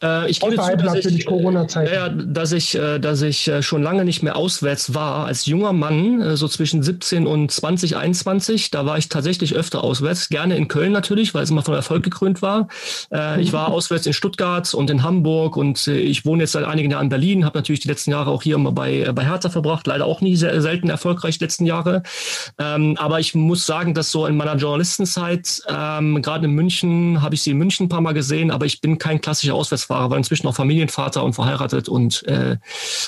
[0.03, 4.05] Äh, ich gebe zu, dass ich, ja, dass ich, äh, dass ich äh, schon lange
[4.05, 5.27] nicht mehr auswärts war.
[5.27, 9.83] Als junger Mann, äh, so zwischen 17 und 20, 21, da war ich tatsächlich öfter
[9.83, 10.29] auswärts.
[10.29, 12.69] Gerne in Köln natürlich, weil es immer von Erfolg gekrönt war.
[13.39, 17.05] Ich war auswärts in Stuttgart und in Hamburg und ich wohne jetzt seit einigen Jahren
[17.05, 19.87] in Berlin, habe natürlich die letzten Jahre auch hier immer bei, bei Hertha verbracht.
[19.87, 22.03] Leider auch nie sehr selten erfolgreich die letzten Jahre.
[22.59, 27.35] Ähm, aber ich muss sagen, dass so in meiner Journalistenzeit, ähm, gerade in München, habe
[27.35, 30.11] ich sie in München ein paar Mal gesehen, aber ich bin kein klassischer Auswärtsfahrer Fahrer,
[30.11, 32.57] war inzwischen auch Familienvater und verheiratet und äh,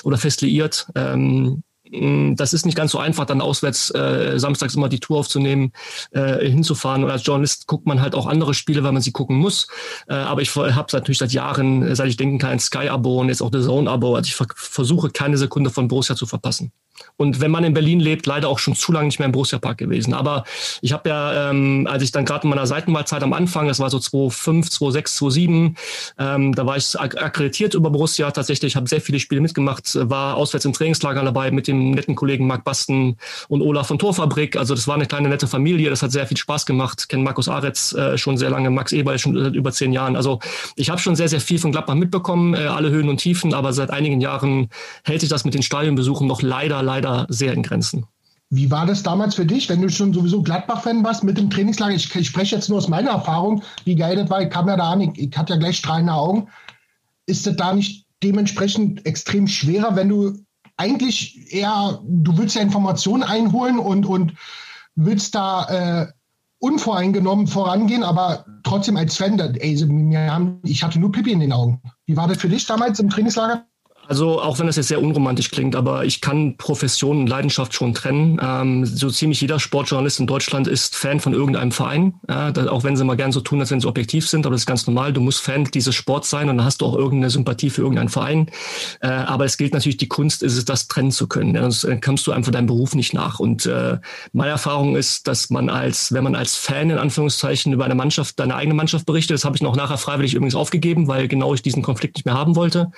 [0.03, 0.87] oder fest liiert.
[0.95, 5.71] Ähm, das ist nicht ganz so einfach, dann auswärts äh, samstags immer die Tour aufzunehmen,
[6.11, 7.03] äh, hinzufahren.
[7.03, 9.67] Und als Journalist guckt man halt auch andere Spiele, weil man sie gucken muss.
[10.07, 13.51] Äh, aber ich habe natürlich seit Jahren, seit ich denken kann, Sky-Abo und jetzt auch
[13.53, 14.15] The Zone-Abo.
[14.15, 16.71] Also ich ver versuche keine Sekunde von Borussia zu verpassen.
[17.15, 19.59] Und wenn man in Berlin lebt, leider auch schon zu lange nicht mehr im Borussia
[19.59, 20.13] Park gewesen.
[20.13, 20.43] Aber
[20.81, 23.89] ich habe ja, ähm, als ich dann gerade in meiner Seitenwahlzeit am Anfang, das war
[23.89, 25.77] so 2005, 2006, 2007,
[26.19, 30.65] ähm, da war ich akkreditiert über Borussia tatsächlich, habe sehr viele Spiele mitgemacht, war auswärts
[30.65, 33.17] im Trainingslager dabei mit dem netten Kollegen Marc Basten
[33.47, 34.57] und Olaf von Torfabrik.
[34.57, 37.09] Also das war eine kleine nette Familie, das hat sehr viel Spaß gemacht.
[37.09, 40.15] Kenne Markus Aretz äh, schon sehr lange, Max Eberl schon seit über zehn Jahren.
[40.15, 40.39] Also
[40.75, 43.73] ich habe schon sehr, sehr viel von Gladbach mitbekommen, äh, alle Höhen und Tiefen, aber
[43.73, 44.69] seit einigen Jahren
[45.03, 48.05] hält sich das mit den Stadionbesuchen noch leider, leider sehr in Grenzen.
[48.49, 51.93] Wie war das damals für dich, wenn du schon sowieso Gladbach-Fan warst mit dem Trainingslager?
[51.93, 54.41] Ich, ich, spreche jetzt nur aus meiner Erfahrung, wie geil das war.
[54.41, 56.47] Ich kam ja da an, ich, ich hatte ja gleich strahlende Augen.
[57.25, 60.33] Ist das da nicht dementsprechend extrem schwerer, wenn du
[60.77, 64.33] eigentlich eher, du willst ja Informationen einholen und, und
[64.95, 66.07] willst da äh,
[66.59, 71.81] unvoreingenommen vorangehen, aber trotzdem als Fan, ey, ich hatte nur Pipi in den Augen.
[72.05, 73.65] Wie war das für dich damals im Trainingslager?
[74.07, 77.93] Also auch wenn das jetzt sehr unromantisch klingt, aber ich kann Profession und Leidenschaft schon
[77.93, 78.39] trennen.
[78.41, 82.83] Ähm, so ziemlich jeder Sportjournalist in Deutschland ist Fan von irgendeinem Verein, äh, da, auch
[82.83, 84.87] wenn sie mal gern so tun, als wenn sie objektiv sind, aber das ist ganz
[84.87, 85.11] normal.
[85.11, 88.09] Du musst Fan dieses Sports sein und dann hast du auch irgendeine Sympathie für irgendeinen
[88.09, 88.49] Verein.
[89.01, 91.53] Äh, aber es gilt natürlich, die Kunst ist es, das trennen zu können.
[91.53, 93.39] Ja, sonst äh, kommst du einfach deinem Beruf nicht nach.
[93.39, 93.97] Und äh,
[94.31, 98.39] meine Erfahrung ist, dass man als, wenn man als Fan in Anführungszeichen über eine Mannschaft,
[98.39, 101.61] deine eigene Mannschaft berichtet, das habe ich noch nachher freiwillig übrigens aufgegeben, weil genau ich
[101.61, 102.91] diesen Konflikt nicht mehr haben wollte.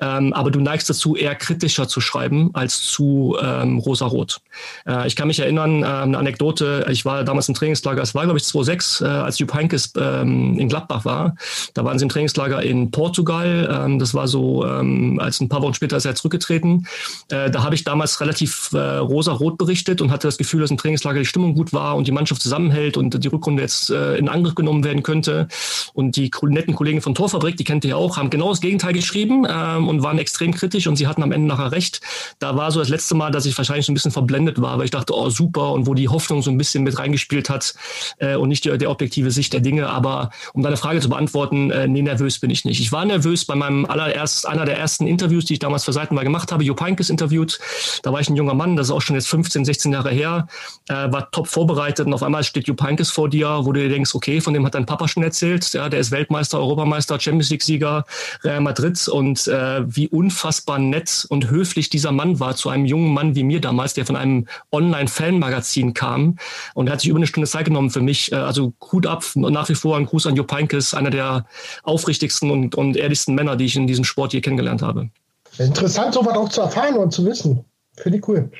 [0.00, 4.40] Ähm, aber aber du neigst dazu, eher kritischer zu schreiben als zu ähm, rosarot.
[4.84, 8.24] Äh, ich kann mich erinnern, äh, eine Anekdote, ich war damals im Trainingslager, es war
[8.24, 11.36] glaube ich 2006, äh, als Jupp Heynckes ähm, in Gladbach war.
[11.74, 13.84] Da waren sie im Trainingslager in Portugal.
[13.84, 16.86] Ähm, das war so, ähm, als ein paar Wochen später ist er zurückgetreten.
[17.28, 20.78] Äh, da habe ich damals relativ äh, rosarot berichtet und hatte das Gefühl, dass im
[20.78, 24.28] Trainingslager die Stimmung gut war und die Mannschaft zusammenhält und die Rückrunde jetzt äh, in
[24.28, 25.46] Angriff genommen werden könnte.
[25.94, 29.46] Und die netten Kollegen von Torfabrik, die kennt ihr auch, haben genau das Gegenteil geschrieben
[29.48, 32.00] ähm, und waren extrem extrem kritisch und sie hatten am Ende nachher recht.
[32.38, 34.86] Da war so das letzte Mal, dass ich wahrscheinlich so ein bisschen verblendet war, weil
[34.86, 37.74] ich dachte, oh super, und wo die Hoffnung so ein bisschen mit reingespielt hat
[38.18, 39.90] äh, und nicht die, der objektive Sicht der Dinge.
[39.90, 42.80] Aber um deine Frage zu beantworten, äh, nee, nervös bin ich nicht.
[42.80, 46.24] Ich war nervös bei meinem allererst, einer der ersten Interviews, die ich damals für Seitenwahl
[46.24, 47.58] gemacht habe, Jupp interviewt.
[48.02, 50.48] Da war ich ein junger Mann, das ist auch schon jetzt 15, 16 Jahre her,
[50.88, 54.14] äh, war top vorbereitet und auf einmal steht Jupp vor dir, wo du dir denkst,
[54.14, 58.06] okay, von dem hat dein Papa schon erzählt, ja, der ist Weltmeister, Europameister, Champions League-Sieger,
[58.42, 62.84] Real Madrid und äh, wie un unfassbar nett und höflich dieser Mann war zu einem
[62.84, 66.36] jungen Mann wie mir damals, der von einem Online-Fan-Magazin kam
[66.74, 68.30] und er hat sich über eine Stunde Zeit genommen für mich.
[68.30, 71.46] Äh, also Hut ab, nach wie vor ein Gruß an Jo Peinkes, einer der
[71.82, 75.10] aufrichtigsten und, und ehrlichsten Männer, die ich in diesem Sport je kennengelernt habe.
[75.58, 77.64] Interessant, sowas auch zu erfahren und zu wissen.
[77.96, 78.50] Finde ich cool.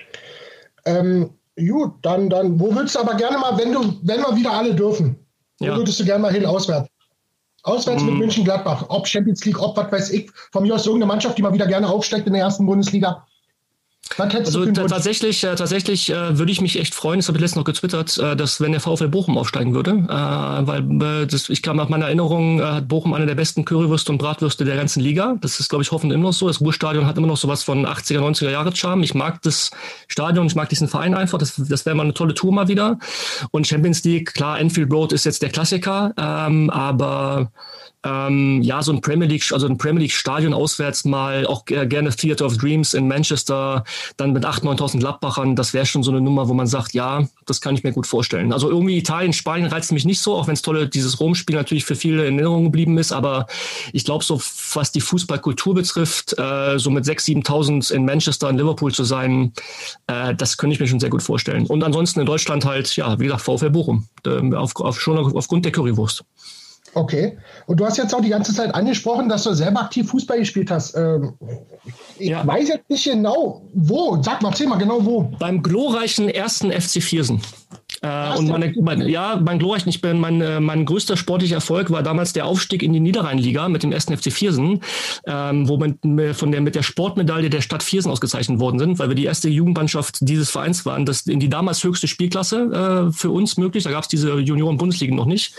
[0.87, 4.53] Ähm, gut, dann, dann, wo würdest du aber gerne mal, wenn du, wenn wir wieder
[4.53, 5.15] alle dürfen,
[5.61, 5.77] wo ja.
[5.77, 6.89] würdest du gerne mal hin, auswärts?
[7.63, 11.09] Auswärts mit München Gladbach, ob Champions League, ob was weiß ich, von mir aus irgendeine
[11.09, 13.27] Mannschaft, die mal wieder gerne aufsteigt in der ersten Bundesliga.
[14.19, 17.65] Also tatsächlich, äh, tatsächlich äh, würde ich mich echt freuen, das habe ich letztens noch
[17.65, 21.77] getwittert, äh, dass wenn der VfL Bochum aufsteigen würde, äh, weil äh, das, ich kam
[21.77, 25.37] nach meiner Erinnerung, äh, hat Bochum eine der besten Currywürste und Bratwürste der ganzen Liga.
[25.41, 26.49] Das ist, glaube ich, hoffentlich immer noch so.
[26.49, 29.05] Das Ruhrstadion hat immer noch sowas von 80er, 90er Jahre Charme.
[29.05, 29.71] Ich mag das
[30.09, 31.39] Stadion, ich mag diesen Verein einfach.
[31.39, 32.99] Das, das wäre mal eine tolle Tour mal wieder.
[33.53, 37.51] Und Champions League, klar, Enfield Road ist jetzt der Klassiker, ähm, aber
[38.03, 42.11] ähm, ja, so ein Premier League, also ein Premier League Stadion auswärts mal, auch gerne
[42.11, 43.85] Theater of Dreams in Manchester,
[44.17, 47.27] dann mit 8.000, 9.000 Gladbachern, das wäre schon so eine Nummer, wo man sagt, ja,
[47.47, 48.53] das kann ich mir gut vorstellen.
[48.53, 51.85] Also irgendwie Italien, Spanien reizt mich nicht so, auch wenn es tolle, dieses Rom-Spiel natürlich
[51.85, 53.47] für viele in Erinnerung geblieben ist, aber
[53.93, 54.41] ich glaube, so
[54.75, 59.53] was die Fußballkultur betrifft, äh, so mit 6.000, 7.000 in Manchester und Liverpool zu sein,
[60.07, 61.67] äh, das könnte ich mir schon sehr gut vorstellen.
[61.67, 65.65] Und ansonsten in Deutschland halt, ja, wie gesagt, VfL Bochum, äh, auf, auf, schon aufgrund
[65.65, 66.25] der Currywurst.
[66.95, 67.39] Okay.
[67.67, 70.71] Und du hast jetzt auch die ganze Zeit angesprochen, dass du selber aktiv Fußball gespielt
[70.71, 70.97] hast.
[70.97, 71.35] Ähm,
[72.19, 72.47] ich ja.
[72.47, 74.21] weiß jetzt nicht genau, wo.
[74.23, 75.23] Sag mal, erzähl mal genau wo.
[75.39, 77.41] Beim glorreichen ersten FC Viersen.
[78.03, 81.91] Äh, und meine, meine, ja, mein glorreich, ich bin, mein, äh, mein größter sportlicher Erfolg
[81.91, 84.81] war damals der Aufstieg in die Niederrheinliga mit dem ersten FC Viersen,
[85.27, 89.09] ähm, wo wir von der, mit der Sportmedaille der Stadt Viersen ausgezeichnet worden sind, weil
[89.09, 91.05] wir die erste Jugendmannschaft dieses Vereins waren.
[91.05, 93.85] Das in die damals höchste Spielklasse äh, für uns möglich.
[93.85, 95.55] Da gab es diese Junioren-Bundesliga noch nicht.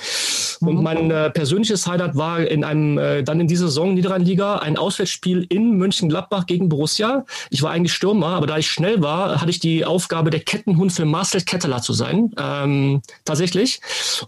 [0.61, 0.83] Und mhm.
[0.83, 5.45] mein äh, persönliches Highlight war in einem, äh, dann in dieser Saison Niederrheinliga ein Auswärtsspiel
[5.49, 7.25] in Mönchengladbach gegen Borussia.
[7.49, 10.91] Ich war eigentlich Stürmer, aber da ich schnell war, hatte ich die Aufgabe, der Kettenhund
[10.91, 13.81] für Marcel Ketteler zu sein ähm, tatsächlich.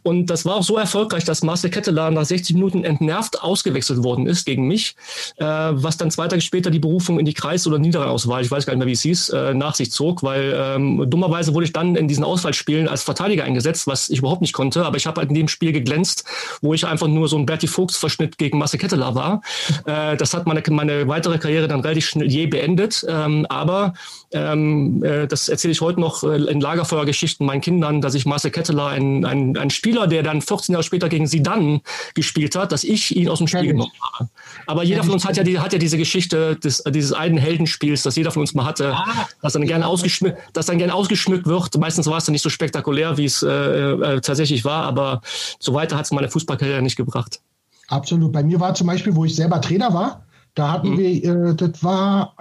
[0.03, 4.27] Und das war auch so erfolgreich, dass Marcel Ketteler nach 60 Minuten entnervt ausgewechselt worden
[4.27, 4.95] ist gegen mich,
[5.37, 8.65] äh, was dann zwei Tage später die Berufung in die Kreis- oder Niederrheinauswahl, ich weiß
[8.65, 11.73] gar nicht mehr, wie es hieß, äh, nach sich zog, weil ähm, dummerweise wurde ich
[11.73, 15.21] dann in diesen Auswahlspielen als Verteidiger eingesetzt, was ich überhaupt nicht konnte, aber ich habe
[15.21, 16.25] halt in dem Spiel geglänzt,
[16.61, 19.41] wo ich einfach nur so ein Bertie Fuchs-Verschnitt gegen Marcel Ketteler war.
[19.85, 23.93] Äh, das hat meine, meine weitere Karriere dann relativ schnell je beendet, ähm, aber
[24.33, 28.51] ähm, äh, das erzähle ich heute noch äh, in Lagerfeuergeschichten meinen Kindern, dass ich Marcel
[28.51, 31.81] Ketteler, ein, ein, ein Spieler, der dann 14 Jahre später gegen Sidan
[32.15, 34.29] gespielt hat, dass ich ihn aus dem Spiel genommen habe.
[34.65, 38.03] Aber jeder von uns hat ja, die, hat ja diese Geschichte des, dieses alten Heldenspiels,
[38.03, 41.45] das jeder von uns mal hatte, ah, das dann gerne ausgeschmückt, das dann gerne ausgeschmückt
[41.45, 41.77] wird.
[41.77, 45.21] Meistens war es dann nicht so spektakulär, wie es äh, äh, tatsächlich war, aber
[45.59, 47.39] so weiter hat es meine Fußballkarriere nicht gebracht.
[47.87, 48.31] Absolut.
[48.31, 50.25] Bei mir war zum Beispiel, wo ich selber Trainer war,
[50.55, 50.97] da hatten mhm.
[50.97, 52.35] wir, äh, das war,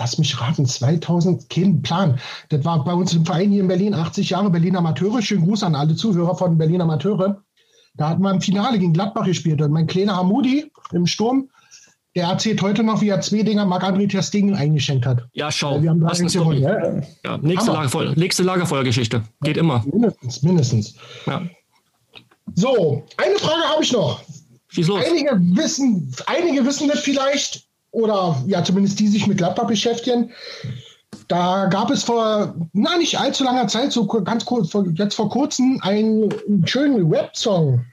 [0.00, 2.18] lass mich raten, 2000, kein Plan.
[2.48, 5.22] Das war bei uns im Verein hier in Berlin, 80 Jahre Berlin Amateure.
[5.22, 7.42] Schönen Gruß an alle Zuhörer von Berlin Amateure.
[7.94, 11.50] Da hatten wir im Finale gegen Gladbach gespielt und mein kleiner Hamudi im Sturm,
[12.16, 15.26] der erzählt heute noch, wie er zwei Dinger Marc-André Ter eingeschenkt hat.
[15.32, 15.82] Ja, schau.
[15.82, 17.02] Wir haben das gewonnen, ja.
[17.24, 19.22] ja, nächste, Lagerfeuer, nächste Lagerfeuergeschichte.
[19.42, 19.84] Geht ja, immer.
[19.84, 20.94] Mindestens, mindestens.
[21.26, 21.42] Ja.
[22.54, 24.22] So, eine Frage habe ich noch.
[24.76, 30.30] Einige wissen, einige wissen das vielleicht, oder ja, zumindest die sich mit Gladbach beschäftigen.
[31.28, 35.80] Da gab es vor, na, nicht allzu langer Zeit, so ganz kurz, jetzt vor kurzem,
[35.82, 36.30] einen
[36.66, 37.84] schönen Rap-Song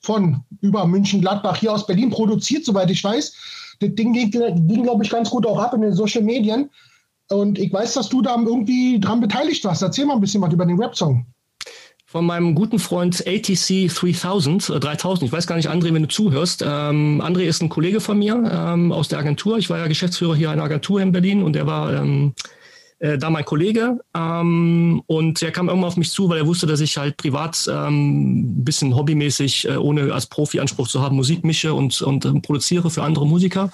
[0.00, 3.34] von über München Gladbach hier aus Berlin produziert, soweit ich weiß.
[3.80, 6.70] Das Ding ging, ging glaube ich, ganz gut auch ab in den Social Medien.
[7.30, 9.82] Und ich weiß, dass du da irgendwie dran beteiligt warst.
[9.82, 11.26] Erzähl mal ein bisschen was über den Rap-Song
[12.14, 15.26] von meinem guten Freund ATC 3000, 3000.
[15.26, 16.62] Ich weiß gar nicht, André, wenn du zuhörst.
[16.64, 19.58] Ähm, André ist ein Kollege von mir ähm, aus der Agentur.
[19.58, 22.34] Ich war ja Geschäftsführer hier einer Agentur in Berlin und er war ähm,
[23.00, 26.66] äh, da mein Kollege ähm, und er kam irgendwann auf mich zu, weil er wusste,
[26.66, 31.16] dass ich halt privat ähm, ein bisschen hobbymäßig, äh, ohne als Profi Anspruch zu haben,
[31.16, 33.70] Musik mische und, und äh, produziere für andere Musiker.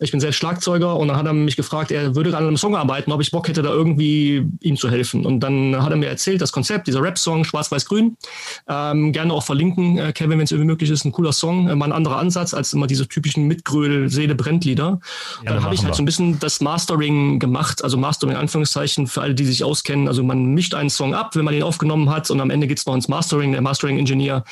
[0.00, 2.74] Ich bin selbst Schlagzeuger und dann hat er mich gefragt, er würde an einem Song
[2.74, 5.26] arbeiten, ob ich Bock hätte, da irgendwie ihm zu helfen.
[5.26, 8.16] Und dann hat er mir erzählt, das Konzept, dieser Rap-Song, Schwarz-Weiß-Grün,
[8.68, 11.76] ähm, gerne auch verlinken, äh, Kevin, wenn es irgendwie möglich ist, ein cooler Song, äh,
[11.76, 15.00] mal ein anderer Ansatz als immer diese typischen Mitgröl, Seele brennt Lieder.
[15.44, 15.96] Ja, dann habe ich halt wir.
[15.96, 20.08] so ein bisschen das Mastering gemacht, also Mastering Anführungszeichen Anführungszeichen, für alle, die sich auskennen.
[20.08, 22.78] Also man mischt einen Song ab, wenn man ihn aufgenommen hat und am Ende geht
[22.78, 23.52] es noch ins Mastering.
[23.52, 24.44] Der Mastering-Ingenieur,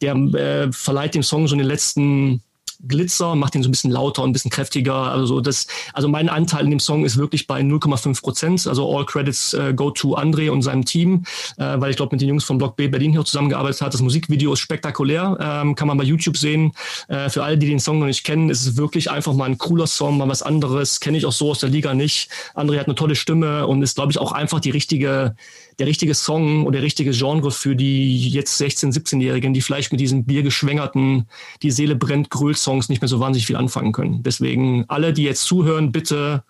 [0.00, 2.42] der äh, verleiht dem Song so den letzten
[2.86, 4.94] Glitzer, macht ihn so ein bisschen lauter und ein bisschen kräftiger.
[4.94, 8.66] Also das, also mein Anteil in dem Song ist wirklich bei 0,5 Prozent.
[8.66, 11.24] Also all credits äh, go to André und seinem Team,
[11.58, 13.94] äh, weil ich glaube, mit den Jungs von Block B Berlin hier zusammengearbeitet hat.
[13.94, 16.72] Das Musikvideo ist spektakulär, ähm, kann man bei YouTube sehen.
[17.08, 19.58] Äh, für alle, die den Song noch nicht kennen, ist es wirklich einfach mal ein
[19.58, 21.00] cooler Song, mal was anderes.
[21.00, 22.30] Kenne ich auch so aus der Liga nicht.
[22.54, 25.34] André hat eine tolle Stimme und ist, glaube ich, auch einfach die richtige
[25.82, 30.00] der richtige Song oder der richtige Genre für die jetzt 16-, 17-Jährigen, die vielleicht mit
[30.00, 31.26] diesen biergeschwängerten,
[31.60, 34.22] die Seele brennt, Gröl-Songs nicht mehr so wahnsinnig viel anfangen können.
[34.22, 36.44] Deswegen alle, die jetzt zuhören, bitte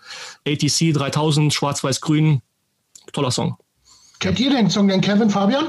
[0.46, 2.42] ATC 3000, Schwarz-Weiß-Grün,
[3.14, 3.56] toller Song.
[4.18, 5.64] Kennt ihr den Song denn, Kevin, Fabian?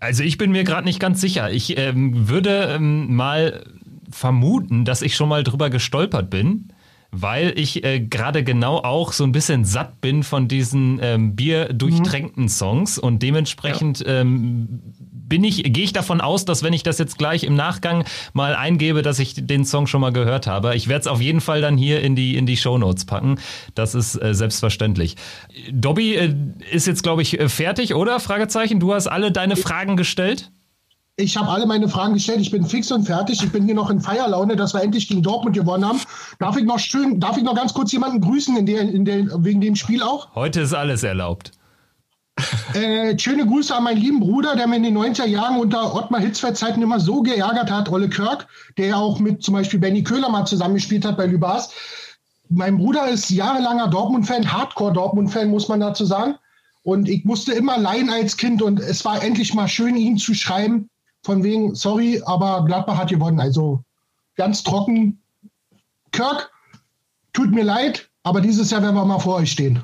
[0.00, 1.50] Also ich bin mir gerade nicht ganz sicher.
[1.50, 3.62] Ich ähm, würde ähm, mal
[4.10, 6.71] vermuten, dass ich schon mal drüber gestolpert bin
[7.12, 12.44] weil ich äh, gerade genau auch so ein bisschen satt bin von diesen ähm, bierdurchtränkten
[12.44, 12.48] mhm.
[12.48, 14.20] Songs und dementsprechend ja.
[14.20, 14.80] ähm,
[15.32, 18.54] bin ich, gehe ich davon aus, dass wenn ich das jetzt gleich im Nachgang mal
[18.54, 20.74] eingebe, dass ich den Song schon mal gehört habe.
[20.74, 23.38] Ich werde es auf jeden Fall dann hier in die, in die Show Notes packen.
[23.74, 25.16] Das ist äh, selbstverständlich.
[25.70, 26.34] Dobby äh,
[26.70, 28.20] ist jetzt, glaube ich, äh, fertig, oder?
[28.20, 28.80] Fragezeichen.
[28.80, 30.50] Du hast alle deine Fragen gestellt?
[31.16, 32.40] Ich habe alle meine Fragen gestellt.
[32.40, 33.42] Ich bin fix und fertig.
[33.42, 36.00] Ich bin hier noch in Feierlaune, dass wir endlich gegen Dortmund gewonnen haben.
[36.38, 39.26] Darf ich noch schön, darf ich noch ganz kurz jemanden grüßen in der, in der,
[39.44, 40.34] wegen dem Spiel auch?
[40.34, 41.52] Heute ist alles erlaubt.
[42.74, 46.22] Äh, schöne Grüße an meinen lieben Bruder, der mir in den 90er Jahren unter Ottmar
[46.22, 48.46] Hitzfeld Zeiten immer so geärgert hat, Olle Kirk,
[48.78, 51.70] der ja auch mit zum Beispiel Benny Köhler mal zusammengespielt hat bei Lübars.
[52.48, 56.36] Mein Bruder ist jahrelanger Dortmund-Fan, Hardcore-Dortmund-Fan, muss man dazu sagen.
[56.82, 60.32] Und ich musste immer leihen als Kind und es war endlich mal schön, ihm zu
[60.32, 60.88] schreiben,
[61.22, 63.40] von wegen, sorry, aber Gladbach hat gewonnen.
[63.40, 63.82] Also
[64.36, 65.20] ganz trocken.
[66.10, 66.50] Kirk,
[67.32, 69.82] tut mir leid, aber dieses Jahr werden wir mal vor euch stehen.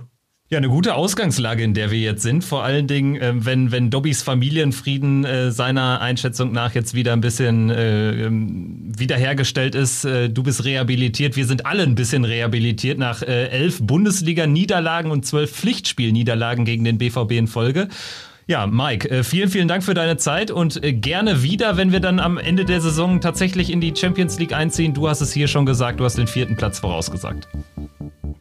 [0.50, 2.42] Ja, eine gute Ausgangslage, in der wir jetzt sind.
[2.42, 7.20] Vor allen Dingen, äh, wenn, wenn Dobbys Familienfrieden äh, seiner Einschätzung nach jetzt wieder ein
[7.20, 10.06] bisschen äh, ähm, wiederhergestellt ist.
[10.06, 11.36] Äh, du bist rehabilitiert.
[11.36, 16.96] Wir sind alle ein bisschen rehabilitiert nach äh, elf Bundesliga-Niederlagen und zwölf Pflichtspiel-Niederlagen gegen den
[16.96, 17.88] BVB in Folge.
[18.48, 22.00] Ja, Mike, äh, vielen, vielen Dank für deine Zeit und äh, gerne wieder, wenn wir
[22.00, 24.94] dann am Ende der Saison tatsächlich in die Champions League einziehen.
[24.94, 27.46] Du hast es hier schon gesagt, du hast den vierten Platz vorausgesagt.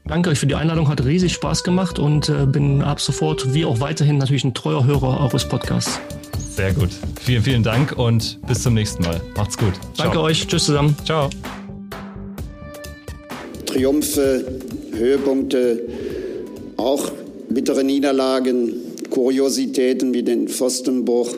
[0.05, 3.65] Danke euch für die Einladung, hat riesig Spaß gemacht und äh, bin ab sofort wie
[3.65, 5.99] auch weiterhin natürlich ein treuer Hörer eures Podcasts.
[6.51, 6.91] Sehr gut.
[7.19, 9.19] Vielen, vielen Dank und bis zum nächsten Mal.
[9.35, 9.73] Macht's gut.
[9.93, 10.05] Ciao.
[10.05, 10.47] Danke euch.
[10.47, 10.95] Tschüss zusammen.
[11.03, 11.29] Ciao.
[13.65, 14.45] Triumphe,
[14.93, 15.81] Höhepunkte,
[16.77, 17.11] auch
[17.49, 21.37] bittere Niederlagen Kuriositäten wie den Pfostenbruch